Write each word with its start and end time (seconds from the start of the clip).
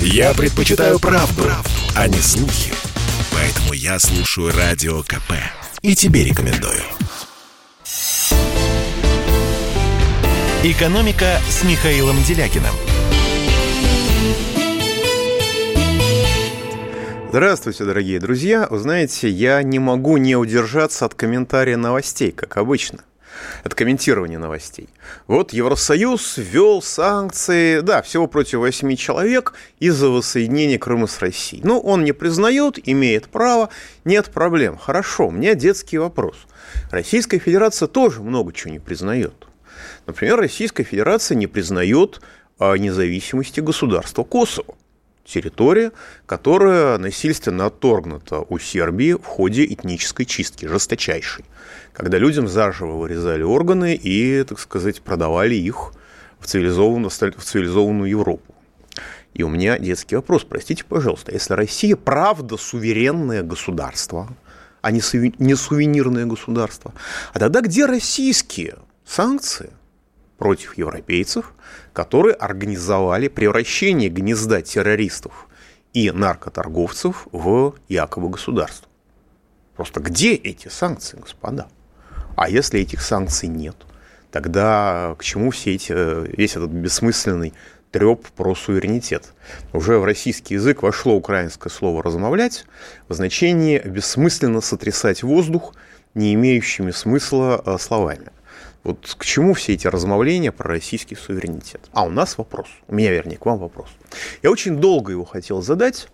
Я 0.00 0.34
предпочитаю 0.34 0.98
правду, 0.98 1.42
правду, 1.42 1.70
а 1.94 2.08
не 2.08 2.18
слухи. 2.18 2.72
Поэтому 3.32 3.72
я 3.72 3.98
слушаю 3.98 4.52
Радио 4.56 5.02
КП. 5.02 5.32
И 5.82 5.94
тебе 5.94 6.24
рекомендую. 6.24 6.82
«Экономика» 10.64 11.38
с 11.48 11.62
Михаилом 11.64 12.22
Делякиным. 12.24 12.74
Здравствуйте, 17.28 17.84
дорогие 17.84 18.18
друзья. 18.18 18.66
Вы 18.70 18.78
знаете, 18.78 19.28
я 19.28 19.62
не 19.62 19.78
могу 19.78 20.16
не 20.16 20.36
удержаться 20.36 21.04
от 21.04 21.14
комментария 21.14 21.76
новостей, 21.76 22.32
как 22.32 22.56
обычно. 22.56 23.00
От 23.64 23.74
комментирования 23.74 24.38
новостей. 24.38 24.88
Вот 25.26 25.52
Евросоюз 25.52 26.36
ввел 26.36 26.82
санкции, 26.82 27.80
да, 27.80 28.02
всего 28.02 28.26
против 28.26 28.58
восьми 28.60 28.96
человек 28.96 29.54
из-за 29.78 30.08
воссоединения 30.08 30.78
Крыма 30.78 31.06
с 31.06 31.20
Россией. 31.20 31.62
Ну, 31.64 31.78
он 31.80 32.04
не 32.04 32.12
признает, 32.12 32.78
имеет 32.88 33.28
право, 33.28 33.70
нет 34.04 34.30
проблем. 34.30 34.78
Хорошо, 34.78 35.28
у 35.28 35.30
меня 35.30 35.54
детский 35.54 35.98
вопрос. 35.98 36.36
Российская 36.90 37.38
Федерация 37.38 37.88
тоже 37.88 38.22
много 38.22 38.52
чего 38.52 38.72
не 38.72 38.78
признает. 38.78 39.46
Например, 40.06 40.36
Российская 40.36 40.84
Федерация 40.84 41.36
не 41.36 41.46
признает 41.46 42.20
а, 42.58 42.74
независимости 42.76 43.60
государства 43.60 44.22
Косово 44.24 44.74
территория, 45.26 45.92
которая 46.24 46.98
насильственно 46.98 47.66
отторгнута 47.66 48.40
у 48.48 48.58
Сербии 48.58 49.12
в 49.12 49.24
ходе 49.24 49.64
этнической 49.64 50.24
чистки, 50.24 50.66
жесточайшей, 50.66 51.44
когда 51.92 52.18
людям 52.18 52.48
заживо 52.48 52.92
вырезали 52.92 53.42
органы 53.42 53.94
и, 53.94 54.42
так 54.44 54.58
сказать, 54.58 55.02
продавали 55.02 55.54
их 55.54 55.92
в 56.38 56.46
цивилизованную, 56.46 57.10
в 57.10 57.44
цивилизованную 57.44 58.08
Европу. 58.08 58.54
И 59.34 59.42
у 59.42 59.48
меня 59.48 59.78
детский 59.78 60.16
вопрос, 60.16 60.44
простите, 60.44 60.84
пожалуйста, 60.84 61.32
если 61.32 61.52
Россия 61.52 61.94
правда 61.96 62.56
суверенное 62.56 63.42
государство, 63.42 64.28
а 64.80 64.90
не, 64.90 65.00
сувенирное 65.00 66.24
государство, 66.24 66.94
а 67.34 67.38
тогда 67.38 67.60
где 67.60 67.84
российские 67.84 68.76
санкции 69.04 69.70
против 70.38 70.78
европейцев, 70.78 71.52
которые 71.96 72.34
организовали 72.34 73.28
превращение 73.28 74.10
гнезда 74.10 74.60
террористов 74.60 75.48
и 75.94 76.10
наркоторговцев 76.10 77.26
в 77.32 77.74
якобы 77.88 78.28
государство. 78.28 78.86
Просто 79.76 80.00
где 80.00 80.34
эти 80.34 80.68
санкции, 80.68 81.16
господа? 81.16 81.68
А 82.36 82.50
если 82.50 82.80
этих 82.80 83.00
санкций 83.00 83.48
нет, 83.48 83.76
тогда 84.30 85.16
к 85.18 85.24
чему 85.24 85.50
все 85.50 85.74
эти, 85.74 85.92
весь 86.36 86.56
этот 86.56 86.68
бессмысленный 86.70 87.54
треп 87.92 88.26
про 88.36 88.54
суверенитет? 88.54 89.32
Уже 89.72 89.98
в 89.98 90.04
российский 90.04 90.52
язык 90.52 90.82
вошло 90.82 91.14
украинское 91.14 91.72
слово 91.72 92.02
«размовлять» 92.02 92.66
в 93.08 93.14
значении 93.14 93.78
бессмысленно 93.78 94.60
сотрясать 94.60 95.22
воздух 95.22 95.72
не 96.12 96.34
имеющими 96.34 96.90
смысла 96.90 97.62
э, 97.64 97.78
словами. 97.78 98.32
Вот 98.86 99.16
к 99.18 99.24
чему 99.24 99.52
все 99.54 99.72
эти 99.74 99.88
размовления 99.88 100.52
про 100.52 100.68
российский 100.68 101.16
суверенитет? 101.16 101.80
А 101.92 102.04
у 102.04 102.08
нас 102.08 102.38
вопрос, 102.38 102.68
у 102.86 102.94
меня, 102.94 103.10
вернее, 103.10 103.36
к 103.36 103.44
вам 103.44 103.58
вопрос. 103.58 103.88
Я 104.44 104.52
очень 104.52 104.76
долго 104.76 105.10
его 105.10 105.24
хотел 105.24 105.60
задать, 105.60 106.08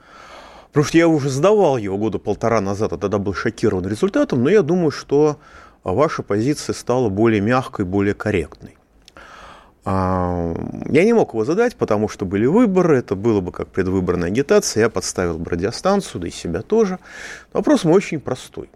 потому 0.69 0.87
что 0.87 0.97
я 0.97 1.06
уже 1.06 1.28
задавал 1.28 1.77
его 1.77 1.98
года 1.98 2.19
полтора 2.19 2.62
назад, 2.62 2.95
а 2.95 2.97
тогда 2.97 3.19
был 3.19 3.34
шокирован 3.34 3.87
результатом, 3.87 4.43
но 4.43 4.48
я 4.48 4.62
думаю, 4.62 4.91
что 4.91 5.37
ваша 5.84 6.23
позиция 6.23 6.73
стала 6.73 7.11
более 7.11 7.43
мягкой, 7.43 7.84
более 7.84 8.15
корректной. 8.15 8.78
А, 9.84 10.55
я 10.89 11.05
не 11.05 11.12
мог 11.12 11.34
его 11.34 11.45
задать, 11.45 11.77
потому 11.77 12.09
что 12.09 12.25
были 12.25 12.47
выборы, 12.47 12.97
это 12.97 13.17
было 13.17 13.43
бы 13.43 13.53
как 13.53 13.69
предвыборная 13.69 14.28
агитация, 14.28 14.84
я 14.84 14.89
подставил 14.89 15.37
бы 15.37 15.50
радиостанцию, 15.50 16.23
да 16.23 16.28
и 16.28 16.31
себя 16.31 16.62
тоже. 16.62 16.98
Вопрос 17.53 17.84
мой 17.84 17.97
очень 17.97 18.19
простой. 18.19 18.70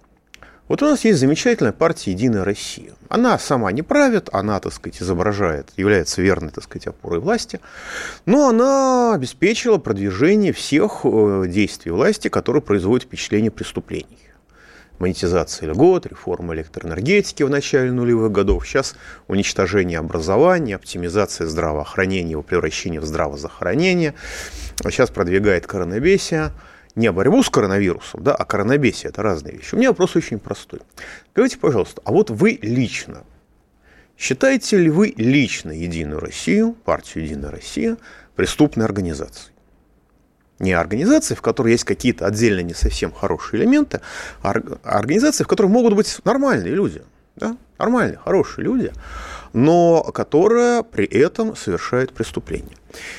Вот 0.68 0.82
у 0.82 0.86
нас 0.86 1.04
есть 1.04 1.20
замечательная 1.20 1.72
партия 1.72 2.10
«Единая 2.10 2.42
Россия». 2.42 2.92
Она 3.08 3.38
сама 3.38 3.70
не 3.70 3.82
правит, 3.82 4.28
она, 4.32 4.58
так 4.58 4.72
сказать, 4.72 5.00
изображает, 5.00 5.70
является 5.76 6.20
верной, 6.22 6.50
так 6.50 6.64
сказать, 6.64 6.88
опорой 6.88 7.20
власти, 7.20 7.60
но 8.24 8.48
она 8.48 9.14
обеспечила 9.14 9.78
продвижение 9.78 10.52
всех 10.52 11.02
э, 11.04 11.44
действий 11.46 11.92
власти, 11.92 12.28
которые 12.28 12.62
производят 12.62 13.04
впечатление 13.04 13.52
преступлений. 13.52 14.18
Монетизация 14.98 15.70
льгот, 15.70 16.06
реформа 16.06 16.54
электроэнергетики 16.54 17.44
в 17.44 17.50
начале 17.50 17.92
нулевых 17.92 18.32
годов, 18.32 18.66
сейчас 18.66 18.96
уничтожение 19.28 20.00
образования, 20.00 20.74
оптимизация 20.74 21.46
здравоохранения, 21.46 22.32
его 22.32 22.42
превращение 22.42 23.00
в 23.00 23.04
здравозахоронение, 23.04 24.14
сейчас 24.82 25.10
продвигает 25.10 25.68
коронавесие– 25.68 26.50
не 26.96 27.12
борьбу 27.12 27.42
с 27.42 27.50
коронавирусом, 27.50 28.24
да, 28.24 28.34
а 28.34 28.44
коронабесие– 28.44 29.10
это 29.10 29.22
разные 29.22 29.54
вещи. 29.54 29.74
У 29.74 29.78
меня 29.78 29.90
вопрос 29.90 30.16
очень 30.16 30.38
простой. 30.38 30.80
Скажите, 31.32 31.58
пожалуйста, 31.58 32.00
а 32.04 32.10
вот 32.10 32.30
вы 32.30 32.58
лично, 32.62 33.22
считаете 34.18 34.78
ли 34.78 34.90
вы 34.90 35.12
лично 35.16 35.70
Единую 35.70 36.18
Россию, 36.20 36.72
партию 36.72 37.24
Единая 37.24 37.50
Россия, 37.50 37.98
преступной 38.34 38.86
организацией? 38.86 39.52
Не 40.58 40.72
организацией, 40.72 41.36
в 41.36 41.42
которой 41.42 41.72
есть 41.72 41.84
какие-то 41.84 42.26
отдельно 42.26 42.60
не 42.60 42.72
совсем 42.72 43.12
хорошие 43.12 43.60
элементы, 43.60 44.00
а 44.42 44.54
организацией, 44.82 45.44
в 45.44 45.48
которой 45.48 45.66
могут 45.66 45.94
быть 45.94 46.18
нормальные 46.24 46.72
люди, 46.72 47.02
да? 47.36 47.58
нормальные, 47.78 48.16
хорошие 48.16 48.64
люди, 48.64 48.90
но 49.52 50.02
которая 50.02 50.82
при 50.82 51.04
этом 51.04 51.54
совершает 51.56 52.14
преступление. 52.14 52.78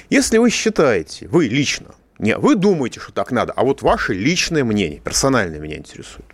Если 0.10 0.40
вы 0.40 0.50
считаете, 0.50 1.28
вы 1.28 1.46
лично, 1.46 1.94
не 2.20 2.38
вы 2.38 2.56
думаете, 2.56 3.00
что 3.00 3.12
так 3.12 3.32
надо, 3.32 3.54
а 3.54 3.64
вот 3.64 3.82
ваше 3.82 4.14
личное 4.14 4.64
мнение, 4.64 5.00
персональное 5.00 5.60
меня 5.60 5.78
интересует. 5.78 6.26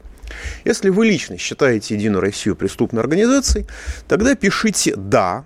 Если 0.66 0.90
вы 0.90 1.06
лично 1.06 1.38
считаете 1.38 1.96
Единую 1.96 2.22
Россию 2.22 2.56
преступной 2.56 3.02
организацией, 3.02 3.66
тогда 4.08 4.36
пишите 4.36 4.96
«да» 4.96 5.46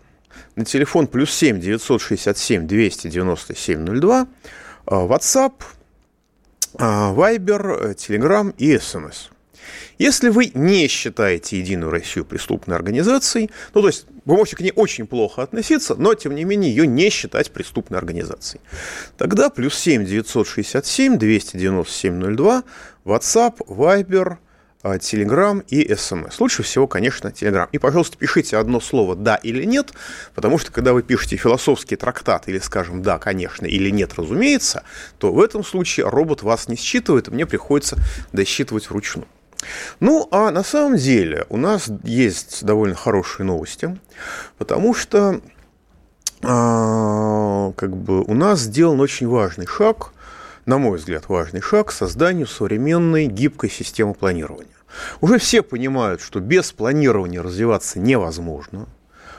на 0.55 0.65
телефон 0.65 1.07
плюс 1.07 1.31
7 1.31 1.59
967 1.59 2.67
297 2.67 3.99
02, 3.99 4.27
WhatsApp, 4.85 5.53
а, 6.75 7.13
Viber, 7.13 7.95
Telegram 7.95 8.53
и 8.57 8.75
SMS. 8.75 9.29
Если 9.97 10.29
вы 10.29 10.51
не 10.53 10.87
считаете 10.87 11.59
Единую 11.59 11.91
Россию 11.91 12.25
преступной 12.25 12.75
организацией, 12.75 13.49
ну 13.73 13.81
то 13.81 13.87
есть 13.87 14.05
вы 14.27 14.35
можете 14.35 14.57
к 14.57 14.59
ней 14.59 14.73
очень 14.75 15.07
плохо 15.07 15.41
относиться, 15.41 15.95
но 15.95 16.13
тем 16.13 16.35
не 16.35 16.43
менее 16.43 16.69
ее 16.69 16.85
не 16.85 17.09
считать 17.09 17.49
преступной 17.51 17.97
организацией, 17.97 18.61
тогда 19.17 19.49
плюс 19.49 19.73
7 19.79 20.05
967 20.05 21.17
297 21.17 22.35
02, 22.35 22.63
WhatsApp, 23.05 23.57
Viber, 23.67 24.37
Telegram 24.83 25.63
и 25.67 25.91
SMS. 25.91 26.35
Лучше 26.39 26.63
всего, 26.63 26.87
конечно, 26.87 27.29
Telegram. 27.29 27.67
И, 27.71 27.77
пожалуйста, 27.77 28.17
пишите 28.17 28.57
одно 28.57 28.79
слово 28.79 29.15
«да» 29.15 29.35
или 29.35 29.63
«нет», 29.63 29.91
потому 30.35 30.57
что, 30.57 30.71
когда 30.71 30.93
вы 30.93 31.03
пишете 31.03 31.35
философский 31.35 31.95
трактат 31.95 32.47
или, 32.47 32.59
скажем, 32.59 33.01
«да, 33.01 33.17
конечно» 33.17 33.65
или 33.65 33.89
«нет, 33.89 34.13
разумеется», 34.15 34.83
то 35.17 35.33
в 35.33 35.41
этом 35.41 35.63
случае 35.63 36.09
робот 36.09 36.43
вас 36.43 36.67
не 36.67 36.75
считывает, 36.75 37.27
и 37.27 37.31
мне 37.31 37.45
приходится 37.45 37.97
досчитывать 38.33 38.89
вручную. 38.89 39.27
Ну, 39.99 40.27
а 40.31 40.51
на 40.51 40.63
самом 40.63 40.97
деле 40.97 41.45
у 41.49 41.57
нас 41.57 41.89
есть 42.03 42.63
довольно 42.63 42.95
хорошие 42.95 43.45
новости, 43.45 43.97
потому 44.57 44.93
что 44.93 45.41
а, 46.43 47.71
как 47.73 47.95
бы 47.95 48.21
у 48.21 48.33
нас 48.33 48.59
сделан 48.59 48.99
очень 48.99 49.27
важный 49.27 49.65
шаг, 49.65 50.13
на 50.65 50.77
мой 50.77 50.97
взгляд, 50.97 51.29
важный 51.29 51.61
шаг 51.61 51.87
к 51.87 51.91
созданию 51.91 52.47
современной 52.47 53.25
гибкой 53.25 53.69
системы 53.69 54.13
планирования. 54.13 54.71
Уже 55.21 55.37
все 55.39 55.61
понимают, 55.61 56.21
что 56.21 56.39
без 56.39 56.71
планирования 56.71 57.41
развиваться 57.41 57.99
невозможно, 57.99 58.87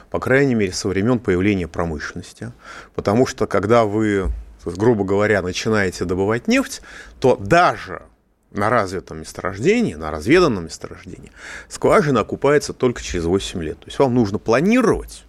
по 0.09 0.19
крайней 0.19 0.55
мере, 0.55 0.73
со 0.73 0.87
времен 0.87 1.19
появления 1.19 1.67
промышленности, 1.67 2.51
потому 2.95 3.25
что 3.25 3.47
когда 3.47 3.85
вы, 3.85 4.27
грубо 4.65 5.03
говоря, 5.03 5.41
начинаете 5.41 6.05
добывать 6.05 6.47
нефть, 6.47 6.81
то 7.19 7.35
даже 7.35 8.01
на 8.51 8.69
развитом 8.69 9.19
месторождении, 9.19 9.93
на 9.93 10.11
разведанном 10.11 10.65
месторождении, 10.65 11.31
скважина 11.67 12.21
окупается 12.21 12.73
только 12.73 13.01
через 13.01 13.25
8 13.25 13.63
лет. 13.63 13.79
То 13.79 13.87
есть 13.87 13.99
вам 13.99 14.13
нужно 14.15 14.39
планировать 14.39 15.25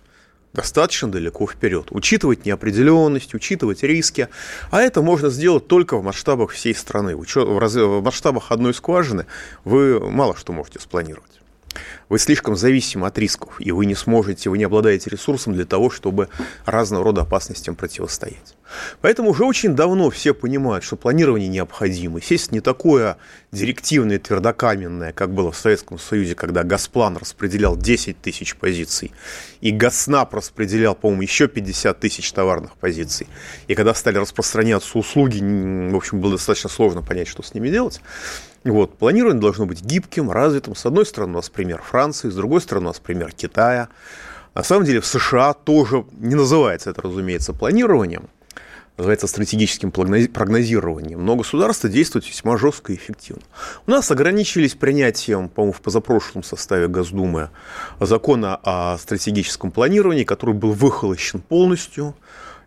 достаточно 0.53 1.11
далеко 1.11 1.47
вперед, 1.47 1.89
учитывать 1.91 2.45
неопределенность, 2.45 3.35
учитывать 3.35 3.83
риски. 3.83 4.29
А 4.71 4.81
это 4.81 5.03
можно 5.03 5.29
сделать 5.31 5.69
только 5.69 5.97
в 5.97 6.03
масштабах 6.03 6.51
всей 6.51 6.75
страны. 6.75 7.17
В 7.17 8.01
масштабах 8.01 8.51
одной 8.51 8.75
скважины 8.75 9.27
вы 9.65 10.01
мало 10.11 10.37
что 10.37 10.53
можете 10.53 10.81
спланировать. 10.81 11.40
Вы 12.09 12.19
слишком 12.19 12.57
зависимы 12.57 13.07
от 13.07 13.19
рисков, 13.19 13.61
и 13.61 13.71
вы 13.73 13.87
не 13.87 13.95
сможете, 13.95 14.51
вы 14.51 14.59
не 14.59 14.65
обладаете 14.65 15.11
ресурсом 15.11 15.55
для 15.55 15.65
того, 15.65 15.91
чтобы 15.91 16.29
разного 16.67 17.05
рода 17.05 17.23
опасностям 17.23 17.77
противостоять. 17.77 18.57
Поэтому 19.01 19.31
уже 19.31 19.45
очень 19.45 19.75
давно 19.75 20.11
все 20.11 20.35
понимают, 20.35 20.85
что 20.85 20.97
планирование 20.97 21.49
необходимо. 21.49 22.19
Естественно, 22.19 22.57
не 22.57 22.61
такое 22.61 23.17
директивное, 23.53 24.19
твердокаменное, 24.19 25.13
как 25.13 25.33
было 25.33 25.51
в 25.51 25.57
Советском 25.57 25.99
Союзе, 25.99 26.35
когда 26.35 26.63
Газплан 26.63 27.17
распределял 27.17 27.77
10 27.77 28.21
тысяч 28.21 28.57
позиций, 28.57 29.13
и 29.61 29.71
Газнап 29.71 30.35
распределял, 30.35 30.95
по-моему, 30.95 31.23
еще 31.23 31.49
50 31.49 31.99
тысяч 31.99 32.33
товарных 32.33 32.77
позиций. 32.77 33.27
И 33.67 33.75
когда 33.75 33.95
стали 33.95 34.19
распространяться 34.19 34.99
услуги, 34.99 35.41
в 35.41 35.97
общем, 35.97 36.21
было 36.21 36.33
достаточно 36.33 36.71
сложно 36.71 37.03
понять, 37.03 37.29
что 37.29 37.43
с 37.43 37.55
ними 37.55 37.71
делать. 37.71 38.01
Вот, 38.63 38.99
планирование 38.99 39.41
должно 39.41 39.65
быть 39.65 39.83
гибким, 39.83 40.31
развитым. 40.31 40.75
С 40.75 40.85
одной 40.85 41.07
стороны, 41.07 41.33
у 41.33 41.37
нас 41.37 41.49
пример 41.49 41.81
Франции, 41.83 42.29
с 42.29 42.35
другой 42.35 42.61
стороны, 42.61 42.87
у 42.87 42.91
нас 42.91 42.99
пример 42.99 43.33
Китая. 43.33 43.89
На 44.55 44.63
самом 44.63 44.85
деле 44.85 45.01
в 45.01 45.07
США 45.07 45.55
тоже 45.55 46.05
не 46.19 46.35
называется 46.35 46.91
это, 46.91 47.01
разумеется, 47.03 47.55
планированием, 47.55 48.29
называется 48.99 49.29
стратегическим 49.29 49.91
прогнозированием, 49.91 51.25
но 51.25 51.37
государство 51.37 51.89
действует 51.89 52.29
весьма 52.29 52.59
жестко 52.59 52.93
и 52.93 52.97
эффективно. 52.97 53.43
У 53.87 53.91
нас 53.91 54.11
ограничились 54.11 54.75
принятием, 54.75 55.49
по-моему, 55.49 55.73
в 55.73 55.81
позапрошлом 55.81 56.43
составе 56.43 56.87
Госдумы 56.89 57.49
закона 57.99 58.61
о 58.63 58.99
стратегическом 58.99 59.71
планировании, 59.71 60.25
который 60.25 60.55
был 60.55 60.73
выхолощен 60.73 61.41
полностью 61.41 62.15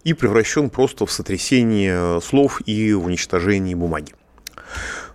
и 0.04 0.14
превращен 0.14 0.72
просто 0.72 1.06
в 1.06 1.12
сотрясение 1.12 2.20
слов 2.22 2.62
и 2.66 2.94
в 2.94 3.06
уничтожение 3.06 3.76
бумаги. 3.76 4.16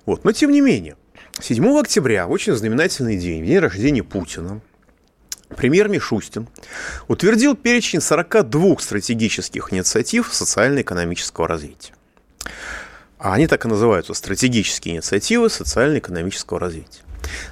Вот. 0.09 0.25
Но 0.25 0.33
тем 0.33 0.51
не 0.53 0.63
менее, 0.63 0.97
7 1.39 1.63
октября, 1.79 2.29
очень 2.29 2.55
знаменательный 2.55 3.19
день, 3.19 3.45
день 3.45 3.59
рождения 3.59 4.03
Путина, 4.03 4.63
премьер 5.55 5.91
Мишустин 5.91 6.49
утвердил 7.09 7.55
перечень 7.55 8.01
42 8.01 8.79
стратегических 8.79 9.71
инициатив 9.71 10.33
социально-экономического 10.33 11.47
развития. 11.47 11.93
А 13.19 13.35
они 13.35 13.47
так 13.47 13.67
и 13.67 13.69
называются– 13.69 14.15
стратегические 14.15 14.95
инициативы 14.95 15.51
социально-экономического 15.51 16.59
развития. 16.59 17.03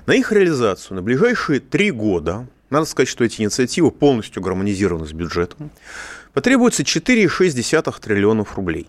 На 0.06 0.14
их 0.14 0.32
реализацию 0.32 0.94
на 0.96 1.02
ближайшие 1.02 1.60
три 1.60 1.90
года, 1.90 2.46
надо 2.70 2.86
сказать, 2.86 3.10
что 3.10 3.22
эти 3.22 3.42
инициативы 3.42 3.90
полностью 3.90 4.40
гармонизированы 4.40 5.06
с 5.06 5.12
бюджетом, 5.12 5.70
потребуется 6.32 6.84
4,6 6.84 8.00
триллионов 8.00 8.56
рублей. 8.56 8.88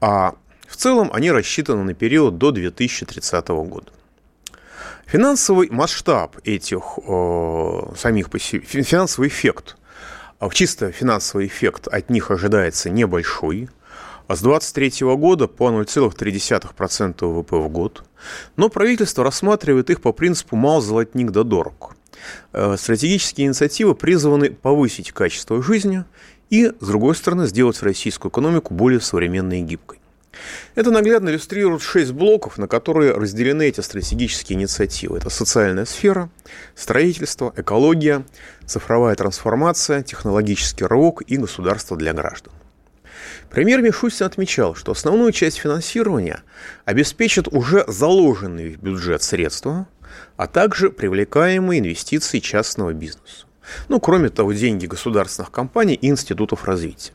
А 0.00 0.36
в 0.68 0.76
целом 0.76 1.10
они 1.12 1.30
рассчитаны 1.30 1.82
на 1.82 1.94
период 1.94 2.38
до 2.38 2.50
2030 2.50 3.48
года. 3.48 3.90
Финансовый 5.06 5.70
масштаб 5.70 6.36
этих 6.44 6.82
э, 6.98 7.80
самих 7.96 8.28
финансовый 8.28 9.28
эффект, 9.28 9.76
а 10.38 10.50
чисто 10.50 10.92
финансовый 10.92 11.46
эффект 11.46 11.88
от 11.88 12.10
них 12.10 12.30
ожидается 12.30 12.90
небольшой, 12.90 13.70
а 14.26 14.36
с 14.36 14.42
2023 14.42 15.06
года 15.16 15.48
по 15.48 15.70
0,3% 15.70 17.24
ВВП 17.24 17.56
в 17.56 17.68
год. 17.70 18.04
Но 18.56 18.68
правительство 18.68 19.24
рассматривает 19.24 19.88
их 19.88 20.02
по 20.02 20.12
принципу 20.12 20.56
«мал 20.56 20.82
золотник 20.82 21.30
да 21.30 21.42
дорог». 21.42 21.96
Э, 22.52 22.76
стратегические 22.76 23.46
инициативы 23.46 23.94
призваны 23.94 24.50
повысить 24.50 25.12
качество 25.12 25.62
жизни 25.62 26.04
и, 26.50 26.70
с 26.80 26.86
другой 26.86 27.14
стороны, 27.14 27.46
сделать 27.46 27.82
российскую 27.82 28.30
экономику 28.30 28.74
более 28.74 29.00
современной 29.00 29.60
и 29.60 29.62
гибкой. 29.62 30.00
Это 30.74 30.90
наглядно 30.90 31.30
иллюстрирует 31.30 31.82
шесть 31.82 32.12
блоков, 32.12 32.58
на 32.58 32.68
которые 32.68 33.12
разделены 33.12 33.68
эти 33.68 33.80
стратегические 33.80 34.58
инициативы. 34.58 35.18
Это 35.18 35.30
социальная 35.30 35.84
сфера, 35.84 36.30
строительство, 36.74 37.52
экология, 37.56 38.24
цифровая 38.66 39.14
трансформация, 39.16 40.02
технологический 40.02 40.84
рывок 40.84 41.22
и 41.22 41.36
государство 41.36 41.96
для 41.96 42.12
граждан. 42.12 42.52
Премьер 43.50 43.80
Мишустин 43.80 44.26
отмечал, 44.26 44.74
что 44.74 44.92
основную 44.92 45.32
часть 45.32 45.56
финансирования 45.56 46.42
обеспечат 46.84 47.48
уже 47.48 47.84
заложенные 47.88 48.70
в 48.70 48.82
бюджет 48.82 49.22
средства, 49.22 49.88
а 50.36 50.46
также 50.46 50.90
привлекаемые 50.90 51.80
инвестиции 51.80 52.38
частного 52.40 52.92
бизнеса. 52.92 53.46
Ну, 53.88 54.00
кроме 54.00 54.28
того, 54.28 54.52
деньги 54.52 54.86
государственных 54.86 55.50
компаний 55.50 55.94
и 55.94 56.08
институтов 56.08 56.64
развития. 56.64 57.12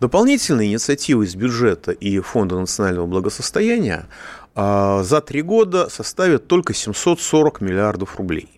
Дополнительные 0.00 0.70
инициативы 0.70 1.24
из 1.24 1.34
бюджета 1.34 1.92
и 1.92 2.20
Фонда 2.20 2.58
национального 2.58 3.06
благосостояния 3.06 4.06
а, 4.54 5.02
за 5.02 5.20
три 5.20 5.42
года 5.42 5.88
составят 5.88 6.46
только 6.46 6.74
740 6.74 7.60
миллиардов 7.60 8.16
рублей. 8.16 8.50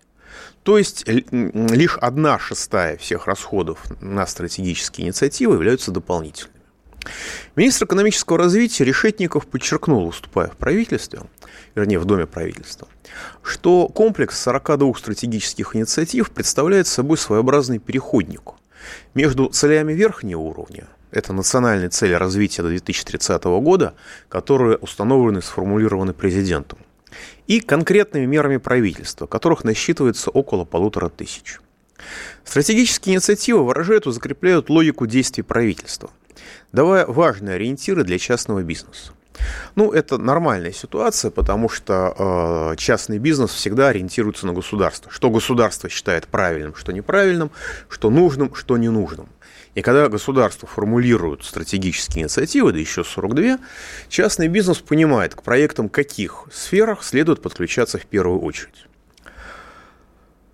То 0.62 0.76
есть 0.76 1.04
лишь 1.06 1.96
одна 1.96 2.38
шестая 2.38 2.96
всех 2.98 3.26
расходов 3.26 3.82
на 4.00 4.26
стратегические 4.26 5.06
инициативы 5.06 5.54
являются 5.54 5.90
дополнительными. 5.90 6.58
Министр 7.56 7.86
экономического 7.86 8.38
развития 8.38 8.84
Решетников 8.84 9.46
подчеркнул, 9.46 10.06
выступая 10.06 10.48
в 10.48 10.56
правительстве, 10.56 11.22
вернее, 11.74 11.98
в 11.98 12.04
Доме 12.04 12.26
правительства, 12.26 12.88
что 13.42 13.88
комплекс 13.88 14.38
42 14.40 14.94
стратегических 14.94 15.74
инициатив 15.74 16.30
представляет 16.30 16.86
собой 16.86 17.16
своеобразный 17.16 17.78
переходник 17.78 18.52
между 19.14 19.46
целями 19.46 19.92
верхнего 19.92 20.40
уровня 20.40 20.86
это 21.10 21.32
национальные 21.32 21.88
цели 21.88 22.12
развития 22.12 22.62
до 22.62 22.68
2030 22.68 23.44
года, 23.44 23.94
которые 24.28 24.76
установлены 24.76 25.38
и 25.38 25.42
сформулированы 25.42 26.12
президентом. 26.12 26.78
И 27.46 27.60
конкретными 27.60 28.26
мерами 28.26 28.58
правительства, 28.58 29.26
которых 29.26 29.64
насчитывается 29.64 30.30
около 30.30 30.64
полутора 30.64 31.08
тысяч. 31.08 31.58
Стратегические 32.44 33.14
инициативы 33.14 33.64
выражают 33.64 34.06
и 34.06 34.12
закрепляют 34.12 34.70
логику 34.70 35.06
действий 35.06 35.42
правительства, 35.42 36.10
давая 36.72 37.06
важные 37.06 37.56
ориентиры 37.56 38.04
для 38.04 38.18
частного 38.18 38.62
бизнеса. 38.62 39.12
Ну, 39.76 39.92
это 39.92 40.18
нормальная 40.18 40.72
ситуация, 40.72 41.30
потому 41.30 41.68
что 41.68 42.72
э, 42.72 42.76
частный 42.76 43.18
бизнес 43.18 43.50
всегда 43.50 43.88
ориентируется 43.88 44.46
на 44.46 44.52
государство. 44.52 45.10
Что 45.12 45.30
государство 45.30 45.88
считает 45.88 46.26
правильным, 46.26 46.74
что 46.74 46.92
неправильным, 46.92 47.50
что 47.88 48.10
нужным, 48.10 48.54
что 48.54 48.76
ненужным. 48.76 49.28
И 49.78 49.80
когда 49.80 50.08
государство 50.08 50.66
формулирует 50.66 51.44
стратегические 51.44 52.24
инициативы, 52.24 52.72
да 52.72 52.80
еще 52.80 53.04
42, 53.04 53.60
частный 54.08 54.48
бизнес 54.48 54.78
понимает, 54.78 55.36
к 55.36 55.44
проектам 55.44 55.88
каких 55.88 56.46
сферах 56.52 57.04
следует 57.04 57.42
подключаться 57.42 57.96
в 57.96 58.04
первую 58.04 58.40
очередь. 58.40 58.88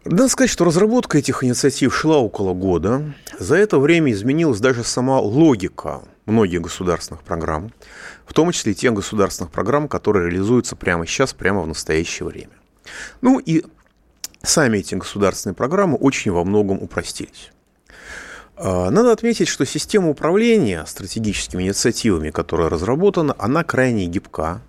Надо 0.05 0.29
сказать, 0.29 0.51
что 0.51 0.67
разработка 0.67 1.17
этих 1.17 1.43
инициатив 1.43 1.97
шла 1.97 2.19
около 2.19 2.53
года. 2.53 3.15
За 3.39 3.57
это 3.57 3.79
время 3.79 4.13
изменилась 4.13 4.61
даже 4.61 4.85
сама 4.85 5.21
логика 5.21 6.03
многих 6.27 6.61
государственных 6.61 7.23
программ, 7.23 7.73
в 8.27 8.35
том 8.35 8.53
числе 8.53 8.73
и 8.73 8.75
тех 8.75 8.93
государственных 8.93 9.51
программ, 9.51 9.89
которые 9.89 10.29
реализуются 10.29 10.77
прямо 10.77 11.07
сейчас, 11.07 11.33
прямо 11.33 11.63
в 11.63 11.67
настоящее 11.67 12.29
время. 12.29 12.53
Ну 13.23 13.39
и 13.39 13.65
сами 14.43 14.81
эти 14.81 14.97
государственные 14.97 15.55
программы 15.55 15.97
очень 15.97 16.31
во 16.31 16.45
многом 16.45 16.83
упростились. 16.83 17.54
А, 18.57 18.91
надо 18.91 19.13
отметить, 19.13 19.49
что 19.49 19.65
система 19.67 20.11
управления 20.11 20.85
стратегическими 20.87 21.65
инициативами, 21.65 22.31
которая 22.31 22.69
разработана, 22.69 23.35
она 23.39 23.65
крайне 23.65 24.07
гибка 24.07 24.63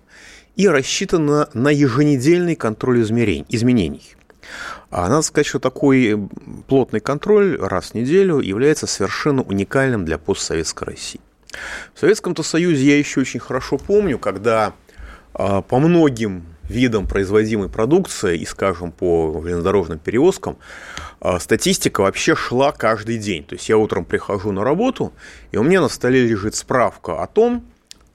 и 0.56 0.68
рассчитана 0.68 1.48
на 1.54 1.68
еженедельный 1.68 2.56
контроль 2.56 3.02
изменений. 3.02 4.16
А 4.90 5.08
надо 5.08 5.22
сказать, 5.22 5.46
что 5.46 5.58
такой 5.58 6.28
плотный 6.68 7.00
контроль 7.00 7.58
раз 7.60 7.90
в 7.90 7.94
неделю 7.94 8.40
является 8.40 8.86
совершенно 8.86 9.42
уникальным 9.42 10.04
для 10.04 10.18
постсоветской 10.18 10.88
России. 10.88 11.20
В 11.94 12.00
Советском-то 12.00 12.42
Союзе 12.42 12.86
я 12.86 12.98
еще 12.98 13.20
очень 13.20 13.40
хорошо 13.40 13.78
помню, 13.78 14.18
когда 14.18 14.74
а, 15.34 15.62
по 15.62 15.78
многим 15.78 16.44
видам 16.68 17.06
производимой 17.06 17.68
продукции 17.68 18.38
и, 18.38 18.44
скажем, 18.44 18.92
по 18.92 19.40
железнодорожным 19.42 19.98
перевозкам, 19.98 20.56
а, 21.20 21.38
статистика 21.38 22.00
вообще 22.00 22.34
шла 22.34 22.72
каждый 22.72 23.18
день. 23.18 23.44
То 23.44 23.54
есть 23.54 23.68
я 23.68 23.78
утром 23.78 24.04
прихожу 24.04 24.52
на 24.52 24.64
работу, 24.64 25.12
и 25.52 25.56
у 25.56 25.62
меня 25.62 25.80
на 25.80 25.88
столе 25.88 26.26
лежит 26.26 26.54
справка 26.54 27.22
о 27.22 27.26
том, 27.26 27.64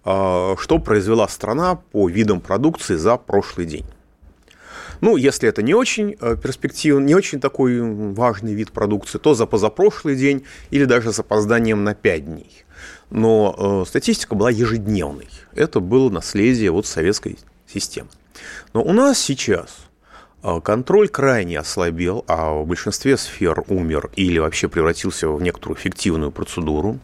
а, 0.03 0.55
что 0.58 0.79
произвела 0.79 1.27
страна 1.27 1.75
по 1.75 2.10
видам 2.10 2.41
продукции 2.41 2.96
за 2.96 3.17
прошлый 3.17 3.65
день. 3.65 3.86
Ну, 5.01 5.17
если 5.17 5.50
это 5.50 5.63
не 5.63 5.74
очень 5.74 6.15
э, 6.22 6.38
перспективный, 6.41 7.08
не 7.08 7.15
очень 7.15 7.39
такой 7.39 7.81
важный 8.13 8.53
вид 8.53 8.72
продукции, 8.72 9.17
то 9.17 9.34
за 9.34 9.48
позапрошлый 9.48 10.15
день 10.15 10.43
или 10.70 10.86
даже 10.86 11.12
с 11.12 11.20
опозданием 11.20 11.84
на 11.84 11.96
5 11.96 12.25
дней. 12.25 12.65
Но 13.10 13.84
э, 13.84 13.89
статистика 13.89 14.36
была 14.36 14.51
ежедневной. 14.51 15.27
Это 15.53 15.79
было 15.79 16.12
наследие 16.12 16.70
вот 16.70 16.86
советской 16.86 17.39
системы. 17.65 18.10
Но 18.74 18.83
у 18.83 18.93
нас 18.93 19.19
сейчас 19.19 19.77
а, 20.43 20.60
контроль 20.60 21.07
крайне 21.07 21.60
ослабел, 21.60 22.25
а 22.27 22.53
в 22.53 22.65
большинстве 22.65 23.17
сфер 23.17 23.63
умер 23.67 24.10
или 24.15 24.39
вообще 24.39 24.67
превратился 24.67 25.27
в 25.29 25.41
некоторую 25.41 25.77
фиктивную 25.77 26.31
процедуру. 26.31 27.00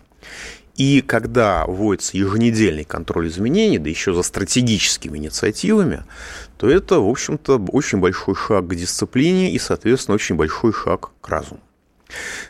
И 0.75 1.01
когда 1.01 1.65
вводится 1.65 2.17
еженедельный 2.17 2.84
контроль 2.84 3.27
изменений, 3.29 3.79
да 3.79 3.89
еще 3.89 4.13
за 4.13 4.22
стратегическими 4.22 5.17
инициативами, 5.17 6.03
то 6.58 6.70
это, 6.70 7.00
в 7.00 7.10
общем-то, 7.10 7.58
очень 7.72 8.00
большой 8.00 8.36
шаг 8.36 8.67
к 8.67 8.75
дисциплине 8.75 9.51
и, 9.51 9.60
соответственно, 9.60 10.15
очень 10.15 10.36
большой 10.36 10.74
шаг 10.74 11.10
к 11.20 11.29
разуму. 11.29 11.62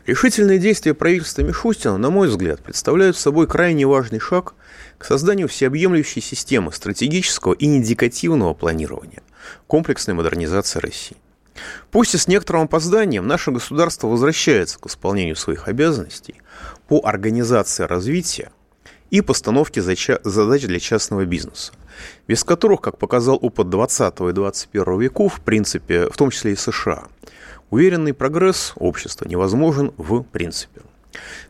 Решительные 0.06 0.60
действия 0.60 0.94
правительства 0.94 1.42
Мишустина, 1.42 1.98
на 1.98 2.10
мой 2.10 2.28
взгляд, 2.28 2.62
представляют 2.62 3.18
собой 3.18 3.48
крайне 3.48 3.88
важный 3.88 4.20
шаг 4.20 4.54
к 4.98 5.06
созданию 5.06 5.48
всеобъемлющей 5.48 6.22
системы 6.22 6.72
стратегического 6.72 7.54
и 7.54 7.66
индикативного 7.66 8.54
планирования, 8.54 9.22
комплексной 9.68 10.14
модернизации 10.14 10.80
России. 10.80 11.18
Пусть 11.92 12.14
и 12.14 12.18
с 12.18 12.28
некоторым 12.28 12.64
опозданием 12.64 13.26
наше 13.28 13.52
государство 13.52 14.08
возвращается 14.08 14.80
к 14.80 14.88
исполнению 14.88 15.36
своих 15.36 15.68
обязанностей 15.68 16.36
по 16.88 17.02
организации 17.04 17.84
развития 17.84 18.52
и 19.10 19.22
постановке 19.22 19.82
задач 19.82 20.64
для 20.64 20.80
частного 20.80 21.26
бизнеса, 21.26 21.74
без 22.28 22.44
которых, 22.44 22.82
как 22.82 22.98
показал 22.98 23.40
опыт 23.42 23.70
20 23.70 24.20
и 24.20 24.32
21 24.34 25.00
веков, 25.00 25.36
в 25.36 25.42
принципе, 25.42 26.10
в 26.10 26.18
том 26.18 26.30
числе 26.30 26.54
и 26.54 26.56
США, 26.56 27.08
уверенный 27.70 28.14
прогресс 28.14 28.74
общества 28.76 29.28
невозможен 29.28 29.94
в 29.98 30.24
принципе. 30.24 30.82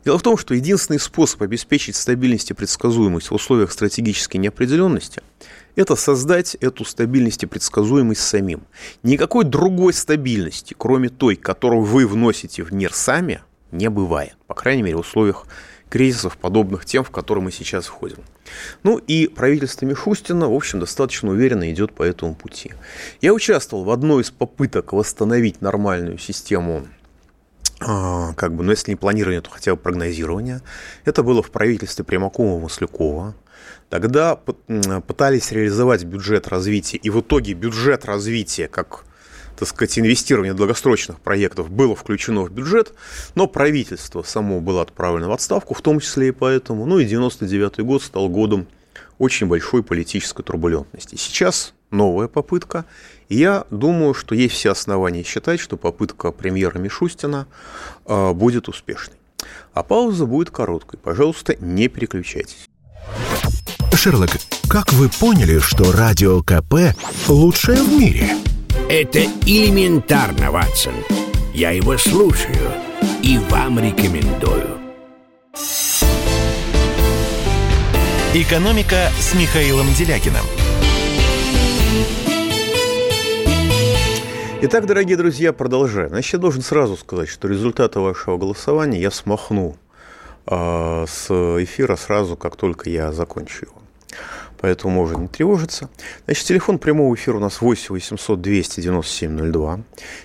Дело 0.06 0.18
в 0.18 0.24
том, 0.24 0.38
что 0.38 0.54
единственный 0.54 1.00
способ 1.00 1.42
обеспечить 1.42 1.96
стабильность 1.96 2.52
и 2.52 2.54
предсказуемость 2.54 3.30
в 3.30 3.34
условиях 3.34 3.72
стратегической 3.72 4.38
неопределенности– 4.38 5.22
это 5.76 5.96
создать 5.96 6.56
эту 6.56 6.86
стабильность 6.86 7.44
и 7.44 7.46
предсказуемость 7.46 8.22
самим. 8.22 8.64
Никакой 9.04 9.46
другой 9.46 9.94
стабильности, 9.94 10.76
кроме 10.78 11.10
той, 11.10 11.36
которую 11.36 11.84
вы 11.84 12.08
вносите 12.08 12.64
в 12.64 12.74
мир 12.74 12.94
сами, 12.94 13.42
не 13.72 13.90
бывает. 13.90 14.36
По 14.48 14.56
крайней 14.56 14.82
мере, 14.82 14.98
в 14.98 15.02
условиях 15.02 15.46
кризисов, 15.90 16.38
подобных 16.38 16.86
тем, 16.86 17.04
в 17.04 17.12
которые 17.12 17.44
мы 17.44 17.52
сейчас 17.52 17.86
входим. 17.86 18.18
Ну 18.84 18.98
и 18.98 19.28
правительство 19.28 19.86
Мишустина, 19.86 20.50
в 20.50 20.54
общем, 20.54 20.80
достаточно 20.80 21.30
уверенно 21.30 21.72
идет 21.72 21.94
по 21.94 22.04
этому 22.04 22.36
пути. 22.36 22.74
Я 23.22 23.34
участвовал 23.34 23.84
в 23.84 23.92
одной 23.92 24.24
из 24.24 24.32
попыток 24.32 24.94
восстановить 24.94 25.62
нормальную 25.62 26.18
систему 26.18 26.88
как 27.80 28.56
бы, 28.56 28.64
ну, 28.64 28.72
если 28.72 28.92
не 28.92 28.96
планирование, 28.96 29.42
то 29.42 29.50
хотя 29.50 29.76
бы 29.76 29.82
прогнозирование. 29.82 30.62
Это 31.06 31.24
было 31.24 31.44
в 31.44 31.52
правительстве 31.52 32.04
Примакова-Маслякова. 32.04 33.34
Тогда 33.90 34.36
пытались 34.36 35.52
реализовать 35.52 36.04
бюджет 36.04 36.48
развития, 36.48 36.98
и 36.98 37.10
в 37.10 37.22
итоге 37.22 37.54
бюджет 37.54 38.06
развития, 38.06 38.68
как 38.68 39.06
так 39.58 39.68
сказать, 39.68 39.98
инвестирование 39.98 40.54
долгосрочных 40.54 41.20
проектов 41.20 41.72
было 41.72 41.96
включено 41.96 42.44
в 42.44 42.52
бюджет, 42.52 42.94
но 43.34 43.48
правительство 43.48 44.22
само 44.22 44.62
было 44.62 44.84
отправлено 44.84 45.30
в 45.30 45.32
отставку, 45.32 45.74
в 45.74 45.82
том 45.82 46.00
числе 46.00 46.28
и 46.28 46.32
поэтому. 46.32 46.86
Ну 46.86 47.00
и 47.00 47.06
99 47.06 47.80
год 47.80 48.04
стал 48.04 48.30
годом 48.30 48.68
очень 49.18 49.48
большой 49.48 49.82
политической 49.82 50.44
турбулентности. 50.44 51.16
Сейчас 51.16 51.74
новая 51.92 52.28
попытка. 52.28 52.86
И 53.30 53.38
я 53.38 53.66
думаю, 53.72 54.14
что 54.14 54.36
есть 54.36 54.56
все 54.56 54.72
основания 54.72 55.24
считать, 55.24 55.60
что 55.60 55.78
попытка 55.78 56.32
премьера 56.32 56.78
Мишустина 56.78 57.48
э, 58.06 58.34
будет 58.34 58.68
успешной. 58.68 59.18
А 59.74 59.84
пауза 59.84 60.26
будет 60.26 60.50
короткой. 60.50 61.00
Пожалуйста, 61.00 61.56
не 61.60 61.88
переключайтесь. 61.88 62.68
Шерлок, 63.94 64.32
как 64.70 64.94
вы 64.94 65.10
поняли, 65.10 65.60
что 65.60 65.92
радио 65.92 66.42
КП 66.42 66.96
лучшее 67.28 67.82
в 67.82 68.00
мире? 68.00 68.30
Это 68.90 69.20
элементарно, 69.46 70.52
Ватсон. 70.52 70.94
Я 71.54 71.72
его 71.72 71.98
слушаю 71.98 72.72
и 73.22 73.40
вам 73.50 73.80
рекомендую. 73.80 74.78
«Экономика» 78.34 79.10
с 79.20 79.34
Михаилом 79.34 79.92
Делякиным. 79.94 80.46
Итак, 84.60 84.88
дорогие 84.88 85.18
друзья, 85.18 85.54
продолжаем. 85.54 86.10
Значит, 86.10 86.34
я 86.34 86.40
должен 86.40 86.64
сразу 86.64 86.98
сказать, 86.98 87.30
что 87.30 87.48
результаты 87.48 88.00
вашего 88.00 88.38
голосования 88.38 89.00
я 89.00 89.12
смахну 89.12 89.76
э, 90.48 91.06
с 91.08 91.30
эфира 91.30 91.96
сразу, 91.96 92.36
как 92.36 92.56
только 92.56 92.90
я 92.90 93.12
закончу 93.12 93.66
его 93.66 93.78
поэтому 94.60 94.94
можно 94.94 95.22
не 95.22 95.28
тревожиться. 95.28 95.90
Значит, 96.26 96.46
телефон 96.46 96.80
прямого 96.80 97.14
эфира 97.16 97.38
у 97.38 97.40
нас 97.40 97.62
8 97.62 97.94
800 97.94 98.42
297 98.42 99.52
02. 99.52 99.80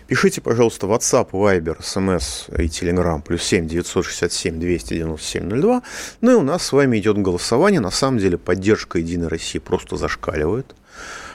Пишите, 0.06 0.40
пожалуйста, 0.40 0.86
WhatsApp, 0.86 1.30
Viber, 1.30 1.78
SMS 1.80 2.50
и 2.60 2.66
Telegram, 2.66 3.22
плюс 3.22 3.42
7 3.42 3.66
967 3.66 4.58
297 4.58 5.60
02. 5.60 5.82
Ну 6.20 6.32
и 6.32 6.34
у 6.34 6.42
нас 6.42 6.64
с 6.64 6.72
вами 6.72 6.98
идет 6.98 7.18
голосование. 7.18 7.80
На 7.80 7.90
самом 7.90 8.18
деле 8.18 8.38
поддержка 8.38 8.98
Единой 8.98 9.28
России 9.28 9.58
просто 9.58 9.96
зашкаливает. 9.96 10.74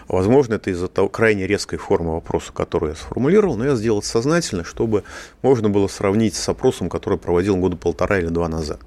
Возможно, 0.07 0.55
это 0.55 0.69
из-за 0.71 0.87
того 0.87 1.09
крайне 1.09 1.47
резкой 1.47 1.79
формы 1.79 2.13
вопроса, 2.13 2.51
который 2.53 2.89
я 2.89 2.95
сформулировал, 2.95 3.57
но 3.57 3.65
я 3.65 3.75
сделал 3.75 3.99
это 3.99 4.07
сознательно, 4.07 4.63
чтобы 4.63 5.03
можно 5.41 5.69
было 5.69 5.87
сравнить 5.87 6.35
с 6.35 6.49
опросом, 6.49 6.89
который 6.89 7.19
проводил 7.19 7.57
года 7.57 7.77
полтора 7.77 8.19
или 8.19 8.27
два 8.27 8.47
назад 8.47 8.79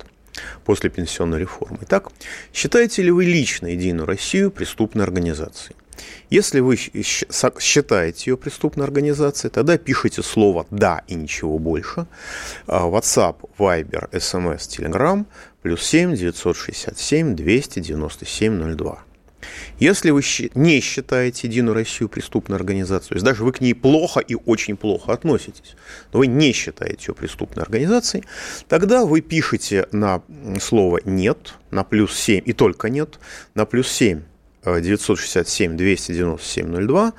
после 0.64 0.90
пенсионной 0.90 1.40
реформы. 1.40 1.78
Итак, 1.82 2.08
считаете 2.52 3.02
ли 3.02 3.10
вы 3.10 3.24
лично 3.24 3.66
Единую 3.66 4.06
Россию 4.06 4.50
преступной 4.50 5.04
организацией? 5.04 5.76
Если 6.30 6.60
вы 6.60 6.76
считаете 6.76 8.30
ее 8.30 8.36
преступной 8.36 8.86
организацией, 8.86 9.50
тогда 9.50 9.76
пишите 9.76 10.22
слово 10.22 10.66
«да» 10.70 11.02
и 11.08 11.14
ничего 11.14 11.58
больше. 11.58 12.06
А, 12.66 12.86
WhatsApp, 12.86 13.36
Viber, 13.58 14.10
SMS, 14.10 14.60
Telegram, 14.68 15.26
плюс 15.62 15.82
7 15.82 16.14
967 16.14 17.34
297 17.34 18.76
02. 18.76 19.04
Если 19.78 20.10
вы 20.10 20.22
не 20.54 20.80
считаете 20.80 21.48
Единую 21.48 21.74
Россию 21.74 22.08
преступной 22.08 22.56
организацией, 22.58 23.08
то 23.08 23.14
есть 23.14 23.24
даже 23.24 23.44
вы 23.44 23.52
к 23.52 23.60
ней 23.60 23.74
плохо 23.74 24.20
и 24.20 24.34
очень 24.34 24.76
плохо 24.76 25.12
относитесь, 25.12 25.76
но 26.12 26.18
вы 26.20 26.26
не 26.26 26.52
считаете 26.52 27.06
ее 27.08 27.14
преступной 27.14 27.64
организацией, 27.64 28.24
тогда 28.68 29.04
вы 29.04 29.20
пишете 29.20 29.86
на 29.92 30.22
слово 30.60 31.00
«нет», 31.04 31.54
на 31.70 31.84
плюс 31.84 32.14
7, 32.16 32.42
и 32.44 32.52
только 32.52 32.90
«нет», 32.90 33.18
на 33.54 33.64
плюс 33.64 33.88
7 33.88 34.22
967 34.64 35.76
297 35.76 36.86
02, 36.86 37.12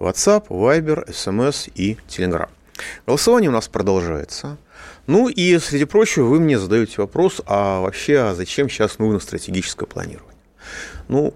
WhatsApp, 0.00 0.48
Viber, 0.48 1.08
SMS 1.08 1.70
и 1.74 1.96
Telegram. 2.08 2.48
Голосование 3.06 3.50
у 3.50 3.52
нас 3.52 3.68
продолжается. 3.68 4.56
Ну 5.06 5.28
и, 5.28 5.58
среди 5.58 5.84
прочего, 5.84 6.26
вы 6.26 6.40
мне 6.40 6.58
задаете 6.58 6.94
вопрос, 6.98 7.40
а 7.46 7.80
вообще, 7.80 8.18
а 8.18 8.34
зачем 8.34 8.68
сейчас 8.68 8.98
нужно 8.98 9.20
стратегическое 9.20 9.86
планирование? 9.86 10.34
Ну, 11.08 11.34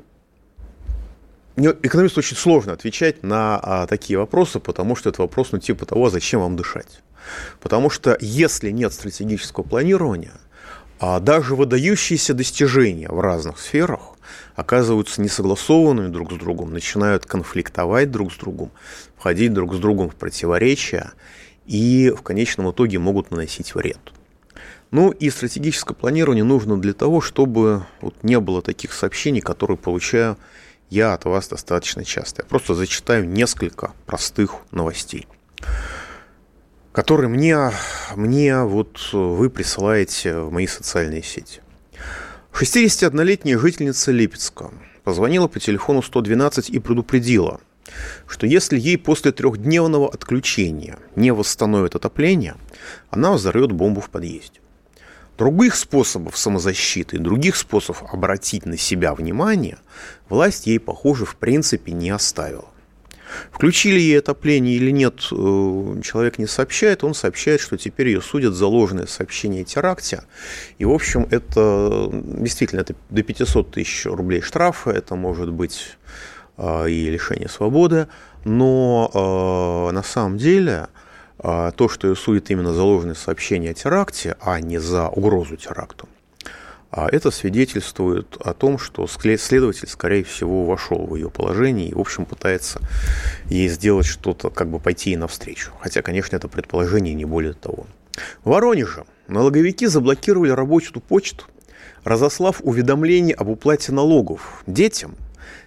экономисту 1.57 2.21
очень 2.21 2.37
сложно 2.37 2.73
отвечать 2.73 3.23
на 3.23 3.59
а, 3.63 3.87
такие 3.87 4.19
вопросы, 4.19 4.61
потому 4.61 4.97
что 4.97 5.11
это 5.11 5.23
вопрос, 5.23 5.53
ну, 5.53 5.59
типа 5.59 5.87
того, 5.87 6.11
зачем 6.11 6.41
вам 6.41 6.57
дышать. 6.57 7.03
Потому 7.61 7.91
что 7.91 8.17
если 8.21 8.71
нет 8.71 8.93
стратегического 8.93 9.65
планирования, 9.65 10.35
а 10.99 11.19
даже 11.21 11.57
выдающиеся 11.57 12.33
достижения 12.33 13.09
в 13.09 13.21
разных 13.21 13.59
сферах 13.59 14.17
оказываются 14.55 15.21
несогласованными 15.21 16.09
друг 16.09 16.33
с 16.33 16.37
другом, 16.37 16.73
начинают 16.73 17.27
конфликтовать 17.27 18.11
друг 18.11 18.33
с 18.33 18.37
другом, 18.37 18.71
входить 19.17 19.53
друг 19.53 19.75
с 19.75 19.79
другом 19.79 20.11
в 20.11 20.15
противоречия 20.15 21.13
и 21.67 22.13
в 22.17 22.23
конечном 22.23 22.71
итоге 22.71 22.99
могут 22.99 23.31
наносить 23.31 23.75
вред. 23.75 23.99
Ну 24.93 25.11
и 25.11 25.31
стратегическое 25.31 25.95
планирование 25.95 26.45
нужно 26.45 26.81
для 26.81 26.93
того, 26.93 27.21
чтобы 27.21 27.85
вот 28.01 28.15
не 28.23 28.39
было 28.39 28.63
таких 28.63 28.93
сообщений, 28.93 29.41
которые 29.41 29.79
получаю 29.79 30.37
я 30.93 31.15
от 31.15 31.25
вас 31.25 31.49
достаточно 31.49 32.05
часто. 32.05 32.43
Я 32.43 32.47
просто 32.47 32.75
зачитаю 32.75 33.27
несколько 33.27 33.93
простых 34.05 34.57
новостей, 34.73 35.27
которые 36.93 37.31
мне, 37.31 37.71
мне 38.15 38.63
вот 38.63 39.09
вы 39.13 39.49
присылаете 39.49 40.41
в 40.41 40.53
мои 40.53 40.67
социальные 40.67 41.23
сети. 41.23 41.63
61-летняя 42.53 43.59
жительница 43.59 44.13
Липецка 44.13 44.71
позвонила 45.03 45.49
по 45.49 45.59
телефону 45.59 46.03
112 46.03 46.69
и 46.69 46.79
предупредила, 46.79 47.61
что 48.27 48.47
если 48.47 48.79
ей 48.79 48.99
после 48.99 49.33
трехдневного 49.33 50.13
отключения 50.13 50.99
не 51.17 51.33
восстановят 51.33 51.95
отопление, 51.95 52.57
она 53.09 53.33
взорвет 53.33 53.73
бомбу 53.73 54.03
в 54.03 54.11
подъезде. 54.11 54.61
Других 55.43 55.75
способов 55.75 56.39
самозащиты, 56.39 57.19
других 57.19 57.57
способов 57.57 58.05
обратить 58.15 58.65
на 58.65 58.77
себя 58.77 59.13
внимание 59.13 59.79
власть 60.29 60.69
ей, 60.69 60.79
похоже, 60.79 61.25
в 61.25 61.35
принципе 61.35 61.91
не 61.91 62.11
оставила. 62.11 62.67
Включили 63.51 63.99
ей 63.99 64.21
отопление 64.21 64.77
или 64.77 64.93
нет, 64.93 65.15
э, 65.33 66.01
человек 66.05 66.39
не 66.39 66.47
сообщает. 66.47 67.03
Он 67.03 67.13
сообщает, 67.13 67.61
что 67.61 67.77
теперь 67.77 68.07
ее 68.07 68.23
судят 68.23 68.55
за 68.55 68.69
ложное 68.69 69.07
сообщение 69.07 69.63
о 69.63 69.65
теракте. 69.65 70.23
И, 70.79 70.85
в 70.85 70.93
общем, 70.93 71.27
это 71.29 72.09
действительно 72.13 72.83
это 72.83 72.95
до 73.11 73.25
500 73.25 73.73
тысяч 73.73 74.07
рублей 74.07 74.43
штрафа, 74.43 74.93
это 74.93 75.17
может 75.17 75.51
быть 75.51 75.97
э, 76.57 76.89
и 76.89 77.11
лишение 77.11 77.49
свободы. 77.49 78.07
Но 78.45 79.11
э, 79.13 79.93
на 79.93 80.05
самом 80.05 80.39
деле 80.39 80.87
то, 81.43 81.89
что 81.89 82.09
ее 82.09 82.15
судят 82.15 82.51
именно 82.51 82.73
за 82.73 82.83
ложное 82.83 83.15
сообщение 83.15 83.73
о 83.73 83.75
теракте, 83.75 84.37
а 84.41 84.61
не 84.61 84.79
за 84.79 85.09
угрозу 85.09 85.57
теракту, 85.57 86.09
А 86.93 87.09
это 87.11 87.31
свидетельствует 87.31 88.37
о 88.45 88.55
том, 88.55 88.79
что 88.79 89.07
следователь, 89.09 89.89
скорее 89.89 90.23
всего, 90.25 90.65
вошел 90.65 91.07
в 91.07 91.17
ее 91.17 91.31
положение 91.31 91.89
и, 91.89 91.95
в 91.95 91.99
общем, 91.99 92.27
пытается 92.27 92.81
ей 93.47 93.69
сделать 93.69 94.07
что-то, 94.07 94.51
как 94.51 94.69
бы 94.69 94.79
пойти 94.79 95.11
ей 95.11 95.17
навстречу. 95.17 95.73
Хотя, 95.81 96.03
конечно, 96.03 96.37
это 96.37 96.49
предположение 96.49 97.15
не 97.15 97.25
более 97.25 97.55
того. 97.55 97.87
В 98.45 98.51
Воронеже 98.51 99.05
налоговики 99.27 99.87
заблокировали 99.87 100.51
рабочую 100.51 101.01
почту, 101.01 101.47
разослав 102.05 102.61
уведомления 102.63 103.35
об 103.35 103.49
уплате 103.49 103.91
налогов 103.91 104.63
детям, 104.67 105.17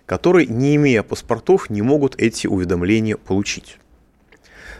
которые, 0.05 0.46
не 0.48 0.75
имея 0.75 1.03
паспортов, 1.03 1.70
не 1.70 1.82
могут 1.82 2.15
эти 2.17 2.48
уведомления 2.48 3.17
получить. 3.17 3.79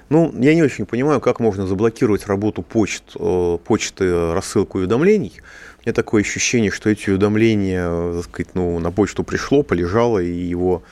Ну, 0.10 0.34
я 0.40 0.54
не 0.54 0.62
очень 0.62 0.86
понимаю, 0.86 1.20
как 1.20 1.40
можно 1.40 1.66
заблокировать 1.66 2.28
работу 2.28 2.62
почт, 2.62 3.04
э, 3.16 3.58
почты, 3.64 4.34
рассылку 4.34 4.78
уведомлений. 4.78 5.34
У 5.80 5.82
меня 5.82 5.94
такое 5.94 6.22
ощущение, 6.22 6.72
что 6.72 6.90
эти 6.90 7.10
уведомления, 7.10 8.14
так 8.14 8.24
сказать, 8.26 8.54
ну, 8.54 8.80
на 8.80 8.92
почту 8.92 9.24
пришло, 9.24 9.64
полежало, 9.64 10.20
и 10.20 10.32
его 10.32 10.84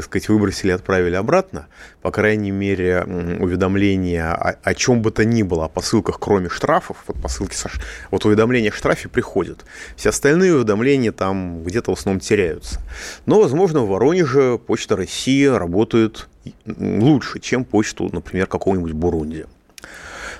так 0.00 0.06
сказать, 0.06 0.28
выбросили, 0.30 0.70
отправили 0.70 1.14
обратно, 1.14 1.66
по 2.00 2.10
крайней 2.10 2.50
мере, 2.50 3.04
уведомления 3.38 4.32
о, 4.32 4.56
о 4.62 4.74
чем 4.74 5.02
бы 5.02 5.10
то 5.10 5.26
ни 5.26 5.42
было, 5.42 5.66
о 5.66 5.68
посылках, 5.68 6.18
кроме 6.18 6.48
штрафов, 6.48 7.04
вот 7.06 7.20
посылки, 7.20 7.54
со, 7.54 7.70
вот 8.10 8.24
уведомления 8.24 8.70
о 8.70 8.74
штрафе 8.74 9.08
приходят. 9.08 9.66
Все 9.96 10.08
остальные 10.08 10.54
уведомления 10.54 11.12
там 11.12 11.62
где-то 11.64 11.94
в 11.94 11.98
основном 11.98 12.20
теряются. 12.20 12.80
Но, 13.26 13.40
возможно, 13.40 13.80
в 13.80 13.88
Воронеже 13.88 14.58
Почта 14.58 14.96
России 14.96 15.44
работает 15.44 16.28
лучше, 16.64 17.38
чем 17.38 17.66
почту, 17.66 18.08
например, 18.10 18.46
какого-нибудь 18.46 18.92
Бурунди. 18.92 19.44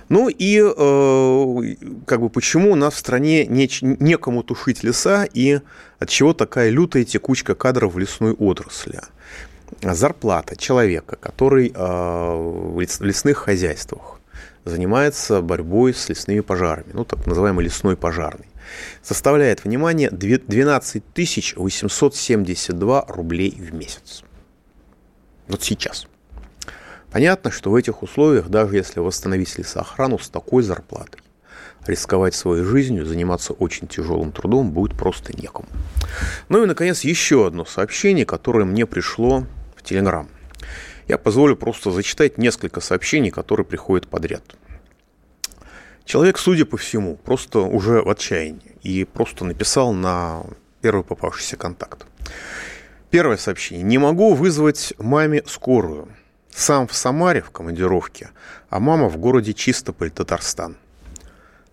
Ну 0.09 0.29
и 0.29 0.59
э, 0.59 1.75
как 2.07 2.21
бы 2.21 2.31
почему 2.31 2.73
у 2.73 2.75
нас 2.75 2.95
в 2.95 2.99
стране 2.99 3.47
не, 3.47 3.69
некому 3.83 4.43
тушить 4.43 4.83
леса 4.83 5.25
и 5.25 5.61
от 6.01 6.09
чего 6.09 6.35
такая 6.35 6.71
лютая 6.71 7.05
текучка 7.05 7.55
кадров 7.55 7.95
в 7.95 7.99
лесной 7.99 8.33
отрасли? 8.33 9.01
Зарплата 9.83 10.57
человека, 10.57 11.17
который 11.17 11.73
э, 11.75 11.75
в 11.75 12.81
лесных 12.81 13.39
хозяйствах 13.39 14.21
занимается 14.65 15.41
борьбой 15.41 15.95
с 15.95 16.09
лесными 16.09 16.41
пожарами, 16.41 16.91
ну 16.93 17.05
так 17.05 17.27
называемый 17.27 17.65
лесной 17.65 17.97
пожарный, 17.97 18.47
составляет, 19.03 19.65
внимание, 19.65 20.11
12 20.11 21.03
872 21.57 23.05
рублей 23.09 23.51
в 23.59 23.75
месяц. 23.75 24.23
Вот 25.49 25.63
сейчас. 25.63 26.07
Понятно, 27.11 27.51
что 27.51 27.71
в 27.71 27.75
этих 27.75 28.03
условиях, 28.03 28.49
даже 28.49 28.77
если 28.77 29.01
восстановить 29.01 29.59
лесоохрану 29.59 30.19
с 30.19 30.29
такой 30.29 30.63
зарплатой, 30.63 31.21
рисковать 31.87 32.35
своей 32.35 32.63
жизнью, 32.63 33.05
заниматься 33.05 33.53
очень 33.53 33.89
тяжелым 33.89 34.31
трудом 34.33 34.71
будет 34.71 34.97
просто 34.97 35.37
некому. 35.37 35.69
Ну 36.49 36.63
и, 36.63 36.67
наконец, 36.67 37.01
еще 37.01 37.47
одно 37.47 37.65
сообщение, 37.65 38.27
которое 38.27 38.65
мне 38.65 38.87
пришло 38.87 39.45
в 39.81 39.83
Телеграм. 39.83 40.29
Я 41.09 41.19
позволю 41.19 41.57
просто 41.57 41.91
зачитать 41.91 42.39
несколько 42.39 42.81
сообщений, 42.81 43.31
которые 43.31 43.67
приходят 43.67 44.07
подряд. 44.07 44.45
Человек, 46.05 46.39
судя 46.39 46.67
по 46.67 46.77
всему, 46.77 47.17
просто 47.17 47.61
уже 47.61 48.03
в 48.03 48.09
отчаянии 48.09 48.77
и 48.83 49.05
просто 49.05 49.45
написал 49.45 49.93
на 49.93 50.45
первый 50.83 51.03
попавшийся 51.03 51.57
контакт. 51.57 52.07
Первое 53.11 53.37
сообщение. 53.37 53.83
Не 53.83 53.99
могу 53.99 54.35
вызвать 54.35 54.95
маме 54.99 55.43
скорую. 55.47 56.09
Сам 56.51 56.87
в 56.87 56.95
Самаре 56.95 57.43
в 57.43 57.51
командировке, 57.51 58.31
а 58.69 58.81
мама 58.81 59.09
в 59.09 59.17
городе 59.17 59.55
Чистополь, 59.55 60.11
Татарстан. 60.11 60.77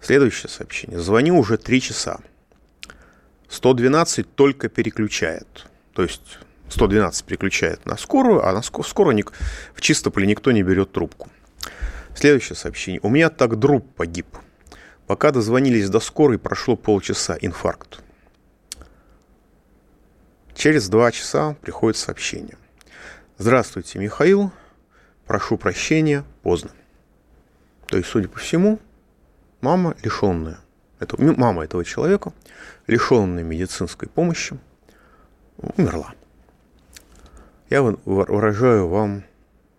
Следующее 0.01 0.49
сообщение. 0.49 0.99
Звоню 0.99 1.37
уже 1.37 1.57
три 1.57 1.81
часа. 1.81 2.19
112 3.49 4.35
только 4.35 4.69
переключает. 4.69 5.67
То 5.93 6.03
есть 6.03 6.39
112 6.69 7.25
переключает 7.25 7.85
на 7.85 7.97
скорую, 7.97 8.45
а 8.45 8.51
на 8.51 8.61
скорую 8.61 9.15
ник... 9.15 9.31
в 9.73 9.81
Чистополе 9.81 10.27
никто 10.27 10.51
не 10.51 10.63
берет 10.63 10.91
трубку. 10.91 11.29
Следующее 12.15 12.55
сообщение. 12.55 12.99
У 13.03 13.09
меня 13.09 13.29
так 13.29 13.57
друг 13.59 13.93
погиб. 13.93 14.27
Пока 15.05 15.31
дозвонились 15.31 15.89
до 15.89 15.99
скорой, 15.99 16.39
прошло 16.39 16.75
полчаса. 16.75 17.37
Инфаркт. 17.39 17.99
Через 20.55 20.89
два 20.89 21.11
часа 21.11 21.55
приходит 21.61 21.97
сообщение. 21.97 22.57
Здравствуйте, 23.37 23.99
Михаил. 23.99 24.51
Прошу 25.27 25.57
прощения, 25.57 26.23
поздно. 26.41 26.71
То 27.85 27.97
есть, 27.97 28.09
судя 28.09 28.27
по 28.27 28.39
всему, 28.39 28.79
мама 29.61 29.95
лишенная, 30.03 30.59
это, 30.99 31.21
мама 31.21 31.63
этого 31.63 31.85
человека, 31.85 32.33
лишенная 32.87 33.43
медицинской 33.43 34.09
помощи, 34.09 34.57
умерла. 35.57 36.13
Я 37.69 37.81
выражаю 37.81 38.87
вам 38.87 39.23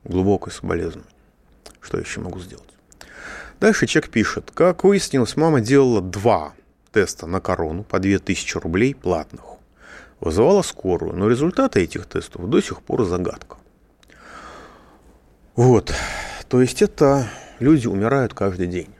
глубокое 0.04 0.52
соболезнование. 0.52 1.12
Что 1.80 1.98
еще 1.98 2.20
могу 2.20 2.38
сделать? 2.40 2.64
Дальше 3.60 3.86
человек 3.86 4.10
пишет. 4.10 4.50
Как 4.52 4.84
выяснилось, 4.84 5.36
мама 5.36 5.60
делала 5.60 6.02
два 6.02 6.52
теста 6.92 7.26
на 7.26 7.40
корону 7.40 7.84
по 7.84 7.98
2000 7.98 8.58
рублей 8.58 8.94
платных. 8.94 9.44
Вызывала 10.20 10.62
скорую, 10.62 11.14
но 11.14 11.28
результаты 11.28 11.80
этих 11.80 12.06
тестов 12.06 12.48
до 12.50 12.60
сих 12.60 12.82
пор 12.82 13.04
загадка. 13.04 13.56
Вот. 15.56 15.92
То 16.48 16.60
есть 16.60 16.82
это 16.82 17.28
люди 17.58 17.86
умирают 17.86 18.34
каждый 18.34 18.66
день. 18.66 18.94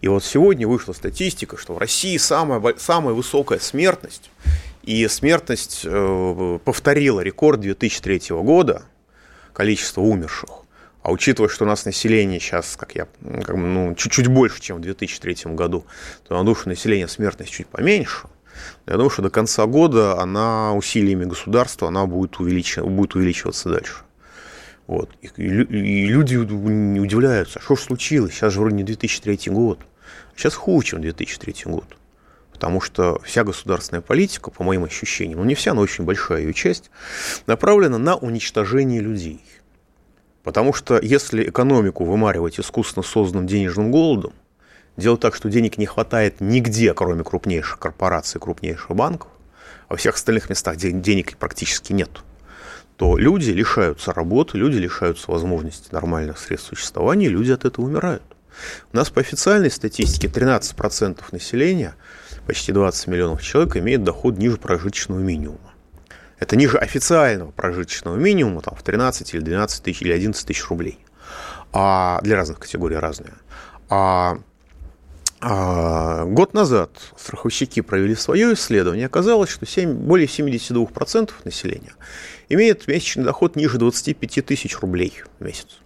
И 0.00 0.08
вот 0.08 0.24
сегодня 0.24 0.66
вышла 0.66 0.92
статистика, 0.92 1.56
что 1.56 1.74
в 1.74 1.78
России 1.78 2.16
самая, 2.16 2.74
самая 2.78 3.14
высокая 3.14 3.58
смертность 3.58 4.30
и 4.82 5.06
смертность 5.08 5.82
э, 5.84 6.58
повторила 6.64 7.20
рекорд 7.20 7.60
2003 7.60 8.22
года, 8.30 8.82
количество 9.52 10.00
умерших. 10.00 10.50
А 11.02 11.10
учитывая, 11.10 11.48
что 11.48 11.64
у 11.64 11.68
нас 11.68 11.84
население 11.84 12.40
сейчас, 12.40 12.76
как 12.76 12.94
я, 12.94 13.06
как 13.44 13.56
ну, 13.56 13.94
чуть-чуть 13.94 14.26
больше, 14.26 14.60
чем 14.60 14.78
в 14.78 14.80
2003 14.80 15.54
году, 15.54 15.86
то 16.26 16.36
на 16.36 16.44
душу 16.44 16.68
населения 16.68 17.08
смертность 17.08 17.52
чуть 17.52 17.66
поменьше. 17.66 18.28
Я 18.86 18.94
думаю, 18.94 19.10
что 19.10 19.22
до 19.22 19.30
конца 19.30 19.66
года 19.66 20.20
она 20.20 20.74
усилиями 20.74 21.24
государства 21.24 21.88
она 21.88 22.06
будет, 22.06 22.38
увеличив, 22.40 22.86
будет 22.86 23.14
увеличиваться 23.14 23.68
дальше. 23.68 23.94
Вот. 24.86 25.10
И, 25.20 25.26
и 25.26 26.06
люди 26.06 26.36
удивляются, 26.36 27.60
что 27.60 27.76
же 27.76 27.82
случилось? 27.82 28.32
Сейчас 28.32 28.54
же 28.54 28.60
вроде 28.60 28.76
не 28.76 28.84
2003 28.84 29.40
год. 29.46 29.78
Сейчас 30.36 30.54
хуже, 30.54 30.88
чем 30.88 31.02
2003 31.02 31.54
год. 31.66 31.97
Потому 32.58 32.80
что 32.80 33.20
вся 33.22 33.44
государственная 33.44 34.00
политика, 34.00 34.50
по 34.50 34.64
моим 34.64 34.82
ощущениям, 34.82 35.38
ну 35.38 35.44
не 35.44 35.54
вся, 35.54 35.74
но 35.74 35.80
очень 35.80 36.02
большая 36.02 36.40
ее 36.40 36.52
часть, 36.52 36.90
направлена 37.46 37.98
на 37.98 38.16
уничтожение 38.16 39.00
людей. 39.00 39.44
Потому 40.42 40.72
что 40.72 40.98
если 41.00 41.48
экономику 41.48 42.04
вымаривать 42.04 42.58
искусственно 42.58 43.04
созданным 43.04 43.46
денежным 43.46 43.92
голодом, 43.92 44.32
делать 44.96 45.20
так, 45.20 45.36
что 45.36 45.48
денег 45.48 45.78
не 45.78 45.86
хватает 45.86 46.40
нигде, 46.40 46.94
кроме 46.94 47.22
крупнейших 47.22 47.78
корпораций, 47.78 48.40
крупнейших 48.40 48.90
банков, 48.90 49.30
а 49.86 49.92
во 49.92 49.96
всех 49.96 50.16
остальных 50.16 50.50
местах 50.50 50.74
денег 50.78 51.36
практически 51.36 51.92
нет, 51.92 52.10
то 52.96 53.16
люди 53.16 53.52
лишаются 53.52 54.12
работы, 54.12 54.58
люди 54.58 54.78
лишаются 54.78 55.30
возможности 55.30 55.94
нормальных 55.94 56.40
средств 56.40 56.70
существования, 56.70 57.28
люди 57.28 57.52
от 57.52 57.64
этого 57.64 57.84
умирают. 57.84 58.24
У 58.92 58.96
нас 58.96 59.10
по 59.10 59.20
официальной 59.20 59.70
статистике 59.70 60.28
13% 60.28 61.22
населения– 61.32 61.94
почти 62.48 62.72
20 62.72 63.08
миллионов 63.08 63.42
человек 63.42 63.76
имеют 63.76 64.04
доход 64.04 64.38
ниже 64.38 64.56
прожиточного 64.56 65.20
минимума. 65.20 65.74
Это 66.38 66.56
ниже 66.56 66.78
официального 66.78 67.50
прожиточного 67.50 68.16
минимума, 68.16 68.62
там, 68.62 68.74
в 68.74 68.82
13 68.82 69.34
или 69.34 69.40
12 69.42 69.82
тысяч 69.82 70.00
или 70.00 70.12
11 70.12 70.46
тысяч 70.46 70.66
рублей. 70.68 70.98
А 71.74 72.20
для 72.22 72.36
разных 72.36 72.58
категорий 72.58 72.96
разные. 72.96 73.34
А, 73.90 74.38
а 75.42 76.24
год 76.24 76.54
назад 76.54 76.90
страховщики 77.18 77.82
провели 77.82 78.14
свое 78.14 78.54
исследование. 78.54 79.06
Оказалось, 79.06 79.50
что 79.50 79.66
7, 79.66 79.92
более 79.92 80.26
72% 80.26 81.30
населения 81.44 81.92
имеет 82.48 82.88
месячный 82.88 83.24
доход 83.24 83.56
ниже 83.56 83.76
25 83.76 84.46
тысяч 84.46 84.78
рублей 84.78 85.22
в 85.38 85.44
месяц. 85.44 85.80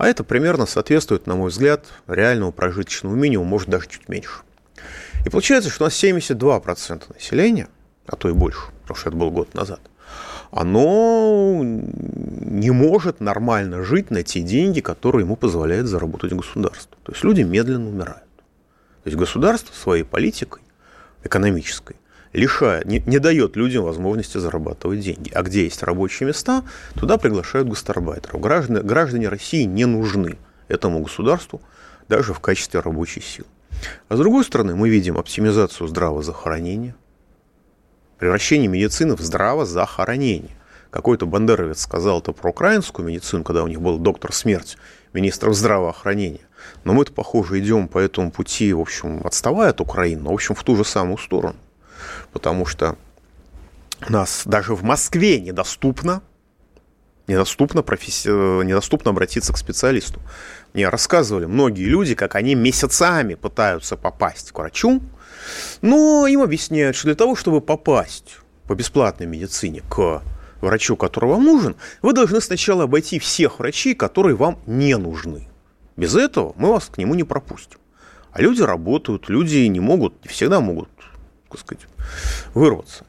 А 0.00 0.08
это 0.08 0.24
примерно 0.24 0.64
соответствует, 0.64 1.26
на 1.26 1.36
мой 1.36 1.50
взгляд, 1.50 1.84
реальному 2.06 2.52
прожиточному 2.52 3.14
минимуму, 3.14 3.50
может 3.50 3.68
даже 3.68 3.86
чуть 3.86 4.08
меньше. 4.08 4.40
И 5.26 5.28
получается, 5.28 5.68
что 5.68 5.84
у 5.84 5.88
нас 5.88 6.02
72% 6.02 7.12
населения, 7.12 7.68
а 8.06 8.16
то 8.16 8.30
и 8.30 8.32
больше, 8.32 8.60
потому 8.80 8.96
что 8.96 9.10
это 9.10 9.18
был 9.18 9.30
год 9.30 9.52
назад, 9.52 9.80
оно 10.52 11.60
не 11.62 12.70
может 12.70 13.20
нормально 13.20 13.84
жить 13.84 14.10
на 14.10 14.22
те 14.22 14.40
деньги, 14.40 14.80
которые 14.80 15.26
ему 15.26 15.36
позволяет 15.36 15.86
заработать 15.86 16.32
государство. 16.32 16.96
То 17.02 17.12
есть 17.12 17.22
люди 17.22 17.42
медленно 17.42 17.90
умирают. 17.90 18.24
То 19.02 19.10
есть 19.10 19.18
государство 19.18 19.74
своей 19.74 20.04
политикой 20.04 20.62
экономической 21.24 21.96
лишает, 22.32 22.86
не, 22.86 23.00
не 23.06 23.18
дает 23.18 23.56
людям 23.56 23.84
возможности 23.84 24.38
зарабатывать 24.38 25.00
деньги. 25.00 25.30
А 25.34 25.42
где 25.42 25.64
есть 25.64 25.82
рабочие 25.82 26.26
места, 26.26 26.64
туда 26.94 27.18
приглашают 27.18 27.68
гастарбайтеров. 27.68 28.40
Граждане, 28.40 28.80
граждане 28.80 29.28
России 29.28 29.64
не 29.64 29.86
нужны 29.86 30.38
этому 30.68 31.00
государству 31.00 31.60
даже 32.08 32.34
в 32.34 32.40
качестве 32.40 32.80
рабочей 32.80 33.20
силы. 33.20 33.48
А 34.08 34.16
с 34.16 34.18
другой 34.18 34.44
стороны, 34.44 34.74
мы 34.74 34.88
видим 34.88 35.18
оптимизацию 35.18 35.88
здравоохранения, 35.88 36.94
Превращение 38.20 38.68
медицины 38.68 39.16
в 39.16 39.20
здравозахоронение. 39.22 40.50
Какой-то 40.90 41.24
бандеровец 41.24 41.80
сказал 41.80 42.20
это 42.20 42.32
про 42.32 42.50
украинскую 42.50 43.08
медицину, 43.08 43.44
когда 43.44 43.64
у 43.64 43.66
них 43.66 43.80
был 43.80 43.96
доктор 43.96 44.34
смерть, 44.34 44.76
министр 45.14 45.54
здравоохранения. 45.54 46.42
Но 46.84 46.92
мы-то, 46.92 47.14
похоже, 47.14 47.60
идем 47.60 47.88
по 47.88 47.98
этому 47.98 48.30
пути, 48.30 48.74
в 48.74 48.80
общем, 48.80 49.22
отставая 49.24 49.70
от 49.70 49.80
Украины, 49.80 50.20
но, 50.20 50.32
в 50.32 50.34
общем, 50.34 50.54
в 50.54 50.62
ту 50.62 50.76
же 50.76 50.84
самую 50.84 51.16
сторону. 51.16 51.56
Потому 52.32 52.66
что 52.66 52.96
у 54.06 54.12
нас 54.12 54.42
даже 54.46 54.74
в 54.74 54.82
Москве 54.82 55.40
недоступно, 55.40 56.22
недоступно, 57.26 57.82
професси... 57.82 58.28
недоступно 58.28 59.10
обратиться 59.10 59.52
к 59.52 59.58
специалисту. 59.58 60.20
Мне 60.72 60.88
рассказывали 60.88 61.46
многие 61.46 61.84
люди, 61.84 62.14
как 62.14 62.34
они 62.34 62.54
месяцами 62.54 63.34
пытаются 63.34 63.96
попасть 63.96 64.52
к 64.52 64.58
врачу, 64.58 65.02
но 65.82 66.26
им 66.26 66.42
объясняют, 66.42 66.96
что 66.96 67.08
для 67.08 67.14
того, 67.14 67.36
чтобы 67.36 67.60
попасть 67.60 68.38
по 68.66 68.74
бесплатной 68.74 69.26
медицине 69.26 69.82
к 69.88 70.22
врачу, 70.60 70.96
который 70.96 71.30
вам 71.30 71.44
нужен, 71.44 71.76
вы 72.02 72.12
должны 72.12 72.40
сначала 72.40 72.84
обойти 72.84 73.18
всех 73.18 73.58
врачей, 73.58 73.94
которые 73.94 74.36
вам 74.36 74.58
не 74.66 74.96
нужны. 74.96 75.48
Без 75.96 76.14
этого 76.14 76.54
мы 76.56 76.70
вас 76.70 76.86
к 76.86 76.98
нему 76.98 77.14
не 77.14 77.24
пропустим. 77.24 77.78
А 78.32 78.40
люди 78.40 78.62
работают, 78.62 79.28
люди 79.28 79.58
не 79.66 79.80
могут, 79.80 80.22
не 80.22 80.28
всегда 80.28 80.60
могут, 80.60 80.88
так 81.50 81.60
сказать, 81.60 81.86
вырваться 82.54 83.04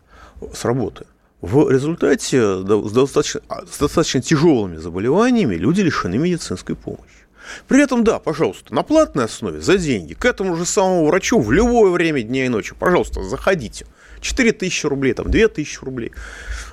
с 0.53 0.65
работы. 0.65 1.05
В 1.41 1.69
результате 1.71 2.61
с 2.61 2.91
достаточно, 2.91 3.41
с 3.71 3.79
достаточно 3.79 4.21
тяжелыми 4.21 4.77
заболеваниями 4.77 5.55
люди 5.55 5.81
лишены 5.81 6.17
медицинской 6.17 6.75
помощи. 6.75 7.21
При 7.67 7.81
этом, 7.81 8.03
да, 8.03 8.19
пожалуйста, 8.19 8.73
на 8.73 8.83
платной 8.83 9.25
основе, 9.25 9.61
за 9.61 9.77
деньги, 9.77 10.13
к 10.13 10.25
этому 10.25 10.55
же 10.55 10.65
самому 10.65 11.07
врачу 11.07 11.39
в 11.39 11.51
любое 11.51 11.91
время 11.91 12.21
дня 12.21 12.45
и 12.45 12.49
ночи, 12.49 12.75
пожалуйста, 12.77 13.23
заходите. 13.23 13.87
4 14.21 14.51
тысячи 14.51 14.85
рублей, 14.85 15.13
там, 15.13 15.31
2 15.31 15.47
тысячи 15.47 15.83
рублей. 15.83 16.11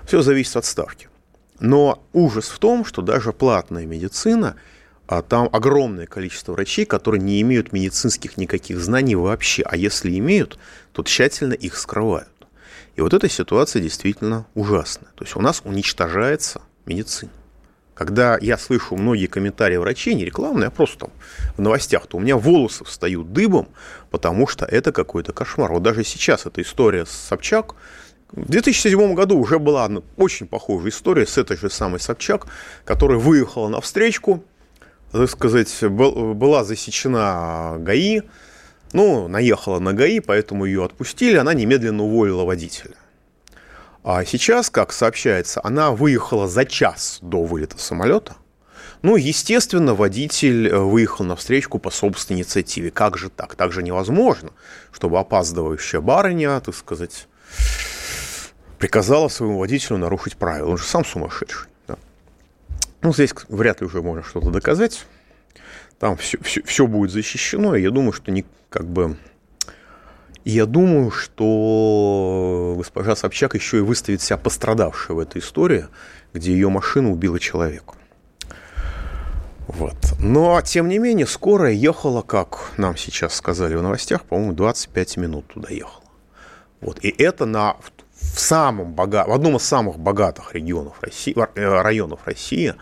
Все 0.07 0.21
зависит 0.21 0.57
от 0.57 0.67
ставки. 0.67 1.09
Но 1.61 2.03
ужас 2.13 2.49
в 2.49 2.59
том, 2.59 2.85
что 2.85 3.03
даже 3.03 3.33
платная 3.33 3.87
медицина, 3.87 4.57
а 5.09 5.23
там 5.23 5.49
огромное 5.53 6.07
количество 6.07 6.53
врачей, 6.53 6.85
которые 6.85 7.23
не 7.23 7.41
имеют 7.41 7.73
медицинских 7.73 8.37
никаких 8.37 8.79
знаний 8.79 9.17
вообще, 9.17 9.63
а 9.63 9.75
если 9.75 10.17
имеют, 10.19 10.59
то 10.93 11.03
тщательно 11.03 11.55
их 11.55 11.79
скрывают. 11.79 12.29
И 12.95 13.01
вот 13.01 13.15
эта 13.15 13.27
ситуация 13.29 13.81
действительно 13.81 14.47
ужасная. 14.55 15.11
То 15.15 15.25
есть 15.25 15.35
у 15.35 15.41
нас 15.41 15.63
уничтожается 15.65 16.61
медицина. 16.85 17.31
Когда 17.95 18.37
я 18.39 18.59
слышу 18.59 18.97
многие 18.97 19.27
комментарии 19.27 19.79
врачей, 19.79 20.15
не 20.15 20.27
рекламные, 20.27 20.69
а 20.69 20.71
просто 20.71 20.99
там 20.99 21.11
в 21.57 21.61
новостях, 21.63 22.07
то 22.07 22.19
у 22.19 22.21
меня 22.21 22.37
волосы 22.37 22.85
встают 22.85 23.33
дыбом, 23.33 23.69
потому 24.11 24.47
что 24.47 24.67
это 24.67 24.93
какой-то 24.93 25.33
кошмар. 25.33 25.73
Вот 25.73 25.83
даже 25.83 26.05
сейчас 26.05 26.45
эта 26.45 26.61
история 26.61 27.07
с 27.07 27.11
Собчак, 27.11 27.75
в 28.31 28.51
2007 28.51 29.15
году 29.15 29.39
уже 29.39 29.59
была 29.59 29.91
очень 30.19 30.47
похожая 30.47 30.91
история 30.91 31.27
с 31.27 31.39
этой 31.39 31.57
же 31.57 31.71
самой 31.71 31.99
Собчак, 31.99 32.47
которая 32.85 33.19
выехала 33.19 33.69
на 33.69 33.81
встречку, 33.81 34.45
так 35.13 35.31
сказать, 35.31 35.83
была 35.83 36.65
засечена 36.65 37.77
ГАИ, 37.79 38.23
ну, 38.93 39.29
наехала 39.29 39.79
на 39.79 39.93
ГАИ, 39.93 40.21
поэтому 40.21 40.65
ее 40.65 40.85
отпустили, 40.85 41.37
она 41.37 41.55
немедленно 41.55 42.03
уволила 42.03 42.45
водителя. 42.45 42.95
А 44.05 44.25
сейчас, 44.25 44.71
как 44.71 44.93
сообщается, 44.93 45.61
она 45.63 45.91
выехала 45.91 46.49
за 46.49 46.65
час 46.65 47.19
до 47.21 47.45
вылета 47.45 47.79
самолета. 47.79 48.37
Ну, 49.03 49.17
естественно, 49.17 49.95
водитель 49.95 50.69
э, 50.69 50.77
выехал 50.77 51.25
на 51.25 51.37
встречку 51.37 51.79
по 51.79 51.91
собственной 51.91 52.41
инициативе. 52.41 52.91
Как 52.91 53.17
же 53.17 53.29
так? 53.29 53.55
Так 53.55 53.73
же 53.73 53.83
невозможно, 53.83 54.51
чтобы 54.93 55.19
опаздывающая 55.19 56.01
барыня, 56.01 56.61
так 56.61 56.75
сказать, 56.75 57.29
приказала 58.79 59.29
своему 59.29 59.59
водителю 59.59 59.99
нарушить 59.99 60.37
правила. 60.37 60.71
Он 60.71 60.79
же 60.79 60.85
сам 60.85 61.05
сумасшедший. 61.05 61.68
Ну, 63.01 63.13
здесь 63.13 63.35
вряд 63.49 63.81
ли 63.81 63.87
уже 63.87 64.03
можно 64.03 64.23
что-то 64.23 64.51
доказать. 64.51 65.07
Там 65.99 66.17
все, 66.17 66.39
все, 66.43 66.63
все 66.63 66.87
будет 66.87 67.11
защищено, 67.11 67.75
и 67.75 67.83
я 67.83 67.91
думаю, 67.91 68.13
что 68.13 68.31
не, 68.31 68.45
как 68.71 68.87
бы 68.87 69.17
я 70.45 70.65
думаю, 70.65 71.11
что 71.11 72.75
госпожа 72.79 73.15
Собчак 73.17 73.55
еще 73.55 73.79
и 73.79 73.83
выставит 73.83 74.23
себя 74.23 74.39
пострадавшей 74.39 75.15
в 75.15 75.19
этой 75.19 75.41
истории, 75.41 75.87
где 76.33 76.53
ее 76.53 76.71
машина 76.71 77.11
убила 77.11 77.39
человека. 77.39 77.95
Вот. 79.67 79.97
Но, 80.19 80.61
тем 80.63 80.89
не 80.89 80.99
менее, 80.99 81.27
скорая 81.27 81.73
ехала, 81.73 82.23
как 82.23 82.73
нам 82.79 82.97
сейчас 82.97 83.35
сказали 83.35 83.75
в 83.75 83.83
новостях, 83.83 84.25
по-моему, 84.25 84.55
25 84.55 85.17
минут 85.19 85.47
туда 85.49 85.69
ехала. 85.69 86.05
Вот. 86.81 86.99
И 87.05 87.09
это 87.09 87.45
на, 87.45 87.77
в, 88.35 88.41
самом 88.41 88.93
бога, 88.93 89.25
в 89.27 89.33
одном 89.33 89.57
из 89.57 89.63
самых 89.63 89.99
богатых 89.99 90.55
регионов 90.55 90.97
России, 91.01 91.35
э, 91.37 91.83
районов 91.83 92.21
России. 92.25 92.75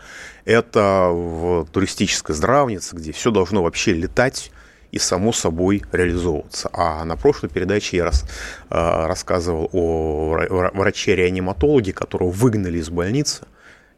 Это 0.45 1.09
в 1.11 1.65
туристической 1.71 2.35
здравнице, 2.35 2.95
где 2.95 3.11
все 3.11 3.31
должно 3.31 3.63
вообще 3.63 3.93
летать 3.93 4.51
и 4.91 4.99
само 4.99 5.33
собой 5.33 5.83
реализовываться. 5.91 6.69
А 6.73 7.03
на 7.05 7.17
прошлой 7.17 7.49
передаче 7.49 7.97
я 7.97 8.05
раз, 8.05 8.23
э, 8.69 9.05
рассказывал 9.07 9.69
о 9.73 10.37
враче-реаниматологе, 10.73 11.93
которого 11.93 12.31
выгнали 12.31 12.77
из 12.79 12.89
больницы 12.89 13.45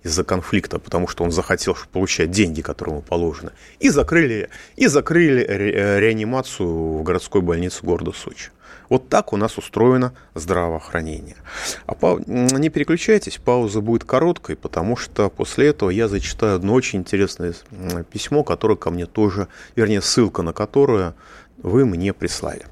из-за 0.03 0.23
конфликта, 0.23 0.79
потому 0.79 1.07
что 1.07 1.23
он 1.23 1.31
захотел 1.31 1.75
получать 1.91 2.31
деньги, 2.31 2.61
которые 2.61 2.95
ему 2.95 3.01
положены, 3.01 3.51
и 3.79 3.89
закрыли, 3.89 4.49
и 4.77 4.87
закрыли 4.87 5.43
ре, 5.43 5.99
реанимацию 5.99 6.99
в 6.99 7.03
городской 7.03 7.41
больнице 7.41 7.85
города 7.85 8.13
Сочи. 8.13 8.51
Вот 8.89 9.07
так 9.07 9.33
у 9.33 9.37
нас 9.37 9.57
устроено 9.57 10.13
здравоохранение. 10.33 11.37
А 11.85 11.93
пау... 11.93 12.19
не 12.27 12.69
переключайтесь, 12.69 13.37
пауза 13.37 13.81
будет 13.81 14.03
короткой, 14.03 14.55
потому 14.55 14.97
что 14.97 15.29
после 15.29 15.67
этого 15.67 15.91
я 15.91 16.07
зачитаю 16.07 16.55
одно 16.55 16.73
очень 16.73 16.99
интересное 16.99 17.53
письмо, 18.11 18.43
которое 18.43 18.75
ко 18.75 18.89
мне 18.89 19.05
тоже, 19.05 19.47
вернее, 19.75 20.01
ссылка 20.01 20.41
на 20.41 20.53
которое 20.53 21.13
вы 21.61 21.85
мне 21.85 22.13
прислали. 22.13 22.65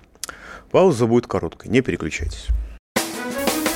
Пауза 0.71 1.05
будет 1.05 1.27
короткой, 1.27 1.69
не 1.69 1.81
переключайтесь. 1.81 2.47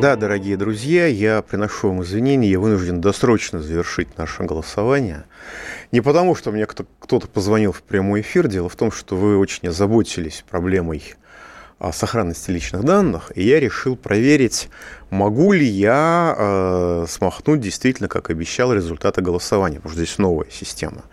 Да, 0.00 0.14
дорогие 0.14 0.56
друзья, 0.56 1.06
я 1.06 1.42
приношу 1.42 1.88
вам 1.88 2.04
извинения, 2.04 2.48
я 2.48 2.60
вынужден 2.60 3.00
досрочно 3.00 3.58
завершить 3.58 4.16
наше 4.16 4.44
голосование. 4.44 5.24
Не 5.90 6.00
потому, 6.00 6.36
что 6.36 6.52
мне 6.52 6.66
кто-то 6.66 7.26
позвонил 7.26 7.72
в 7.72 7.82
прямой 7.82 8.20
эфир, 8.20 8.46
дело 8.46 8.68
в 8.68 8.76
том, 8.76 8.92
что 8.92 9.16
вы 9.16 9.36
очень 9.36 9.66
озаботились 9.66 10.44
проблемой 10.48 11.02
сохранности 11.92 12.50
личных 12.50 12.84
данных, 12.84 13.30
и 13.36 13.42
я 13.42 13.60
решил 13.60 13.96
проверить, 13.96 14.68
могу 15.10 15.52
ли 15.52 15.64
я 15.64 16.34
э, 16.36 17.06
смахнуть 17.08 17.60
действительно, 17.60 18.08
как 18.08 18.30
обещал, 18.30 18.72
результаты 18.72 19.22
голосования, 19.22 19.76
потому 19.76 19.92
что 19.92 20.02
здесь 20.02 20.18
новая 20.18 20.48
система. 20.50 21.04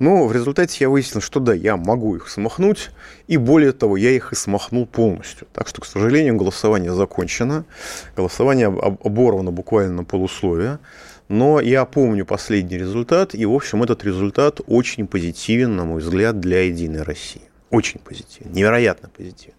Но 0.00 0.26
в 0.26 0.32
результате 0.32 0.78
я 0.80 0.88
выяснил, 0.88 1.20
что 1.20 1.38
да, 1.38 1.54
я 1.54 1.76
могу 1.76 2.16
их 2.16 2.28
смахнуть, 2.28 2.90
и 3.28 3.36
более 3.36 3.72
того, 3.72 3.96
я 3.96 4.10
их 4.10 4.32
и 4.32 4.34
смахнул 4.34 4.84
полностью. 4.84 5.46
Так 5.52 5.68
что, 5.68 5.80
к 5.80 5.86
сожалению, 5.86 6.36
голосование 6.36 6.92
закончено, 6.92 7.64
голосование 8.16 8.66
оборвано 8.66 9.52
буквально 9.52 9.92
на 9.94 10.04
полусловие, 10.04 10.80
но 11.28 11.60
я 11.60 11.84
помню 11.84 12.26
последний 12.26 12.78
результат, 12.78 13.36
и, 13.36 13.46
в 13.46 13.54
общем, 13.54 13.84
этот 13.84 14.02
результат 14.02 14.60
очень 14.66 15.06
позитивен, 15.06 15.76
на 15.76 15.84
мой 15.84 16.00
взгляд, 16.00 16.40
для 16.40 16.62
«Единой 16.62 17.02
России». 17.02 17.42
Очень 17.70 18.00
позитивен, 18.00 18.50
невероятно 18.50 19.08
позитивен. 19.16 19.54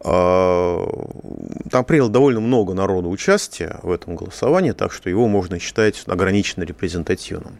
А, 0.00 0.86
там 1.70 1.84
приняло 1.84 2.08
довольно 2.08 2.40
много 2.40 2.74
народу 2.74 3.10
участия 3.10 3.80
в 3.82 3.90
этом 3.90 4.14
голосовании, 4.16 4.72
так 4.72 4.92
что 4.92 5.10
его 5.10 5.26
можно 5.26 5.58
считать 5.58 6.02
ограниченно 6.06 6.64
репрезентативным. 6.64 7.58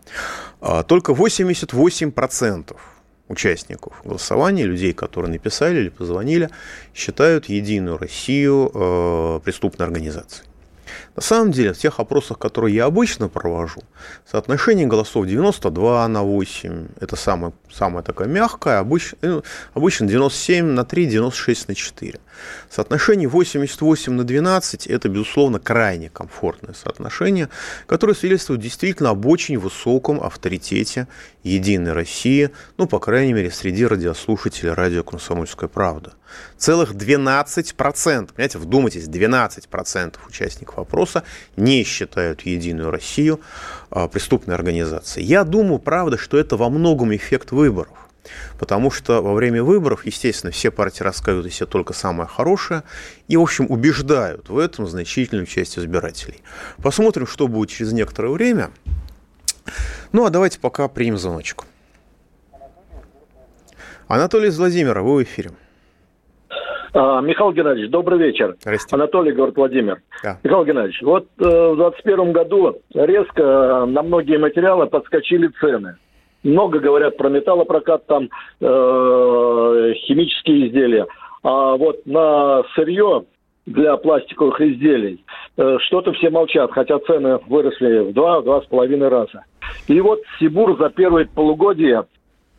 А, 0.60 0.82
только 0.82 1.12
88% 1.12 2.76
участников 3.28 4.00
голосования, 4.04 4.64
людей, 4.64 4.92
которые 4.92 5.30
написали 5.32 5.80
или 5.80 5.88
позвонили, 5.88 6.50
считают 6.94 7.48
Единую 7.48 7.98
Россию 7.98 8.70
э, 8.72 9.40
преступной 9.44 9.86
организацией. 9.86 10.47
На 11.18 11.22
самом 11.22 11.50
деле, 11.50 11.72
в 11.72 11.78
тех 11.78 11.98
опросах, 11.98 12.38
которые 12.38 12.76
я 12.76 12.84
обычно 12.84 13.26
провожу, 13.26 13.80
соотношение 14.24 14.86
голосов 14.86 15.26
92 15.26 16.06
на 16.06 16.22
8, 16.22 16.86
это 17.00 17.16
самое, 17.16 17.52
самое 17.72 18.04
такое 18.04 18.28
мягкое, 18.28 18.78
обычно, 18.78 19.18
ну, 19.22 19.42
обычно 19.74 20.06
97 20.06 20.64
на 20.64 20.84
3, 20.84 21.06
96 21.06 21.66
на 21.66 21.74
4. 21.74 22.20
Соотношение 22.70 23.28
88 23.28 24.12
на 24.12 24.24
12– 24.24 24.86
это, 24.88 25.08
безусловно, 25.08 25.58
крайне 25.58 26.10
комфортное 26.10 26.74
соотношение, 26.74 27.48
которое 27.86 28.14
свидетельствует 28.14 28.60
действительно 28.60 29.10
об 29.10 29.26
очень 29.26 29.58
высоком 29.58 30.22
авторитете 30.22 31.08
«Единой 31.42 31.92
России», 31.92 32.50
ну, 32.76 32.86
по 32.86 32.98
крайней 32.98 33.32
мере, 33.32 33.50
среди 33.50 33.86
радиослушателей 33.86 34.72
радио 34.72 35.02
«Комсомольская 35.02 35.68
правда». 35.68 36.12
Целых 36.56 36.92
12%, 36.92 38.32
понимаете, 38.34 38.58
вдумайтесь, 38.58 39.08
12% 39.08 40.16
участников 40.26 40.78
опроса 40.78 41.22
не 41.56 41.84
считают 41.84 42.42
Единую 42.42 42.90
Россию 42.90 43.40
а, 43.90 44.08
преступной 44.08 44.54
организацией. 44.54 45.26
Я 45.26 45.44
думаю, 45.44 45.78
правда, 45.78 46.18
что 46.18 46.38
это 46.38 46.56
во 46.56 46.68
многом 46.68 47.14
эффект 47.14 47.52
выборов. 47.52 48.07
Потому 48.58 48.90
что 48.90 49.22
во 49.22 49.34
время 49.34 49.62
выборов, 49.62 50.06
естественно, 50.06 50.52
все 50.52 50.70
партии 50.70 51.02
рассказывают 51.02 51.46
о 51.46 51.50
себе 51.50 51.66
только 51.66 51.92
самое 51.92 52.28
хорошее 52.28 52.82
и, 53.28 53.36
в 53.36 53.42
общем, 53.42 53.66
убеждают 53.68 54.48
в 54.48 54.58
этом 54.58 54.86
значительную 54.86 55.46
часть 55.46 55.78
избирателей. 55.78 56.42
Посмотрим, 56.82 57.26
что 57.26 57.48
будет 57.48 57.70
через 57.70 57.92
некоторое 57.92 58.30
время. 58.30 58.70
Ну, 60.12 60.24
а 60.24 60.30
давайте 60.30 60.58
пока 60.58 60.88
примем 60.88 61.18
звоночку. 61.18 61.64
Anатолий 64.08 64.48
из 64.48 64.58
Владимира, 64.58 65.02
вы 65.02 65.16
в 65.16 65.22
эфире. 65.24 65.50
А, 66.94 67.20
Михаил 67.20 67.52
Геннадьевич, 67.52 67.90
добрый 67.90 68.18
вечер. 68.18 68.56
Здрасте. 68.60 68.96
Анатолий, 68.96 69.32
говорит 69.32 69.56
Владимир. 69.56 70.00
Да. 70.22 70.38
Михаил 70.42 70.64
Геннадьевич, 70.64 71.02
вот 71.02 71.26
э, 71.38 71.44
в 71.44 71.76
2021 71.76 72.32
году 72.32 72.80
резко 72.94 73.84
на 73.86 74.02
многие 74.02 74.38
материалы 74.38 74.86
подскочили 74.86 75.48
цены. 75.60 75.96
Много 76.42 76.78
говорят 76.78 77.16
про 77.16 77.28
металлопрокат, 77.28 78.06
там 78.06 78.28
э, 78.60 79.92
химические 80.06 80.68
изделия. 80.68 81.06
А 81.42 81.76
вот 81.76 82.06
на 82.06 82.62
сырье 82.74 83.24
для 83.66 83.96
пластиковых 83.96 84.60
изделий 84.60 85.24
э, 85.56 85.78
что-то 85.86 86.12
все 86.12 86.30
молчат, 86.30 86.70
хотя 86.72 86.98
цены 87.00 87.38
выросли 87.48 88.10
в 88.10 88.12
два-два 88.12 88.62
с 88.62 88.66
половиной 88.66 89.08
раза. 89.08 89.44
И 89.88 90.00
вот 90.00 90.20
Сибур 90.38 90.76
за 90.78 90.90
первое 90.90 91.26
полугодие 91.26 92.04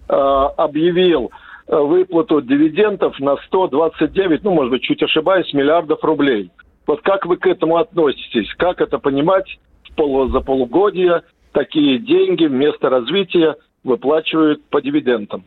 э, 0.07 0.13
объявил 0.13 1.31
э, 1.67 1.75
выплату 1.75 2.41
дивидендов 2.41 3.19
на 3.19 3.37
129, 3.47 4.43
ну, 4.43 4.51
может 4.51 4.71
быть, 4.71 4.83
чуть 4.83 5.01
ошибаюсь, 5.01 5.51
миллиардов 5.53 6.03
рублей. 6.03 6.51
Вот 6.85 7.01
как 7.01 7.25
вы 7.25 7.37
к 7.37 7.47
этому 7.47 7.77
относитесь? 7.77 8.51
Как 8.55 8.81
это 8.81 8.99
понимать 8.99 9.59
в 9.83 9.95
полу, 9.95 10.27
за 10.29 10.41
полугодие? 10.41 11.23
Такие 11.51 11.97
деньги 11.97 12.45
вместо 12.45 12.89
развития 12.89 13.55
выплачивают 13.83 14.63
по 14.65 14.81
дивидендам. 14.81 15.45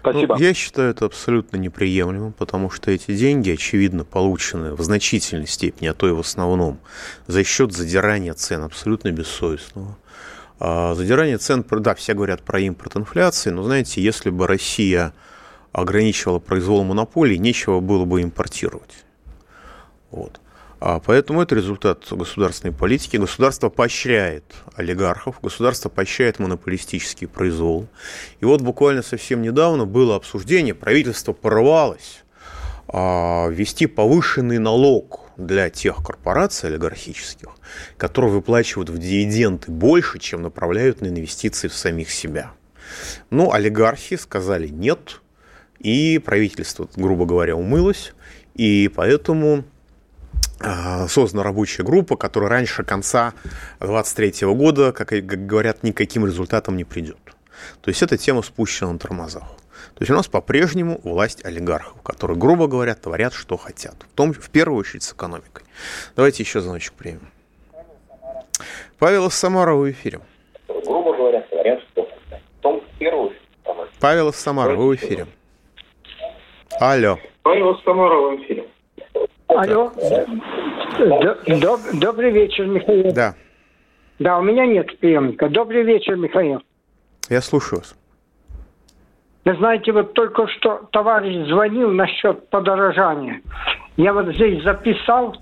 Спасибо. 0.00 0.36
Ну, 0.36 0.42
я 0.42 0.54
считаю 0.54 0.90
это 0.90 1.04
абсолютно 1.04 1.56
неприемлемым, 1.58 2.32
потому 2.32 2.70
что 2.70 2.90
эти 2.90 3.14
деньги, 3.14 3.50
очевидно, 3.50 4.04
получены 4.04 4.74
в 4.74 4.80
значительной 4.80 5.46
степени, 5.46 5.88
а 5.88 5.94
то 5.94 6.08
и 6.08 6.12
в 6.12 6.20
основном, 6.20 6.78
за 7.26 7.44
счет 7.44 7.72
задирания 7.72 8.32
цен 8.34 8.62
абсолютно 8.62 9.12
бессовестного. 9.12 9.96
А 10.58 10.94
задирание 10.94 11.38
цен, 11.38 11.64
да, 11.68 11.94
все 11.94 12.14
говорят 12.14 12.42
про 12.42 12.60
импорт 12.60 12.96
инфляции, 12.96 13.50
но, 13.50 13.62
знаете, 13.62 14.02
если 14.02 14.30
бы 14.30 14.46
Россия 14.46 15.12
ограничивала 15.72 16.38
произвол 16.38 16.82
монополий, 16.82 17.38
нечего 17.38 17.80
было 17.80 18.04
бы 18.04 18.22
импортировать. 18.22 19.04
Вот. 20.10 20.40
А 20.80 21.00
поэтому 21.00 21.42
это 21.42 21.56
результат 21.56 22.04
государственной 22.10 22.72
политики. 22.72 23.16
Государство 23.16 23.68
поощряет 23.68 24.44
олигархов, 24.76 25.40
государство 25.42 25.88
поощряет 25.88 26.38
монополистический 26.38 27.26
произвол. 27.26 27.88
И 28.40 28.44
вот 28.44 28.60
буквально 28.60 29.02
совсем 29.02 29.42
недавно 29.42 29.86
было 29.86 30.14
обсуждение, 30.14 30.74
правительство 30.74 31.32
порвалось 31.32 32.22
а, 32.86 33.48
ввести 33.48 33.86
повышенный 33.86 34.58
налог 34.58 35.20
для 35.36 35.68
тех 35.68 35.96
корпораций 35.96 36.70
олигархических, 36.70 37.48
которые 37.96 38.30
выплачивают 38.32 38.88
в 38.88 38.98
дивиденды 38.98 39.70
больше, 39.70 40.18
чем 40.20 40.42
направляют 40.42 41.00
на 41.00 41.06
инвестиции 41.08 41.68
в 41.68 41.74
самих 41.74 42.10
себя. 42.10 42.52
Ну, 43.30 43.52
олигархи 43.52 44.16
сказали 44.16 44.68
нет, 44.68 45.20
и 45.80 46.18
правительство, 46.18 46.88
грубо 46.96 47.26
говоря, 47.26 47.56
умылось, 47.56 48.14
и 48.54 48.90
поэтому 48.94 49.64
создана 51.08 51.42
рабочая 51.42 51.82
группа, 51.82 52.16
которая 52.16 52.50
раньше 52.50 52.84
конца 52.84 53.32
2023 53.80 54.48
года, 54.48 54.92
как 54.92 55.08
говорят, 55.08 55.82
никаким 55.82 56.26
результатом 56.26 56.76
не 56.76 56.84
придет. 56.84 57.18
То 57.80 57.90
есть 57.90 58.02
эта 58.02 58.16
тема 58.16 58.42
спущена 58.42 58.92
на 58.92 58.98
тормозах. 58.98 59.44
То 59.94 60.02
есть 60.02 60.10
у 60.10 60.14
нас 60.14 60.28
по-прежнему 60.28 61.00
власть 61.02 61.44
олигархов, 61.44 62.00
которые, 62.02 62.36
грубо 62.36 62.66
говоря, 62.66 62.94
творят, 62.94 63.32
что 63.32 63.56
хотят. 63.56 63.94
В, 64.12 64.14
том, 64.14 64.32
в 64.32 64.50
первую 64.50 64.78
очередь 64.78 65.02
с 65.02 65.12
экономикой. 65.12 65.64
Давайте 66.14 66.42
еще 66.42 66.60
звоночек 66.60 66.92
примем. 66.92 67.30
Павел 68.98 69.26
из 69.26 69.34
Самары 69.34 69.74
в 69.74 69.90
эфире. 69.90 70.20
Грубо 70.68 71.16
говоря, 71.16 71.40
творят, 71.42 71.80
что 71.90 72.04
хотят. 72.04 72.40
В 72.58 72.62
том, 72.62 72.80
в 72.80 72.98
первую 72.98 73.26
очередь, 73.26 73.42
Павел 74.00 74.28
из 74.28 74.36
Самары, 74.36 74.76
вы 74.76 74.88
в 74.88 74.94
эфире. 74.94 75.26
Алло. 76.78 77.18
Павел 77.42 77.72
из 77.72 77.82
Самары 77.82 78.16
в 78.20 78.42
эфире. 78.42 78.68
Алло. 79.48 79.92
Доб- 80.98 81.98
добрый 82.00 82.30
вечер, 82.30 82.66
Михаил. 82.66 83.12
Да, 83.12 83.34
Да, 84.18 84.38
у 84.38 84.42
меня 84.42 84.66
нет 84.66 84.98
приемника. 84.98 85.48
Добрый 85.48 85.82
вечер, 85.82 86.16
Михаил. 86.16 86.62
я 87.28 87.40
слушаю 87.40 87.80
вас. 87.80 87.94
Вы 89.44 89.54
знаете, 89.56 89.92
вот 89.92 90.12
только 90.12 90.46
что 90.48 90.88
товарищ 90.92 91.48
звонил 91.48 91.90
насчет 91.90 92.48
подорожания. 92.50 93.40
Я 93.96 94.12
вот 94.12 94.34
здесь 94.34 94.62
записал. 94.62 95.36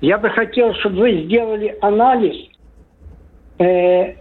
Я 0.00 0.18
бы 0.18 0.28
хотел, 0.30 0.74
чтобы 0.74 0.96
вы 1.00 1.24
сделали 1.24 1.76
анализ, 1.80 2.36
э, 3.58 4.14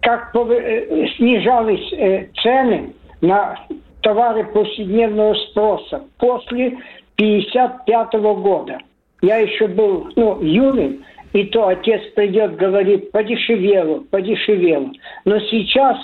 как 0.00 0.34
э, 0.34 1.06
снижались 1.16 1.92
э, 1.92 2.28
цены 2.42 2.94
на 3.20 3.58
товары 4.02 4.44
повседневного 4.44 5.34
спроса 5.34 6.04
после 6.18 6.78
55 7.16 8.12
года. 8.14 8.78
Я 9.22 9.38
еще 9.38 9.68
был 9.68 10.10
ну, 10.16 10.42
юным, 10.42 11.04
и 11.32 11.44
то 11.44 11.68
отец 11.68 12.02
придет, 12.14 12.56
говорит, 12.56 13.10
подешевело, 13.10 14.00
подешевело. 14.10 14.90
Но 15.24 15.38
сейчас, 15.40 15.96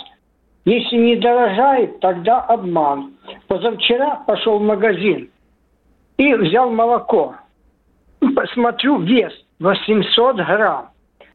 если 0.64 0.96
не 0.96 1.16
дорожает, 1.16 2.00
тогда 2.00 2.40
обман. 2.40 3.14
Позавчера 3.46 4.22
пошел 4.26 4.58
в 4.58 4.62
магазин 4.62 5.30
и 6.16 6.34
взял 6.34 6.70
молоко. 6.70 7.36
Посмотрю, 8.34 8.98
вес 9.00 9.32
800 9.60 10.36
грамм. 10.36 10.90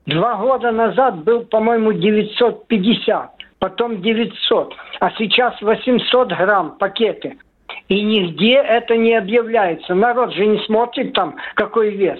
Два 0.05 0.35
года 0.35 0.71
назад 0.71 1.23
был, 1.23 1.45
по-моему, 1.45 1.93
950, 1.93 3.31
потом 3.59 4.01
900, 4.01 4.75
а 4.99 5.11
сейчас 5.17 5.59
800 5.61 6.29
грамм 6.29 6.77
пакеты. 6.77 7.37
И 7.87 8.01
нигде 8.01 8.53
это 8.55 8.97
не 8.97 9.15
объявляется. 9.15 9.93
Народ 9.93 10.33
же 10.33 10.45
не 10.45 10.59
смотрит 10.65 11.13
там, 11.13 11.35
какой 11.55 11.91
вес. 11.91 12.19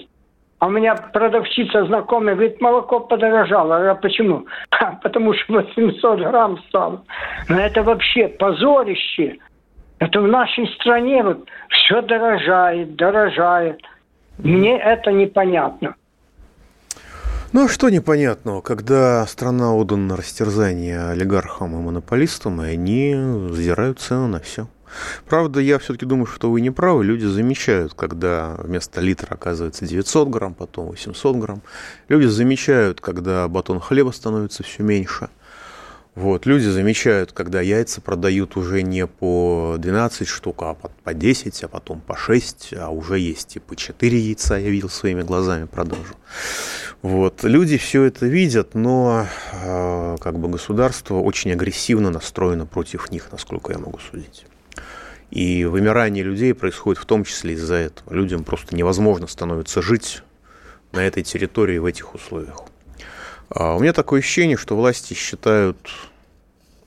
А 0.58 0.66
у 0.66 0.70
меня 0.70 0.94
продавщица 0.94 1.84
знакомая 1.84 2.34
говорит, 2.34 2.60
молоко 2.60 3.00
подорожало. 3.00 3.90
А 3.90 3.94
почему? 3.94 4.46
«А, 4.70 4.92
потому 5.02 5.34
что 5.34 5.54
800 5.54 6.20
грамм 6.20 6.58
стало. 6.68 7.04
Но 7.48 7.60
это 7.60 7.82
вообще 7.82 8.28
позорище. 8.28 9.38
Это 9.98 10.20
в 10.20 10.28
нашей 10.28 10.66
стране 10.74 11.22
вот 11.22 11.46
все 11.68 12.00
дорожает, 12.02 12.96
дорожает. 12.96 13.80
Мне 14.38 14.78
это 14.78 15.12
непонятно. 15.12 15.94
Ну 17.52 17.64
а 17.64 17.68
что 17.68 17.88
непонятного, 17.88 18.60
когда 18.60 19.26
страна 19.26 19.74
отдана 19.74 20.08
на 20.08 20.16
растерзание 20.16 21.10
олигархам 21.10 21.72
и 21.74 21.82
монополистам, 21.82 22.62
и 22.62 22.66
они 22.66 23.14
задирают 23.50 24.00
цены 24.00 24.26
на 24.26 24.40
все. 24.40 24.66
Правда, 25.28 25.60
я 25.60 25.78
все-таки 25.78 26.06
думаю, 26.06 26.26
что 26.26 26.50
вы 26.50 26.60
не 26.60 26.70
правы. 26.70 27.04
Люди 27.04 27.24
замечают, 27.24 27.94
когда 27.94 28.56
вместо 28.58 29.00
литра 29.00 29.34
оказывается 29.34 29.86
900 29.86 30.28
грамм, 30.28 30.54
потом 30.54 30.86
800 30.88 31.36
грамм. 31.36 31.62
Люди 32.08 32.26
замечают, 32.26 33.00
когда 33.00 33.48
батон 33.48 33.80
хлеба 33.80 34.10
становится 34.10 34.62
все 34.62 34.82
меньше. 34.82 35.28
Вот, 36.16 36.46
люди 36.46 36.64
замечают, 36.64 37.32
когда 37.32 37.60
яйца 37.60 38.00
продают 38.00 38.56
уже 38.56 38.80
не 38.80 39.06
по 39.06 39.76
12 39.78 40.26
штук, 40.26 40.62
а 40.62 40.72
по, 40.72 40.88
по 41.04 41.12
10, 41.12 41.64
а 41.64 41.68
потом 41.68 42.00
по 42.00 42.16
6, 42.16 42.72
а 42.78 42.88
уже 42.88 43.18
есть 43.18 43.56
и 43.56 43.58
по 43.58 43.76
4 43.76 44.18
яйца, 44.18 44.56
я 44.56 44.70
видел 44.70 44.88
своими 44.88 45.20
глазами 45.20 45.66
продажу. 45.66 46.14
Вот, 47.02 47.44
люди 47.44 47.76
все 47.76 48.04
это 48.04 48.24
видят, 48.24 48.74
но 48.74 49.26
э, 49.52 50.16
как 50.18 50.38
бы 50.38 50.48
государство 50.48 51.16
очень 51.16 51.52
агрессивно 51.52 52.10
настроено 52.10 52.64
против 52.64 53.10
них, 53.10 53.28
насколько 53.30 53.72
я 53.72 53.78
могу 53.78 53.98
судить. 53.98 54.46
И 55.30 55.64
вымирание 55.64 56.22
людей 56.22 56.54
происходит 56.54 57.02
в 57.02 57.06
том 57.06 57.24
числе 57.24 57.54
из-за 57.54 57.74
этого. 57.74 58.14
Людям 58.14 58.44
просто 58.44 58.76
невозможно 58.76 59.26
становится 59.26 59.82
жить 59.82 60.22
на 60.92 61.00
этой 61.00 61.22
территории 61.22 61.78
в 61.78 61.84
этих 61.84 62.14
условиях. 62.14 62.62
А 63.48 63.76
у 63.76 63.80
меня 63.80 63.92
такое 63.92 64.20
ощущение, 64.20 64.56
что 64.56 64.76
власти 64.76 65.14
считают 65.14 65.76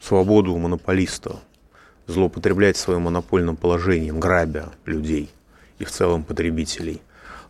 свободу 0.01 0.55
монополиста 0.57 1.37
злоупотреблять 2.07 2.77
своим 2.77 3.01
монопольным 3.03 3.55
положением, 3.55 4.19
грабя 4.19 4.69
людей 4.85 5.29
и 5.77 5.85
в 5.85 5.91
целом 5.91 6.23
потребителей 6.23 7.01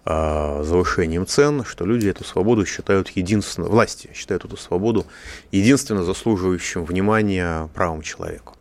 а, 0.06 0.64
завышением 0.64 1.26
цен, 1.26 1.64
что 1.64 1.86
люди 1.86 2.08
эту 2.08 2.24
свободу 2.24 2.66
считают 2.66 3.10
единственно, 3.10 3.68
власти 3.68 4.10
считают 4.14 4.46
эту 4.46 4.58
свободу 4.58 5.06
единственно 5.52 6.04
заслуживающим 6.04 6.84
внимания 6.84 7.70
правом 7.74 8.02
человека. 8.02 8.54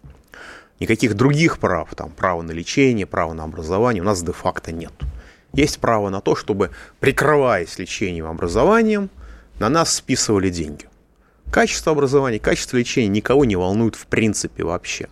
Никаких 0.80 1.14
других 1.14 1.58
прав, 1.58 1.94
там, 1.94 2.10
право 2.10 2.42
на 2.42 2.52
лечение, 2.52 3.06
право 3.06 3.32
на 3.32 3.44
образование 3.44 4.02
у 4.02 4.06
нас 4.06 4.22
де-факто 4.22 4.72
нет. 4.72 4.92
Есть 5.52 5.78
право 5.80 6.08
на 6.08 6.20
то, 6.20 6.36
чтобы, 6.36 6.70
прикрываясь 7.00 7.78
лечением 7.78 8.26
и 8.26 8.28
образованием, 8.28 9.10
на 9.58 9.68
нас 9.68 9.94
списывали 9.94 10.50
деньги. 10.50 10.86
Качество 11.50 11.92
образования, 11.92 12.38
качество 12.38 12.76
лечения 12.76 13.08
никого 13.08 13.46
не 13.46 13.56
волнует 13.56 13.96
в 13.96 14.06
принципе 14.06 14.64
вообще. 14.64 15.08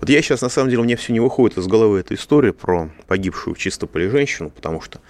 Вот 0.00 0.10
я 0.10 0.20
сейчас, 0.20 0.42
на 0.42 0.50
самом 0.50 0.68
деле, 0.68 0.82
меня 0.82 0.96
все 0.98 1.14
не 1.14 1.20
выходит 1.20 1.56
из 1.56 1.66
головы 1.66 2.00
эта 2.00 2.14
история 2.14 2.52
про 2.52 2.90
погибшую 3.06 3.54
в 3.54 3.58
Чистополе 3.58 4.10
женщину, 4.10 4.50
потому 4.50 4.82
что 4.82 5.00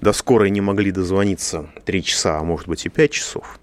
до 0.00 0.12
скорой 0.12 0.50
не 0.50 0.60
могли 0.60 0.92
дозвониться 0.92 1.68
3 1.84 2.04
часа, 2.04 2.38
а 2.38 2.44
может 2.44 2.68
быть 2.68 2.86
и 2.86 2.88
5 2.88 3.10
часов. 3.10 3.58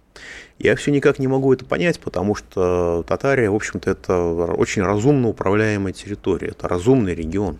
Я 0.59 0.75
все 0.75 0.91
никак 0.91 1.19
не 1.19 1.27
могу 1.27 1.53
это 1.53 1.65
понять, 1.65 1.99
потому 1.99 2.33
что 2.33 3.03
Татария, 3.07 3.51
в 3.51 3.55
общем-то, 3.55 3.91
это 3.91 4.17
очень 4.17 4.81
разумно 4.81 5.27
управляемая 5.29 5.93
территория, 5.93 6.47
это 6.47 6.67
разумный 6.67 7.13
регион. 7.13 7.59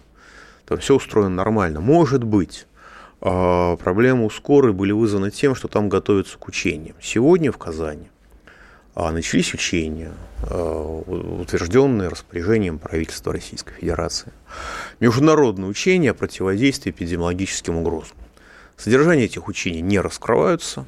Там 0.66 0.80
все 0.80 0.96
устроено 0.96 1.30
нормально. 1.30 1.80
Может 1.80 2.24
быть, 2.24 2.66
а, 3.22 3.78
проблемы 3.78 4.26
у 4.26 4.30
скорой 4.30 4.74
были 4.74 4.92
вызваны 4.92 5.32
тем, 5.32 5.56
что 5.56 5.68
там 5.68 5.90
готовятся 5.90 6.38
к 6.38 6.48
учениям. 6.48 6.96
Сегодня 7.02 7.52
в 7.52 7.58
Казани 7.58 8.10
а, 8.96 9.12
начались 9.12 9.54
учения, 9.54 10.12
а, 10.44 11.02
утвержденные 11.40 12.10
распоряжением 12.10 12.80
правительства 12.80 13.32
Российской 13.32 13.76
Федерации. 13.76 14.34
Международные 15.00 15.70
учения 15.70 16.12
о 16.12 16.16
противодействии 16.16 16.90
эпидемиологическим 16.90 17.78
угрозам. 17.78 18.18
Содержание 18.76 19.26
этих 19.26 19.48
учений 19.48 19.82
не 19.82 20.00
раскрываются, 20.00 20.86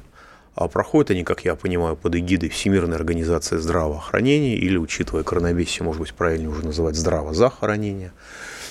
а 0.60 0.68
проходят 0.68 1.10
они, 1.10 1.24
как 1.24 1.46
я 1.46 1.54
понимаю, 1.54 1.96
под 1.96 2.16
эгидой 2.16 2.50
Всемирной 2.50 2.96
организации 2.96 3.56
здравоохранения 3.56 4.56
или, 4.56 4.76
учитывая 4.76 5.22
коронавирус, 5.22 5.80
может 5.80 6.02
быть, 6.02 6.12
правильно 6.12 6.50
уже 6.50 6.64
называть 6.66 6.96
здравозахоронение. 6.96 8.12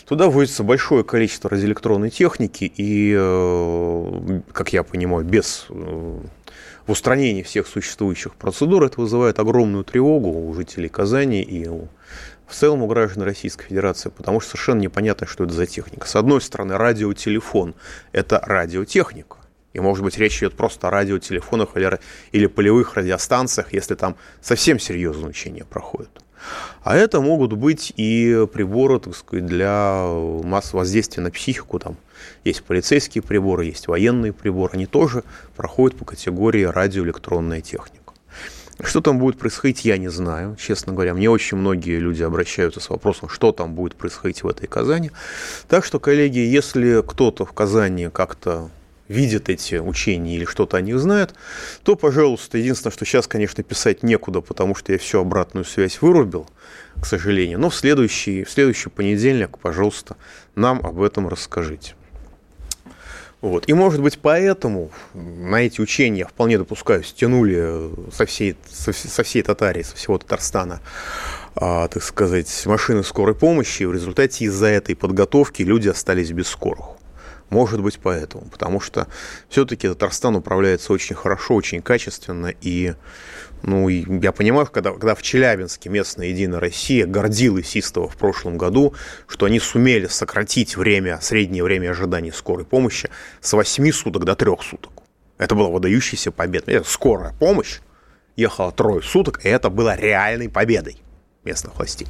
Туда 0.06 0.30
вводится 0.30 0.64
большое 0.64 1.04
количество 1.04 1.50
радиоэлектронной 1.50 2.12
техники, 2.12 2.72
и, 2.76 3.16
э, 3.18 4.42
как 4.54 4.72
я 4.72 4.84
понимаю, 4.84 5.26
без 5.26 5.66
э, 5.70 5.74
в 6.86 6.92
устранении 6.92 7.42
всех 7.42 7.66
существующих 7.66 8.36
процедур 8.36 8.84
это 8.84 9.02
вызывает 9.02 9.40
огромную 9.40 9.84
тревогу 9.84 10.30
у 10.30 10.54
жителей 10.54 10.90
Казани 10.90 11.42
и 11.42 11.68
у, 11.68 11.88
в 12.48 12.54
целом 12.54 12.84
у 12.84 12.88
граждан 12.88 13.24
Российской 13.24 13.66
Федерации, 13.66 14.10
потому 14.10 14.42
что 14.42 14.52
совершенно 14.52 14.82
непонятно, 14.82 15.26
что 15.26 15.44
это 15.44 15.54
за 15.54 15.66
техника. 15.66 16.08
С 16.08 16.16
одной 16.16 16.42
стороны, 16.42 16.78
радиотелефон– 16.78 17.74
это 18.12 18.40
радиотехника. 18.46 19.39
И, 19.74 19.80
может 19.80 20.04
быть, 20.04 20.18
речь 20.18 20.40
идет 20.40 20.56
просто 20.56 20.88
о 20.88 20.92
радиотелефонах 20.92 21.76
или, 21.76 22.00
или 22.32 22.48
полевых 22.48 22.96
радиостанциях, 22.96 23.74
если 23.74 23.96
там 23.96 24.16
совсем 24.42 24.80
серьезные 24.80 25.30
учения 25.30 25.64
проходят. 25.64 26.10
А 26.84 26.96
это 26.96 27.22
могут 27.22 27.54
быть 27.54 27.94
и 27.98 28.48
приборы, 28.52 29.00
так 29.00 29.16
сказать, 29.16 29.46
для 29.46 30.06
массового 30.44 30.80
воздействия 30.80 31.22
на 31.22 31.32
психику. 31.32 31.80
Там 31.80 31.98
есть 32.44 32.64
полицейские 32.64 33.22
приборы, 33.22 33.66
есть 33.66 33.88
военные 33.88 34.34
приборы. 34.34 34.74
Они 34.74 34.86
тоже 34.86 35.24
проходят 35.56 35.98
по 35.98 36.06
категории 36.06 36.64
радиоэлектронная 36.64 37.62
техника. 37.62 38.14
Что 38.82 39.02
там 39.02 39.20
будет 39.20 39.38
происходить, 39.38 39.84
я 39.84 39.98
не 39.98 40.08
знаю, 40.08 40.56
честно 40.58 40.94
говоря. 40.94 41.14
Мне 41.14 41.30
очень 41.30 41.58
многие 41.58 42.00
люди 42.00 42.24
обращаются 42.24 42.80
с 42.80 42.90
вопросом, 42.90 43.28
что 43.28 43.52
там 43.52 43.74
будет 43.74 43.96
происходить 43.96 44.42
в 44.44 44.48
этой 44.48 44.68
Казани. 44.68 45.12
Так 45.68 45.84
что, 45.84 46.00
коллеги, 46.00 46.40
если 46.40 47.04
кто-то 47.06 47.44
в 47.44 47.52
Казани 47.52 48.08
как-то 48.08 48.70
видят 49.10 49.50
эти 49.50 49.76
учения 49.76 50.36
или 50.36 50.46
что-то 50.46 50.78
о 50.78 50.82
них 50.82 50.98
знают, 51.00 51.34
то, 51.84 51.98
пожалуйста, 51.98 52.58
единственное, 52.58 52.94
что 52.94 53.04
сейчас, 53.04 53.28
конечно, 53.28 53.62
писать 53.64 54.04
некуда, 54.04 54.40
потому 54.40 54.76
что 54.76 54.94
я 54.94 54.98
всю 54.98 55.20
обратную 55.20 55.66
связь 55.66 56.02
вырубил, 56.02 56.48
к 57.02 57.06
сожалению. 57.06 57.60
Но 57.60 57.70
в 57.70 57.76
следующий, 57.76 58.46
в 58.46 58.50
следующий 58.50 58.90
понедельник, 58.90 59.58
пожалуйста, 59.58 60.16
нам 60.56 60.80
об 60.86 61.02
этом 61.02 61.28
расскажите. 61.28 61.96
Вот. 63.42 63.70
И, 63.70 63.74
может 63.74 64.02
быть, 64.02 64.20
поэтому 64.20 64.92
на 65.14 65.62
эти 65.62 65.80
учения, 65.80 66.26
вполне 66.26 66.58
допускаю, 66.58 67.04
стянули 67.04 67.90
со 68.12 68.26
всей, 68.26 68.58
со, 68.70 69.24
всей 69.24 69.42
Татарии, 69.42 69.82
со 69.82 69.96
всего 69.96 70.18
Татарстана, 70.18 70.82
а, 71.56 71.88
так 71.88 72.04
сказать, 72.04 72.66
машины 72.66 73.02
скорой 73.04 73.36
помощи, 73.36 73.84
и 73.84 73.86
в 73.86 73.94
результате 73.94 74.46
из-за 74.46 74.68
этой 74.68 74.96
подготовки 74.96 75.64
люди 75.64 75.88
остались 75.88 76.32
без 76.32 76.48
скорых. 76.48 76.99
Может 77.50 77.82
быть, 77.82 78.00
поэтому. 78.02 78.46
Потому 78.46 78.80
что 78.80 79.08
все-таки 79.50 79.88
Татарстан 79.88 80.36
управляется 80.36 80.94
очень 80.94 81.16
хорошо, 81.16 81.56
очень 81.56 81.82
качественно. 81.82 82.54
И 82.62 82.94
ну, 83.64 83.88
я 83.90 84.32
понимаю, 84.32 84.68
когда, 84.68 84.92
когда 84.92 85.16
в 85.16 85.22
Челябинске 85.22 85.90
местная 85.90 86.28
Единая 86.28 86.60
Россия 86.60 87.06
гордилась 87.06 87.76
истово 87.76 88.08
в 88.08 88.18
прошлом 88.18 88.58
году, 88.58 88.94
что 89.28 89.46
они 89.46 89.60
сумели 89.60 90.08
сократить 90.08 90.78
время, 90.78 91.20
среднее 91.22 91.64
время 91.64 91.90
ожидания 91.90 92.32
скорой 92.32 92.66
помощи 92.66 93.10
с 93.42 93.54
8 93.54 93.92
суток 93.92 94.26
до 94.26 94.36
3 94.36 94.52
суток. 94.62 94.92
Это 95.38 95.56
была 95.56 95.70
выдающаяся 95.70 96.32
победа. 96.32 96.72
Это 96.72 96.88
скорая 96.88 97.34
помощь 97.34 97.80
ехала 98.36 98.72
трое 98.72 99.02
суток, 99.02 99.46
и 99.46 99.50
это 99.50 99.70
было 99.70 99.96
реальной 99.96 100.50
победой 100.50 100.98
местных 101.44 101.76
властей. 101.78 102.08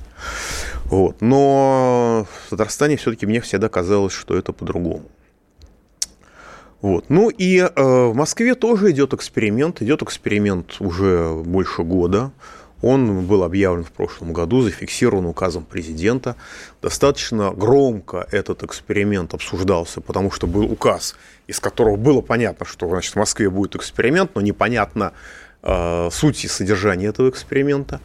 Вот. 0.85 1.21
Но 1.21 2.27
в 2.45 2.49
Татарстане 2.49 2.97
все-таки 2.97 3.25
мне 3.25 3.41
всегда 3.41 3.69
казалось, 3.69 4.13
что 4.13 4.37
это 4.37 4.53
по-другому. 4.53 5.05
Вот. 6.81 7.05
Ну 7.09 7.29
и 7.29 7.57
э, 7.57 7.69
в 7.75 8.13
Москве 8.13 8.55
тоже 8.55 8.91
идет 8.91 9.13
эксперимент. 9.13 9.81
Идет 9.81 10.01
эксперимент 10.01 10.77
уже 10.79 11.33
больше 11.33 11.83
года. 11.83 12.31
Он 12.81 13.25
был 13.25 13.43
объявлен 13.43 13.83
в 13.83 13.91
прошлом 13.91 14.31
году, 14.31 14.61
зафиксирован 14.61 15.25
указом 15.25 15.65
президента. 15.65 16.37
Достаточно 16.81 17.51
громко 17.51 18.25
этот 18.31 18.63
эксперимент 18.63 19.33
обсуждался, 19.33 19.99
потому 19.99 20.31
что 20.31 20.47
был 20.47 20.63
указ, 20.63 21.15
из 21.47 21.59
которого 21.59 21.97
было 21.97 22.21
понятно, 22.21 22.65
что 22.65 22.87
значит, 22.87 23.13
в 23.13 23.17
Москве 23.17 23.49
будет 23.49 23.75
эксперимент, 23.75 24.31
но 24.35 24.41
непонятно 24.41 25.11
э, 25.61 26.09
суть 26.09 26.45
и 26.45 26.47
содержание 26.47 27.09
этого 27.09 27.29
эксперимента. 27.29 27.99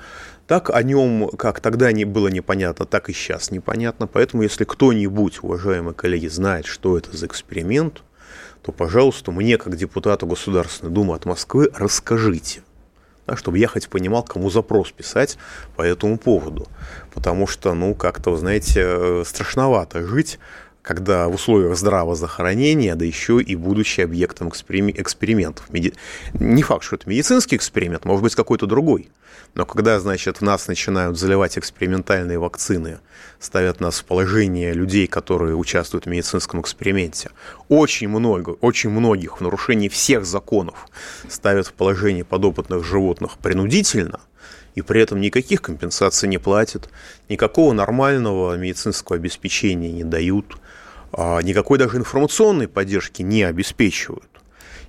Так 0.48 0.70
о 0.70 0.82
нем, 0.82 1.30
как 1.38 1.60
тогда 1.60 1.92
не 1.92 2.04
было 2.04 2.26
непонятно, 2.28 2.84
так 2.84 3.08
и 3.08 3.12
сейчас 3.12 3.52
непонятно. 3.52 4.08
Поэтому, 4.08 4.42
если 4.42 4.64
кто-нибудь, 4.64 5.38
уважаемые 5.42 5.94
коллеги, 5.94 6.26
знает, 6.26 6.66
что 6.66 6.98
это 6.98 7.16
за 7.16 7.26
эксперимент, 7.26 8.02
то, 8.64 8.72
пожалуйста, 8.72 9.31
мне, 9.31 9.59
как 9.59 9.77
депутату 9.77 10.27
Государственной 10.27 10.90
Думы 10.90 11.14
от 11.14 11.27
Москвы, 11.27 11.68
расскажите, 11.74 12.62
да, 13.27 13.37
чтобы 13.37 13.59
я 13.59 13.68
хоть 13.68 13.90
понимал, 13.90 14.22
кому 14.22 14.48
запрос 14.48 14.90
писать 14.90 15.37
по 15.77 15.83
этому 15.83 16.16
поводу. 16.16 16.66
Потому 17.12 17.46
что, 17.46 17.74
ну, 17.74 17.94
как-то, 17.94 18.35
знаете, 18.38 18.81
э, 18.83 19.22
страшновато 19.27 20.07
жить 20.07 20.38
когда 20.84 21.28
в 21.28 21.34
условиях 21.34 21.76
здравого 21.78 22.14
захоронения, 22.14 22.94
да 22.94 23.06
еще 23.06 23.40
и 23.40 23.56
будучи 23.56 24.02
объектом 24.02 24.50
экспериментов. 24.50 25.66
Не 26.34 26.62
факт, 26.62 26.84
что 26.84 26.96
это 26.96 27.08
медицинский 27.08 27.56
эксперимент, 27.56 28.04
может 28.04 28.22
быть, 28.22 28.34
какой-то 28.34 28.66
другой. 28.66 29.08
Но 29.54 29.64
когда, 29.64 29.98
значит, 29.98 30.38
в 30.38 30.42
нас 30.42 30.68
начинают 30.68 31.18
заливать 31.18 31.56
экспериментальные 31.56 32.38
вакцины, 32.38 32.98
ставят 33.40 33.80
нас 33.80 34.00
в 34.00 34.04
положение 34.04 34.74
людей, 34.74 35.06
которые 35.06 35.56
участвуют 35.56 36.04
в 36.04 36.08
медицинском 36.10 36.60
эксперименте, 36.60 37.30
очень 37.68 38.08
много, 38.08 38.50
очень 38.50 38.90
многих 38.90 39.38
в 39.38 39.40
нарушении 39.40 39.88
всех 39.88 40.26
законов 40.26 40.88
ставят 41.28 41.66
в 41.66 41.72
положение 41.72 42.24
подопытных 42.24 42.84
животных 42.84 43.38
принудительно– 43.38 44.20
и 44.74 44.82
при 44.82 45.00
этом 45.00 45.20
никаких 45.20 45.62
компенсаций 45.62 46.28
не 46.28 46.38
платят, 46.38 46.88
никакого 47.28 47.72
нормального 47.72 48.56
медицинского 48.56 49.16
обеспечения 49.16 49.92
не 49.92 50.04
дают, 50.04 50.56
а 51.12 51.40
никакой 51.40 51.79
даже 51.79 51.96
информационной 51.96 52.68
поддержки 52.68 53.22
не 53.22 53.42
обеспечивают. 53.42 54.29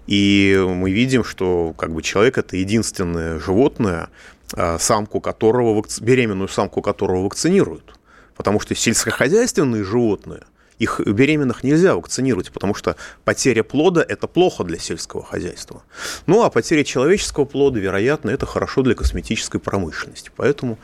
И 0.08 0.64
мы 0.68 0.92
видим, 0.92 1.24
что 1.24 1.74
как 1.78 1.94
бы 1.94 2.02
человек 2.02 2.38
это 2.38 2.58
единственное 2.58 3.40
животное, 3.40 4.10
а, 4.54 4.78
самку 4.78 5.20
которого, 5.20 5.84
беременную 6.02 6.48
самку 6.48 6.82
которого 6.82 7.24
вакцинируют. 7.24 7.98
Потому 8.36 8.60
что 8.60 8.76
сельскохозяйственные 8.76 9.84
животные– 9.84 10.44
их 10.80 11.00
беременных 11.06 11.64
нельзя 11.64 11.96
вакцинировать, 11.96 12.52
потому 12.52 12.74
что 12.74 12.96
потеря 13.24 13.64
плода– 13.64 14.06
это 14.08 14.28
плохо 14.28 14.64
для 14.64 14.78
сельского 14.78 15.24
хозяйства. 15.24 15.84
Ну, 16.26 16.44
а 16.44 16.50
потеря 16.50 16.84
человеческого 16.84 17.46
плода, 17.46 17.80
вероятно, 17.80 18.30
это 18.30 18.46
хорошо 18.46 18.82
для 18.82 18.96
косметической 18.96 19.60
промышленности. 19.60 20.32
Поэтому 20.36 20.78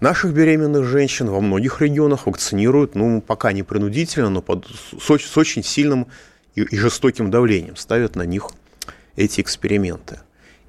наших 0.00 0.32
беременных 0.32 0.84
женщин 0.84 1.28
во 1.28 1.40
многих 1.40 1.80
регионах 1.80 2.26
вакцинируют, 2.26 2.94
ну, 2.94 3.20
пока 3.20 3.52
не 3.52 3.62
принудительно, 3.62 4.30
но 4.30 4.42
под, 4.42 4.66
с, 4.66 5.18
с 5.18 5.36
очень 5.36 5.62
сильным 5.62 6.06
и, 6.54 6.62
и 6.62 6.76
жестоким 6.76 7.30
давлением, 7.30 7.76
ставят 7.76 8.16
на 8.16 8.22
них 8.22 8.50
эти 9.16 9.40
эксперименты. 9.40 10.20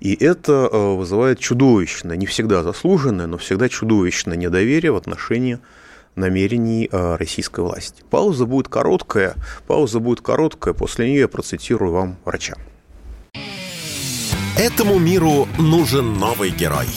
И 0.01 0.15
это 0.15 0.67
э, 0.71 0.95
вызывает 0.95 1.39
чудовищное, 1.39 2.17
не 2.17 2.25
всегда 2.25 2.63
заслуженное, 2.63 3.27
но 3.27 3.37
всегда 3.37 3.69
чудовищное 3.69 4.35
недоверие 4.35 4.91
в 4.91 4.95
отношении 4.95 5.59
намерений 6.15 6.89
э, 6.91 7.15
российской 7.15 7.61
власти. 7.61 8.03
Пауза 8.09 8.45
будет 8.45 8.67
короткая, 8.67 9.35
пауза 9.67 9.99
будет 9.99 10.21
короткая, 10.21 10.73
после 10.73 11.09
нее 11.09 11.21
я 11.21 11.27
процитирую 11.27 11.91
вам 11.91 12.17
врача. 12.25 12.55
Этому 14.57 14.99
миру 14.99 15.47
нужен 15.57 16.13
новый 16.13 16.51
герой. 16.51 16.87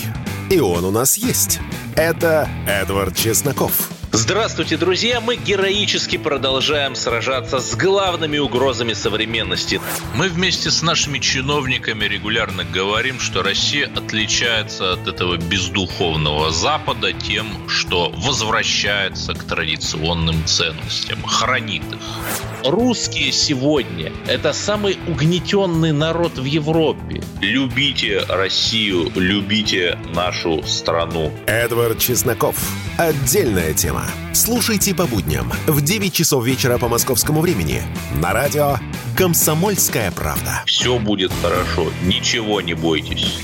И 0.50 0.60
он 0.60 0.84
у 0.84 0.90
нас 0.90 1.16
есть. 1.16 1.60
Это 1.96 2.48
Эдвард 2.66 3.16
Чесноков. 3.16 3.90
Здравствуйте, 4.16 4.76
друзья! 4.76 5.20
Мы 5.20 5.34
героически 5.34 6.18
продолжаем 6.18 6.94
сражаться 6.94 7.58
с 7.58 7.74
главными 7.74 8.38
угрозами 8.38 8.92
современности. 8.92 9.80
Мы 10.14 10.28
вместе 10.28 10.70
с 10.70 10.82
нашими 10.82 11.18
чиновниками 11.18 12.04
регулярно 12.04 12.62
говорим, 12.62 13.18
что 13.18 13.42
Россия 13.42 13.90
отличается 13.92 14.92
от 14.92 15.08
этого 15.08 15.36
бездуховного 15.36 16.52
Запада 16.52 17.12
тем, 17.12 17.68
что 17.68 18.10
возвращается 18.10 19.34
к 19.34 19.42
традиционным 19.42 20.46
ценностям, 20.46 21.20
хранит 21.24 21.82
их. 21.82 22.70
Русские 22.70 23.32
сегодня– 23.32 24.12
это 24.28 24.52
самый 24.52 24.96
угнетенный 25.08 25.90
народ 25.90 26.38
в 26.38 26.44
Европе. 26.44 27.20
Любите 27.40 28.20
Россию, 28.28 29.10
любите 29.16 29.98
нашу 30.14 30.62
страну. 30.62 31.32
Эдвард 31.46 31.98
Чесноков. 31.98 32.56
Отдельная 32.96 33.74
тема. 33.74 34.03
Слушайте 34.32 34.94
по 34.94 35.06
будням 35.06 35.52
в 35.66 35.80
9 35.80 36.12
часов 36.12 36.44
вечера 36.44 36.78
по 36.78 36.88
московскому 36.88 37.40
времени 37.40 37.82
на 38.20 38.32
радио 38.32 38.76
«Комсомольская 39.16 40.10
правда». 40.10 40.62
Все 40.66 40.98
будет 40.98 41.32
хорошо, 41.42 41.90
ничего 42.02 42.60
не 42.60 42.74
бойтесь. 42.74 43.40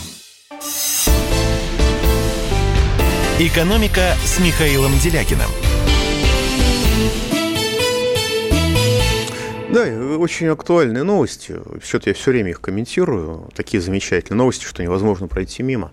«Экономика» 3.38 4.14
с 4.24 4.38
Михаилом 4.38 4.92
Делякиным. 4.98 5.48
Да, 9.72 9.82
очень 10.18 10.48
актуальные 10.48 11.04
новости. 11.04 11.60
Все-таки 11.80 12.10
я 12.10 12.14
все 12.14 12.32
время 12.32 12.50
их 12.50 12.60
комментирую. 12.60 13.48
Такие 13.54 13.80
замечательные 13.80 14.38
новости, 14.38 14.64
что 14.64 14.82
невозможно 14.82 15.28
пройти 15.28 15.62
мимо. 15.62 15.92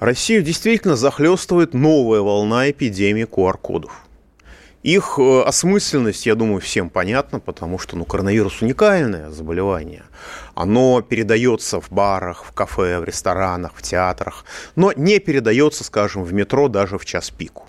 Россию 0.00 0.42
действительно 0.42 0.96
захлестывает 0.96 1.72
новая 1.72 2.20
волна 2.20 2.68
эпидемии 2.70 3.24
QR-кодов. 3.24 3.92
Их 4.82 5.20
э, 5.20 5.42
осмысленность, 5.42 6.26
я 6.26 6.34
думаю, 6.34 6.60
всем 6.60 6.90
понятна, 6.90 7.38
потому 7.38 7.78
что 7.78 7.96
ну, 7.96 8.04
коронавирус 8.04 8.60
уникальное 8.60 9.30
заболевание. 9.30 10.02
Оно 10.56 11.00
передается 11.02 11.80
в 11.80 11.92
барах, 11.92 12.44
в 12.44 12.50
кафе, 12.50 12.98
в 12.98 13.04
ресторанах, 13.04 13.72
в 13.76 13.82
театрах, 13.82 14.44
но 14.74 14.92
не 14.96 15.20
передается, 15.20 15.84
скажем, 15.84 16.24
в 16.24 16.32
метро 16.32 16.66
даже 16.66 16.98
в 16.98 17.04
час 17.04 17.30
пику. 17.30 17.66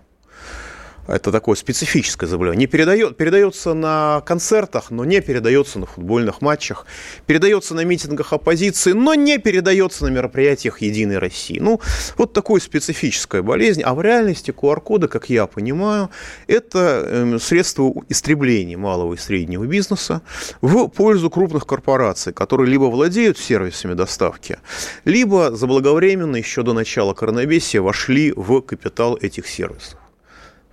Это 1.07 1.31
такое 1.31 1.55
специфическое 1.55 2.29
заболевание. 2.29 2.59
Не 2.59 2.67
передает, 2.67 3.17
передается 3.17 3.73
на 3.73 4.21
концертах, 4.25 4.89
но 4.89 5.03
не 5.03 5.21
передается 5.21 5.79
на 5.79 5.85
футбольных 5.85 6.41
матчах. 6.41 6.85
Передается 7.25 7.75
на 7.75 7.83
митингах 7.83 8.31
оппозиции, 8.31 8.93
но 8.93 9.13
не 9.13 9.37
передается 9.37 10.05
на 10.05 10.09
мероприятиях 10.09 10.81
Единой 10.81 11.17
России. 11.17 11.59
Ну, 11.59 11.81
вот 12.17 12.33
такая 12.33 12.59
специфическая 12.59 13.41
болезнь. 13.41 13.81
А 13.81 13.93
в 13.93 14.01
реальности 14.01 14.51
QR-коды, 14.51 15.07
как 15.07 15.29
я 15.29 15.45
понимаю, 15.45 16.09
это 16.47 17.05
эм, 17.05 17.39
средство 17.39 17.93
истребления 18.07 18.77
малого 18.77 19.15
и 19.15 19.17
среднего 19.17 19.65
бизнеса 19.65 20.21
в 20.61 20.87
пользу 20.87 21.29
крупных 21.29 21.65
корпораций, 21.65 22.31
которые 22.33 22.69
либо 22.69 22.85
владеют 22.85 23.37
сервисами 23.37 23.93
доставки, 23.93 24.59
либо 25.03 25.53
заблаговременно 25.53 26.37
еще 26.37 26.63
до 26.63 26.73
начала 26.73 27.13
коронавируса 27.13 27.81
вошли 27.81 28.33
в 28.35 28.61
капитал 28.61 29.17
этих 29.21 29.47
сервисов. 29.47 30.02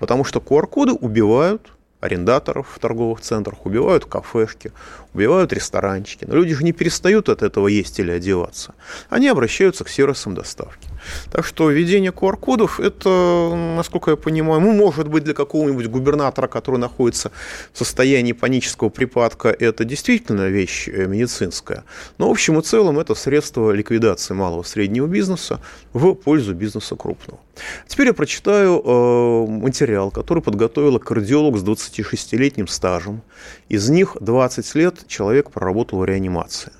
Потому 0.01 0.25
что 0.25 0.41
QR-коды 0.41 0.93
убивают 0.93 1.71
арендаторов 2.01 2.69
в 2.75 2.79
торговых 2.79 3.21
центрах, 3.21 3.67
убивают 3.67 4.07
кафешки, 4.07 4.73
убивают 5.15 5.53
ресторанчики. 5.53 6.25
Но 6.27 6.37
люди 6.37 6.55
же 6.55 6.65
не 6.65 6.73
перестают 6.73 7.29
от 7.29 7.43
этого 7.43 7.69
есть 7.69 7.99
или 7.99 8.11
одеваться. 8.11 8.75
Они 9.09 9.29
обращаются 9.29 9.85
к 9.85 9.89
сервисам 9.89 10.35
доставки. 10.35 10.89
Так 11.31 11.47
что 11.47 11.71
введение 11.71 12.13
QR-кодов, 12.13 12.81
это, 12.81 13.75
насколько 13.77 14.11
я 14.11 14.17
понимаю, 14.17 14.61
ну, 14.61 14.73
может 14.73 15.09
быть, 15.09 15.25
для 15.25 15.35
какого-нибудь 15.35 15.87
губернатора, 15.87 16.47
который 16.47 16.79
находится 16.79 17.33
в 17.73 17.79
состоянии 17.79 18.33
панического 18.33 18.89
припадка, 18.89 19.49
это 19.49 19.85
действительно 19.85 20.49
вещь 20.49 20.89
э, 20.89 21.07
медицинская. 21.07 21.85
Но 22.19 22.29
в 22.29 22.31
общем 22.31 22.59
и 22.59 22.63
целом 22.63 22.99
это 22.99 23.15
средство 23.15 23.71
ликвидации 23.73 24.35
малого 24.35 24.63
и 24.63 24.67
среднего 24.67 25.07
бизнеса 25.07 25.61
в 25.93 26.15
пользу 26.15 26.55
бизнеса 26.55 26.97
крупного. 26.97 27.41
Теперь 27.87 28.09
я 28.09 28.15
прочитаю 28.15 28.81
э, 28.85 29.47
материал, 29.47 30.11
который 30.11 30.43
подготовила 30.43 30.99
кардиолог 30.99 31.59
с 31.59 31.65
26-летним 31.65 32.69
стажем. 32.69 33.23
Из 33.69 33.89
них 33.89 34.17
20 34.21 34.75
лет 34.75 35.00
человек 35.07 35.51
проработал 35.51 36.01
в 36.01 36.05
реанимации. 36.05 36.73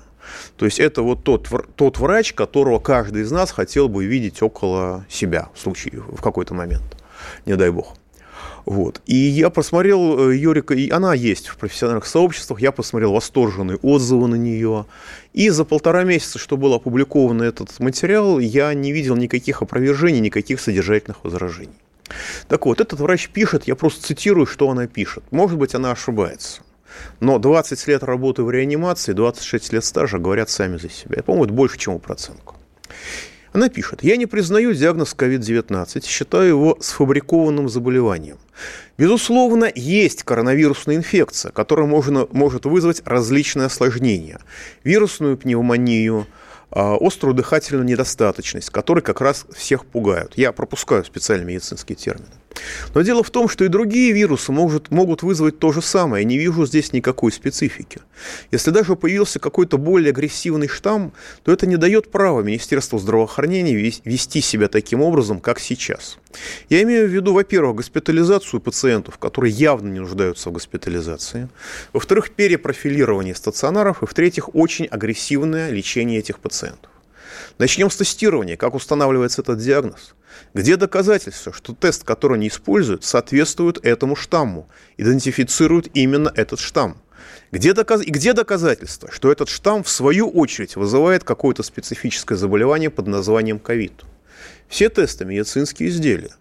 То 0.57 0.65
есть 0.65 0.79
это 0.79 1.01
вот 1.01 1.23
тот, 1.23 1.49
тот 1.75 1.97
врач, 1.97 2.33
которого 2.33 2.79
каждый 2.79 3.23
из 3.23 3.31
нас 3.31 3.51
хотел 3.51 3.89
бы 3.89 4.05
видеть 4.05 4.41
около 4.41 5.05
себя 5.09 5.49
в 5.53 5.59
случае, 5.59 6.01
в 6.01 6.21
какой-то 6.21 6.53
момент, 6.53 6.97
не 7.45 7.55
дай 7.55 7.69
бог. 7.69 7.95
Вот. 8.65 9.01
И 9.05 9.15
я 9.15 9.49
посмотрел 9.49 10.29
э, 10.29 10.37
Юрика, 10.37 10.73
и 10.75 10.89
она 10.89 11.13
есть 11.13 11.47
в 11.47 11.57
профессиональных 11.57 12.05
сообществах, 12.05 12.61
я 12.61 12.71
посмотрел 12.71 13.13
восторженные 13.13 13.77
отзывы 13.77 14.27
на 14.27 14.35
нее. 14.35 14.85
И 15.33 15.49
за 15.49 15.65
полтора 15.65 16.03
месяца, 16.03 16.37
что 16.37 16.57
был 16.57 16.73
опубликован 16.73 17.41
этот 17.41 17.79
материал, 17.79 18.39
я 18.39 18.73
не 18.73 18.91
видел 18.91 19.15
никаких 19.15 19.61
опровержений, 19.61 20.19
никаких 20.19 20.61
содержательных 20.61 21.23
возражений. 21.23 21.73
Так 22.47 22.65
вот, 22.65 22.81
этот 22.81 22.99
врач 22.99 23.29
пишет, 23.29 23.67
я 23.67 23.75
просто 23.75 24.05
цитирую, 24.05 24.45
что 24.45 24.69
она 24.69 24.85
пишет. 24.85 25.23
Может 25.31 25.57
быть, 25.57 25.73
она 25.73 25.91
ошибается. 25.91 26.61
Но 27.19 27.39
20 27.39 27.87
лет 27.87 28.03
работы 28.03 28.43
в 28.43 28.51
реанимации, 28.51 29.13
26 29.13 29.73
лет 29.73 29.85
стажа 29.85 30.17
говорят 30.17 30.49
сами 30.49 30.77
за 30.77 30.89
себя. 30.89 31.15
Я, 31.17 31.23
по-моему, 31.23 31.45
это 31.45 31.53
больше, 31.53 31.77
чем 31.77 31.93
у 31.93 31.99
процентку. 31.99 32.55
Она 33.53 33.67
пишет, 33.67 34.01
я 34.01 34.15
не 34.15 34.27
признаю 34.27 34.73
диагноз 34.73 35.13
COVID-19, 35.17 36.05
считаю 36.05 36.47
его 36.47 36.77
сфабрикованным 36.79 37.67
заболеванием. 37.67 38.37
Безусловно, 38.97 39.69
есть 39.75 40.23
коронавирусная 40.23 40.95
инфекция, 40.95 41.51
которая 41.51 41.85
можно, 41.85 42.27
может 42.31 42.65
вызвать 42.65 43.01
различные 43.03 43.65
осложнения. 43.65 44.39
Вирусную 44.85 45.37
пневмонию, 45.37 46.27
а, 46.69 46.95
острую 46.95 47.33
дыхательную 47.33 47.85
недостаточность, 47.85 48.69
которые 48.69 49.03
как 49.03 49.19
раз 49.19 49.45
всех 49.53 49.85
пугают. 49.85 50.33
Я 50.37 50.53
пропускаю 50.53 51.03
специальные 51.03 51.47
медицинские 51.47 51.97
термины. 51.97 52.31
Но 52.93 53.01
дело 53.01 53.23
в 53.23 53.29
том, 53.29 53.47
что 53.47 53.65
и 53.65 53.67
другие 53.67 54.11
вирусы 54.11 54.51
могут, 54.51 54.91
могут 54.91 55.23
вызвать 55.23 55.59
то 55.59 55.71
же 55.71 55.81
самое. 55.81 56.23
Я 56.23 56.29
не 56.29 56.37
вижу 56.37 56.65
здесь 56.65 56.93
никакой 56.93 57.31
специфики. 57.31 57.99
Если 58.51 58.71
даже 58.71 58.95
появился 58.95 59.39
какой-то 59.39 59.77
более 59.77 60.11
агрессивный 60.11 60.67
штамм, 60.67 61.13
то 61.43 61.51
это 61.51 61.65
не 61.65 61.77
дает 61.77 62.11
права 62.11 62.41
Министерству 62.41 62.99
здравоохранения 62.99 63.73
вести 63.73 64.41
себя 64.41 64.67
таким 64.67 65.01
образом, 65.01 65.39
как 65.39 65.59
сейчас. 65.59 66.17
Я 66.69 66.81
имею 66.83 67.07
в 67.07 67.11
виду, 67.11 67.33
во-первых, 67.33 67.77
госпитализацию 67.77 68.59
пациентов, 68.59 69.17
которые 69.17 69.53
явно 69.53 69.89
не 69.89 69.99
нуждаются 69.99 70.49
в 70.49 70.53
госпитализации. 70.53 71.49
Во-вторых, 71.93 72.31
перепрофилирование 72.31 73.35
стационаров. 73.35 74.03
И 74.03 74.05
в-третьих, 74.05 74.53
очень 74.55 74.85
агрессивное 74.85 75.71
лечение 75.71 76.19
этих 76.19 76.39
пациентов. 76.39 76.91
Начнем 77.57 77.89
с 77.89 77.95
тестирования. 77.95 78.57
Как 78.57 78.73
устанавливается 78.75 79.41
этот 79.41 79.59
диагноз? 79.59 80.15
Где 80.53 80.77
доказательства, 80.77 81.53
что 81.53 81.73
тест, 81.73 82.03
который 82.03 82.37
они 82.37 82.47
используют, 82.47 83.03
соответствует 83.03 83.83
этому 83.85 84.15
штамму, 84.15 84.67
идентифицирует 84.97 85.89
именно 85.93 86.31
этот 86.35 86.59
штамм? 86.59 86.97
Где, 87.51 87.73
доказ... 87.73 88.01
Где 88.01 88.33
доказательства, 88.33 89.11
что 89.11 89.31
этот 89.31 89.49
штамм 89.49 89.83
в 89.83 89.89
свою 89.89 90.29
очередь 90.29 90.75
вызывает 90.75 91.23
какое-то 91.23 91.63
специфическое 91.63 92.37
заболевание 92.37 92.89
под 92.89 93.07
названием 93.07 93.59
ковид? 93.59 93.93
Все 94.67 94.89
тесты– 94.89 95.25
медицинские 95.25 95.89
изделия. 95.89 96.31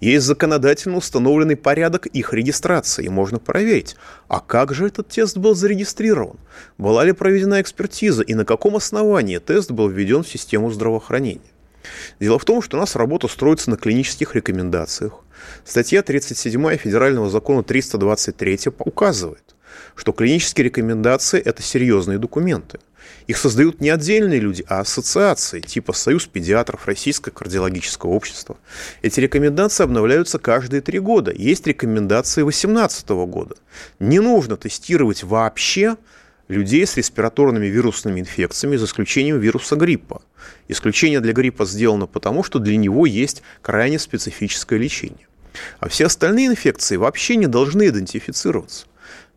Есть 0.00 0.24
законодательно 0.24 0.96
установленный 0.96 1.56
порядок 1.56 2.06
их 2.06 2.32
регистрации, 2.32 3.04
и 3.04 3.10
можно 3.10 3.38
проверить, 3.38 3.96
а 4.28 4.40
как 4.40 4.72
же 4.72 4.86
этот 4.86 5.08
тест 5.08 5.36
был 5.36 5.54
зарегистрирован, 5.54 6.38
была 6.78 7.04
ли 7.04 7.12
проведена 7.12 7.60
экспертиза 7.60 8.22
и 8.22 8.32
на 8.32 8.46
каком 8.46 8.76
основании 8.76 9.38
тест 9.38 9.70
был 9.70 9.88
введен 9.88 10.22
в 10.22 10.28
систему 10.28 10.70
здравоохранения. 10.70 11.40
Дело 12.18 12.38
в 12.38 12.44
том, 12.46 12.62
что 12.62 12.78
у 12.78 12.80
нас 12.80 12.96
работа 12.96 13.28
строится 13.28 13.68
на 13.70 13.76
клинических 13.76 14.34
рекомендациях. 14.34 15.20
Статья 15.64 16.02
37 16.02 16.76
Федерального 16.76 17.28
закона 17.28 17.62
323 17.62 18.58
указывает, 18.78 19.54
что 19.94 20.12
клинические 20.12 20.64
рекомендации– 20.66 21.40
это 21.44 21.62
серьезные 21.62 22.18
документы. 22.18 22.80
Их 23.26 23.38
создают 23.38 23.80
не 23.80 23.90
отдельные 23.90 24.40
люди, 24.40 24.64
а 24.68 24.80
ассоциации, 24.80 25.60
типа 25.60 25.92
Союз 25.92 26.26
педиатров, 26.26 26.86
Российское 26.86 27.30
кардиологическое 27.30 28.10
общество. 28.10 28.56
Эти 29.02 29.20
рекомендации 29.20 29.84
обновляются 29.84 30.38
каждые 30.38 30.80
три 30.80 30.98
года. 30.98 31.32
Есть 31.32 31.66
рекомендации 31.66 32.42
2018 32.42 33.08
года. 33.08 33.56
Не 33.98 34.20
нужно 34.20 34.56
тестировать 34.56 35.22
вообще 35.22 35.96
людей 36.48 36.86
с 36.86 36.96
респираторными 36.96 37.66
вирусными 37.66 38.20
инфекциями, 38.20 38.76
за 38.76 38.86
исключением 38.86 39.38
вируса 39.38 39.76
гриппа. 39.76 40.22
Исключение 40.68 41.20
для 41.20 41.32
гриппа 41.32 41.64
сделано 41.64 42.06
потому, 42.06 42.42
что 42.42 42.58
для 42.58 42.76
него 42.76 43.06
есть 43.06 43.42
крайне 43.62 43.98
специфическое 43.98 44.78
лечение. 44.78 45.28
А 45.78 45.88
все 45.88 46.06
остальные 46.06 46.48
инфекции 46.48 46.96
вообще 46.96 47.36
не 47.36 47.46
должны 47.46 47.88
идентифицироваться. 47.88 48.86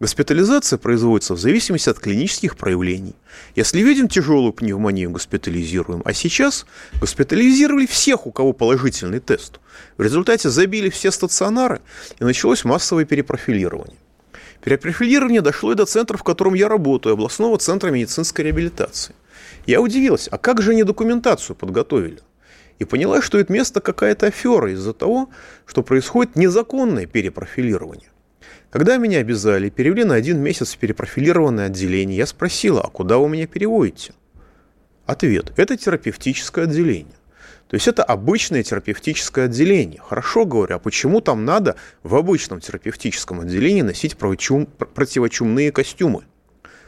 Госпитализация 0.04 0.78
производится 0.78 1.34
в 1.34 1.40
зависимости 1.40 1.88
от 1.88 1.98
клинических 1.98 2.58
проявлений. 2.58 3.16
Если 3.56 3.80
видим 3.80 4.10
тяжелую 4.10 4.52
пневмонию, 4.52 5.10
госпитализируем. 5.10 6.02
А 6.04 6.12
сейчас 6.12 6.66
госпитализировали 7.00 7.86
всех, 7.86 8.28
у 8.28 8.34
кого 8.34 8.52
положительный 8.52 9.22
тест. 9.22 9.62
В 9.96 10.02
результате 10.02 10.50
забили 10.50 10.90
все 10.90 11.10
стационары, 11.10 11.80
и 12.20 12.26
началось 12.26 12.66
массовое 12.66 13.06
перепрофилирование. 13.06 13.96
Перепрофилирование 14.62 15.40
дошло 15.40 15.72
и 15.72 15.76
до 15.76 15.86
центра, 15.86 16.18
в 16.18 16.24
котором 16.24 16.54
я 16.54 16.68
работаю, 16.68 17.14
областного 17.14 17.58
центра 17.58 17.90
медицинской 17.90 18.44
реабилитации. 18.44 19.16
Я 19.66 19.80
удивилась, 19.80 20.28
а 20.30 20.38
как 20.38 20.62
же 20.62 20.72
они 20.72 20.84
документацию 20.84 21.56
подготовили? 21.56 22.20
И 22.78 22.84
поняла, 22.84 23.22
что 23.22 23.40
это 23.40 23.54
место 23.54 23.80
какая-то 23.80 24.26
афера 24.26 24.70
из-за 24.74 24.92
того, 24.92 25.30
что 25.66 25.82
происходит 25.82 26.36
незаконное 26.36 27.06
перепрофилирование. 27.06 28.10
Когда 28.74 28.98
меня 28.98 29.20
обязали, 29.20 29.70
перевели 29.70 30.04
на 30.04 30.16
один 30.16 30.40
месяц 30.40 30.74
в 30.74 30.80
перепрофилированное 30.80 31.68
отделение, 31.68 32.18
я 32.18 32.26
спросила, 32.26 32.82
а 32.82 32.88
куда 32.88 33.20
вы 33.20 33.30
меня 33.30 33.46
переводите? 33.46 34.16
Ответ– 35.06 35.54
это 35.58 35.78
терапевтическое 35.78 36.66
отделение. 36.66 37.14
То 37.68 37.76
есть 37.76 37.88
это 37.88 38.04
обычное 38.04 38.64
терапевтическое 38.64 39.46
отделение. 39.46 40.02
Хорошо 40.02 40.46
говорю, 40.46 40.76
а 40.76 40.80
почему 40.80 41.22
там 41.22 41.46
надо 41.46 41.76
в 42.02 42.16
обычном 42.16 42.62
терапевтическом 42.62 43.42
отделении 43.42 43.84
носить 43.84 44.18
противочумные 44.18 45.72
костюмы? 45.72 46.24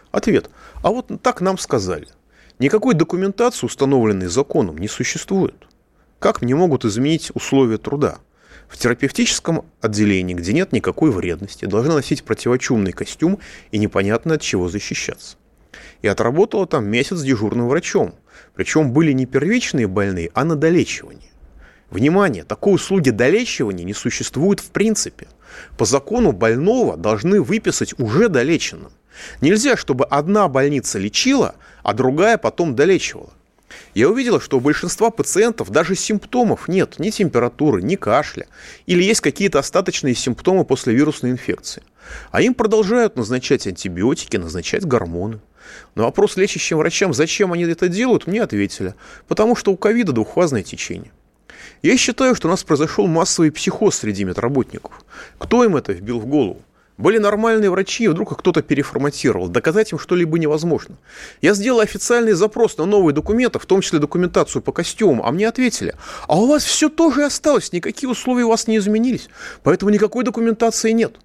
Ответ. 0.10 0.50
А 0.82 0.90
вот 0.90 1.12
так 1.22 1.40
нам 1.40 1.60
сказали. 1.60 2.08
Никакой 2.58 2.96
документации, 2.96 3.68
установленной 3.68 4.26
законом, 4.26 4.80
не 4.80 4.88
существует. 4.88 5.68
Как 6.18 6.42
мне 6.42 6.56
могут 6.56 6.84
изменить 6.84 7.30
условия 7.36 7.78
труда? 7.78 8.18
В 8.68 8.78
терапевтическом 8.78 9.66
отделении, 9.82 10.34
где 10.34 10.54
нет 10.54 10.72
никакой 10.72 11.12
вредности, 11.12 11.66
должны 11.66 11.94
носить 11.94 12.24
противочумный 12.24 12.92
костюм 12.92 13.40
и 13.72 13.78
непонятно 13.78 14.36
от 14.36 14.42
чего 14.42 14.70
защищаться. 14.70 15.38
И 16.02 16.08
отработала 16.08 16.68
там 16.68 16.86
месяц 16.88 17.22
дежурным 17.22 17.68
врачом– 17.68 18.16
причем 18.56 18.92
были 18.92 19.12
не 19.12 19.26
первичные 19.26 19.88
больные, 19.88 20.32
а 20.34 20.46
на 20.46 20.56
долечивании. 20.56 21.32
Внимание, 21.90 22.44
такой 22.44 22.76
услуги 22.76 23.10
долечивания 23.12 23.84
не 23.84 23.94
существует 23.94 24.60
в 24.60 24.72
принципе. 24.72 25.28
По 25.78 25.86
закону 25.86 26.32
больного 26.32 26.98
должны 26.98 27.42
выписать 27.42 27.98
уже 28.00 28.28
долеченным. 28.28 28.92
Нельзя, 29.40 29.78
чтобы 29.78 30.06
одна 30.06 30.48
больница 30.48 31.00
лечила, 31.00 31.56
а 31.84 31.94
другая 31.94 32.38
потом 32.38 32.76
долечивала. 32.76 33.32
Я 33.94 34.10
увидела, 34.10 34.40
что 34.40 34.58
у 34.58 34.60
большинства 34.60 35.10
пациентов 35.10 35.70
даже 35.70 35.96
симптомов 35.96 36.68
нет, 36.68 37.00
ни 37.00 37.10
температуры, 37.10 37.82
ни 37.82 37.96
кашля, 37.96 38.48
или 38.86 39.04
есть 39.04 39.22
какие-то 39.22 39.60
остаточные 39.60 40.16
симптомы 40.16 40.66
после 40.66 40.94
вирусной 40.94 41.32
инфекции. 41.32 41.84
А 42.32 42.42
им 42.42 42.54
продолжают 42.54 43.16
назначать 43.16 43.68
антибиотики, 43.68 44.38
назначать 44.38 44.86
гормоны. 44.86 45.40
На 45.96 46.04
вопрос 46.04 46.38
лечащим 46.38 46.78
врачам, 46.78 47.14
зачем 47.14 47.54
они 47.54 47.64
это 47.64 47.88
делают, 47.88 48.28
мне 48.28 48.44
ответили, 48.44 48.94
потому 49.28 49.56
что 49.56 49.72
у 49.72 49.78
ковида 49.78 50.12
двухфазное 50.12 50.64
течение. 50.64 51.12
Я 51.82 51.98
считаю, 51.98 52.36
что 52.36 52.48
у 52.48 52.52
нас 52.52 52.64
произошел 52.64 53.08
массовый 53.08 53.52
психоз 53.52 53.96
среди 53.96 54.24
медработников. 54.24 55.04
Кто 55.38 55.64
им 55.64 55.76
это 55.76 55.94
вбил 55.94 56.20
в 56.20 56.26
голову? 56.26 56.62
Были 56.98 57.18
нормальные 57.18 57.70
врачи, 57.70 58.06
и 58.06 58.08
вдруг 58.08 58.38
кто-то 58.40 58.62
переформатировал. 58.62 59.50
Доказать 59.50 59.92
им 59.92 60.00
что-либо 60.00 60.40
невозможно. 60.40 60.96
Я 61.42 61.54
сделал 61.54 61.82
официальный 61.82 62.32
запрос 62.34 62.78
на 62.78 62.86
новые 62.86 63.14
документы, 63.14 63.60
в 63.60 63.66
том 63.66 63.82
числе 63.82 64.00
документацию 64.00 64.62
по 64.62 64.72
костюмам, 64.72 65.22
а 65.26 65.32
мне 65.32 65.48
ответили, 65.48 65.96
а 66.28 66.40
у 66.40 66.48
вас 66.48 66.64
все 66.64 66.88
тоже 66.88 67.26
осталось, 67.26 67.74
никакие 67.74 68.10
условия 68.10 68.46
у 68.46 68.50
вас 68.50 68.68
не 68.68 68.78
изменились, 68.78 69.30
поэтому 69.64 69.92
никакой 69.92 70.24
документации 70.24 70.92
нет. 70.92 71.18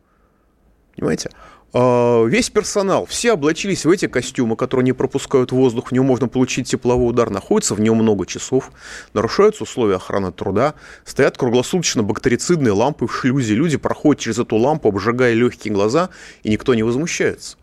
Понимаете? 0.96 1.30
А, 1.72 2.24
весь 2.24 2.50
персонал, 2.50 3.06
все 3.06 3.32
облачились 3.32 3.84
в 3.84 3.90
эти 3.90 4.08
костюмы, 4.08 4.56
которые 4.56 4.84
не 4.84 4.92
пропускают 4.92 5.52
воздух, 5.52 5.88
в 5.88 5.92
нем 5.92 6.04
можно 6.04 6.26
получить 6.26 6.68
тепловой 6.68 7.10
удар, 7.10 7.30
находится 7.30 7.74
в 7.74 7.80
нем 7.80 7.96
много 7.96 8.26
часов, 8.26 8.72
нарушаются 9.14 9.62
условия 9.62 9.96
охраны 9.96 10.32
труда, 10.32 10.74
стоят 11.04 11.38
круглосуточно 11.38 12.02
бактерицидные 12.02 12.72
лампы 12.72 13.06
в 13.06 13.14
шлюзе, 13.14 13.54
люди 13.54 13.76
проходят 13.76 14.20
через 14.20 14.38
эту 14.38 14.56
лампу, 14.56 14.88
обжигая 14.88 15.34
легкие 15.34 15.72
глаза, 15.72 16.10
и 16.42 16.50
никто 16.50 16.74
не 16.74 16.82
возмущается. 16.82 17.56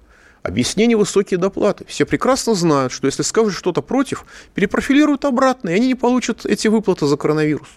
Объяснение 0.47 0.95
высокие 0.95 1.37
доплаты. 1.37 1.83
Все 1.89 2.05
прекрасно 2.05 2.55
знают, 2.55 2.93
что 2.93 3.05
если 3.05 3.21
скажут 3.21 3.53
что-то 3.53 3.81
против, 3.81 4.23
перепрофилируют 4.53 5.25
обратно, 5.25 5.71
и 5.71 5.73
они 5.73 5.87
не 5.87 5.95
получат 5.95 6.45
эти 6.45 6.69
выплаты 6.69 7.05
за 7.05 7.17
коронавирус. 7.17 7.67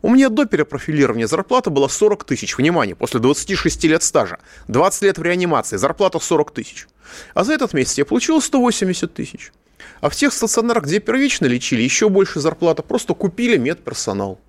У 0.00 0.08
меня 0.08 0.30
до 0.30 0.46
перепрофилирования 0.46 1.26
зарплата 1.26 1.68
была 1.68 1.86
40 1.86 2.24
тысяч. 2.24 2.56
Внимание, 2.56 2.96
после 2.96 3.20
26 3.20 3.84
лет 3.84 4.02
стажа. 4.02 4.38
20 4.68 5.02
лет 5.02 5.18
в 5.18 5.22
реанимации, 5.22 5.76
зарплата 5.76 6.18
40 6.18 6.50
тысяч. 6.50 6.88
А 7.34 7.44
за 7.44 7.52
этот 7.52 7.74
месяц 7.74 7.98
я 7.98 8.06
получил 8.06 8.40
180 8.40 9.12
тысяч. 9.12 9.52
А 10.00 10.08
в 10.08 10.16
тех 10.16 10.32
стационарах, 10.32 10.84
где 10.84 11.00
первично 11.00 11.44
лечили, 11.44 11.82
еще 11.82 12.08
больше 12.08 12.40
зарплата. 12.40 12.82
Просто 12.82 13.12
купили 13.12 13.58
медперсонал. 13.58 14.40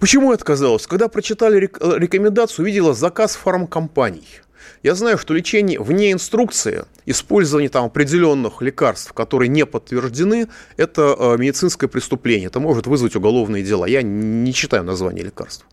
Почему 0.00 0.32
я 0.32 0.34
отказалась? 0.34 0.86
Когда 0.86 1.08
прочитали 1.08 1.60
рекомендацию, 1.60 2.64
увидела 2.64 2.92
заказ 2.92 3.36
фармкомпаний– 3.36 4.28
я 4.82 4.94
знаю, 4.94 5.18
что 5.18 5.34
лечение 5.34 5.80
вне 5.80 6.12
инструкции, 6.12 6.84
использование 7.06 7.68
там 7.68 7.86
определенных 7.86 8.62
лекарств, 8.62 9.12
которые 9.12 9.48
не 9.48 9.66
подтверждены, 9.66 10.48
это 10.76 11.16
э, 11.18 11.36
медицинское 11.38 11.88
преступление. 11.88 12.46
Это 12.46 12.60
может 12.60 12.86
вызвать 12.86 13.16
уголовные 13.16 13.62
дела. 13.62 13.86
Я 13.86 14.02
не 14.02 14.52
читаю 14.52 14.84
название 14.84 15.24
лекарств. 15.24 15.66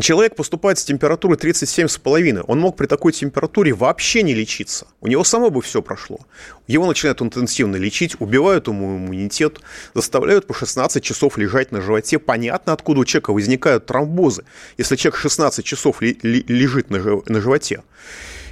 Человек 0.00 0.36
поступает 0.36 0.78
с 0.78 0.84
температурой 0.84 1.38
37,5. 1.38 2.44
Он 2.46 2.60
мог 2.60 2.76
при 2.76 2.86
такой 2.86 3.12
температуре 3.12 3.72
вообще 3.72 4.22
не 4.22 4.34
лечиться. 4.34 4.86
У 5.00 5.08
него 5.08 5.24
само 5.24 5.48
бы 5.50 5.62
все 5.62 5.80
прошло. 5.80 6.20
Его 6.66 6.86
начинают 6.86 7.22
интенсивно 7.22 7.76
лечить, 7.76 8.20
убивают 8.20 8.68
ему 8.68 8.98
иммунитет, 8.98 9.60
заставляют 9.94 10.46
по 10.46 10.52
16 10.52 11.02
часов 11.02 11.38
лежать 11.38 11.72
на 11.72 11.80
животе. 11.80 12.18
Понятно, 12.18 12.74
откуда 12.74 13.00
у 13.00 13.04
человека 13.06 13.32
возникают 13.32 13.86
тромбозы, 13.86 14.44
если 14.76 14.96
человек 14.96 15.18
16 15.18 15.64
часов 15.64 16.02
лежит 16.02 16.90
на, 16.90 17.40
животе. 17.40 17.82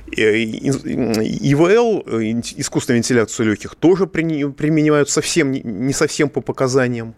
ИВЛ, 0.07 2.05
искусственную 2.57 2.99
вентиляцию 2.99 3.49
легких, 3.51 3.75
тоже 3.75 4.07
применяют 4.07 5.11
совсем, 5.11 5.53
не 5.53 5.93
совсем 5.93 6.31
по 6.31 6.41
показаниям. 6.41 7.15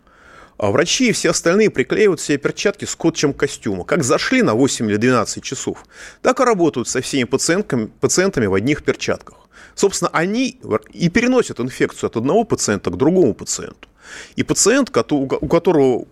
А 0.59 0.71
врачи 0.71 1.09
и 1.09 1.13
все 1.13 1.31
остальные 1.31 1.71
приклеивают 1.71 2.21
себе 2.21 2.39
перчатки 2.39 2.87
скотчем 2.87 3.35
костюма. 3.35 3.85
Как 3.85 4.03
зашли 4.03 4.43
на 4.43 4.55
8 4.55 4.89
или 4.89 4.97
12 4.97 5.43
часов, 5.43 5.85
так 6.23 6.41
и 6.41 6.45
работают 6.45 6.89
со 6.89 7.03
всеми 7.03 7.25
пациентками, 7.25 7.87
пациентами 8.01 8.47
в 8.47 8.55
одних 8.55 8.83
перчатках. 8.83 9.37
Собственно, 9.75 10.11
они 10.13 10.59
и 10.93 11.11
переносят 11.11 11.61
инфекцию 11.61 12.09
от 12.09 12.17
одного 12.17 12.45
пациента 12.45 12.91
к 12.91 12.97
другому 12.97 13.35
пациенту. 13.35 13.89
И 14.37 14.43
пациент, 14.43 14.97
у 15.11 15.49
которого 15.49 16.07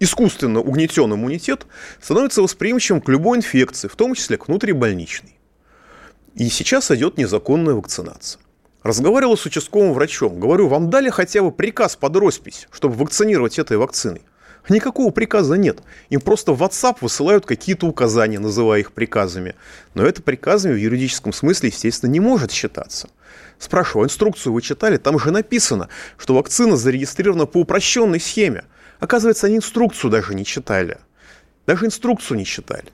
искусственно 0.00 0.60
угнетен 0.60 1.12
иммунитет, 1.14 1.66
становится 2.02 2.42
восприимчивым 2.42 3.00
к 3.00 3.08
любой 3.08 3.38
инфекции, 3.38 3.86
в 3.86 3.94
том 3.94 4.14
числе 4.14 4.36
к 4.36 4.48
внутрибольничной. 4.48 5.38
И 6.34 6.48
сейчас 6.48 6.90
идет 6.90 7.16
незаконная 7.16 7.74
вакцинация. 7.74 8.40
Разговаривал 8.86 9.36
с 9.36 9.44
участковым 9.44 9.94
врачом. 9.94 10.38
Говорю, 10.38 10.68
вам 10.68 10.90
дали 10.90 11.10
хотя 11.10 11.42
бы 11.42 11.50
приказ 11.50 11.96
под 11.96 12.14
роспись, 12.14 12.68
чтобы 12.70 12.94
вакцинировать 12.94 13.58
этой 13.58 13.78
вакциной? 13.78 14.22
Никакого 14.68 15.10
приказа 15.10 15.56
нет. 15.56 15.80
Им 16.08 16.20
просто 16.20 16.52
в 16.52 16.62
WhatsApp 16.62 16.98
высылают 17.00 17.46
какие-то 17.46 17.88
указания, 17.88 18.38
называя 18.38 18.78
их 18.78 18.92
приказами. 18.92 19.56
Но 19.94 20.06
это 20.06 20.22
приказами 20.22 20.74
в 20.74 20.76
юридическом 20.76 21.32
смысле, 21.32 21.70
естественно, 21.70 22.12
не 22.12 22.20
может 22.20 22.52
считаться. 22.52 23.08
Спрашиваю, 23.58 24.04
а 24.04 24.06
инструкцию 24.06 24.52
вы 24.52 24.62
читали? 24.62 24.98
Там 24.98 25.18
же 25.18 25.32
написано, 25.32 25.88
что 26.16 26.36
вакцина 26.36 26.76
зарегистрирована 26.76 27.46
по 27.46 27.58
упрощенной 27.58 28.20
схеме. 28.20 28.66
Оказывается, 29.00 29.48
они 29.48 29.56
инструкцию 29.56 30.12
даже 30.12 30.32
не 30.36 30.44
читали. 30.44 30.98
Даже 31.66 31.86
инструкцию 31.86 32.38
не 32.38 32.44
читали. 32.44 32.92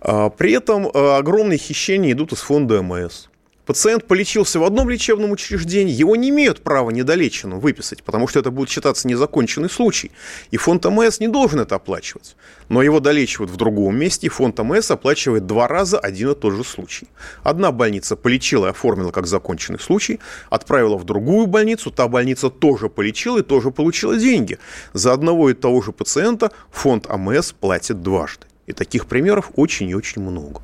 А, 0.00 0.30
при 0.30 0.52
этом 0.52 0.88
а, 0.94 1.16
огромные 1.16 1.58
хищения 1.58 2.12
идут 2.12 2.32
из 2.32 2.38
фонда 2.38 2.82
МС. 2.82 3.30
Пациент 3.66 4.06
полечился 4.06 4.60
в 4.60 4.64
одном 4.64 4.90
лечебном 4.90 5.30
учреждении, 5.30 5.92
его 5.92 6.16
не 6.16 6.28
имеют 6.28 6.60
права 6.60 6.90
недолеченным 6.90 7.60
выписать, 7.60 8.02
потому 8.02 8.28
что 8.28 8.38
это 8.40 8.50
будет 8.50 8.68
считаться 8.68 9.08
незаконченный 9.08 9.70
случай. 9.70 10.10
И 10.50 10.58
фонд 10.58 10.84
МС 10.84 11.18
не 11.18 11.28
должен 11.28 11.60
это 11.60 11.76
оплачивать. 11.76 12.36
Но 12.68 12.82
его 12.82 13.00
долечивают 13.00 13.50
в 13.50 13.56
другом 13.56 13.96
месте, 13.96 14.26
и 14.26 14.30
фонд 14.30 14.58
МС 14.58 14.90
оплачивает 14.90 15.46
два 15.46 15.66
раза 15.66 15.98
один 15.98 16.32
и 16.32 16.34
тот 16.34 16.52
же 16.54 16.62
случай. 16.62 17.08
Одна 17.42 17.72
больница 17.72 18.16
полечила 18.16 18.66
и 18.66 18.70
оформила 18.70 19.12
как 19.12 19.26
законченный 19.26 19.80
случай, 19.80 20.20
отправила 20.50 20.98
в 20.98 21.04
другую 21.04 21.46
больницу, 21.46 21.90
та 21.90 22.06
больница 22.06 22.50
тоже 22.50 22.90
полечила 22.90 23.38
и 23.38 23.42
тоже 23.42 23.70
получила 23.70 24.18
деньги. 24.18 24.58
За 24.92 25.14
одного 25.14 25.48
и 25.48 25.54
того 25.54 25.80
же 25.80 25.92
пациента 25.92 26.52
фонд 26.70 27.06
АМС 27.08 27.52
платит 27.52 28.02
дважды. 28.02 28.46
И 28.66 28.72
таких 28.72 29.06
примеров 29.06 29.50
очень 29.56 29.88
и 29.88 29.94
очень 29.94 30.22
много. 30.22 30.60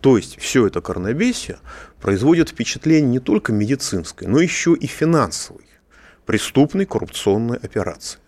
То 0.00 0.16
есть 0.16 0.40
все 0.40 0.66
это 0.66 0.80
коронабесие 0.80 1.58
производит 2.00 2.50
впечатление 2.50 3.10
не 3.10 3.20
только 3.20 3.52
медицинской, 3.52 4.28
но 4.28 4.40
еще 4.40 4.74
и 4.74 4.86
финансовой, 4.86 5.64
преступной 6.26 6.86
коррупционной 6.86 7.58
операции. 7.58 8.18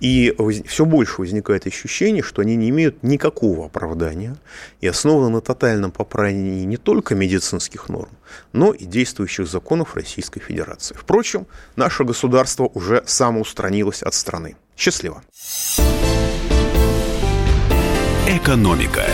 И 0.00 0.34
все 0.66 0.84
больше 0.84 1.20
возникает 1.20 1.66
ощущение, 1.66 2.22
что 2.22 2.42
они 2.42 2.56
не 2.56 2.70
имеют 2.70 3.02
никакого 3.02 3.66
оправдания 3.66 4.36
и 4.80 4.86
основаны 4.86 5.28
на 5.28 5.40
тотальном 5.40 5.92
попрании 5.92 6.64
не 6.64 6.76
только 6.76 7.14
медицинских 7.14 7.88
норм, 7.88 8.10
но 8.52 8.72
и 8.72 8.84
действующих 8.84 9.46
законов 9.46 9.94
Российской 9.94 10.40
Федерации. 10.40 10.94
Впрочем, 10.98 11.46
наше 11.76 12.04
государство 12.04 12.64
уже 12.72 13.02
самоустранилось 13.06 14.02
от 14.02 14.14
страны. 14.14 14.56
Счастливо. 14.76 15.22
Экономика. 18.26 19.04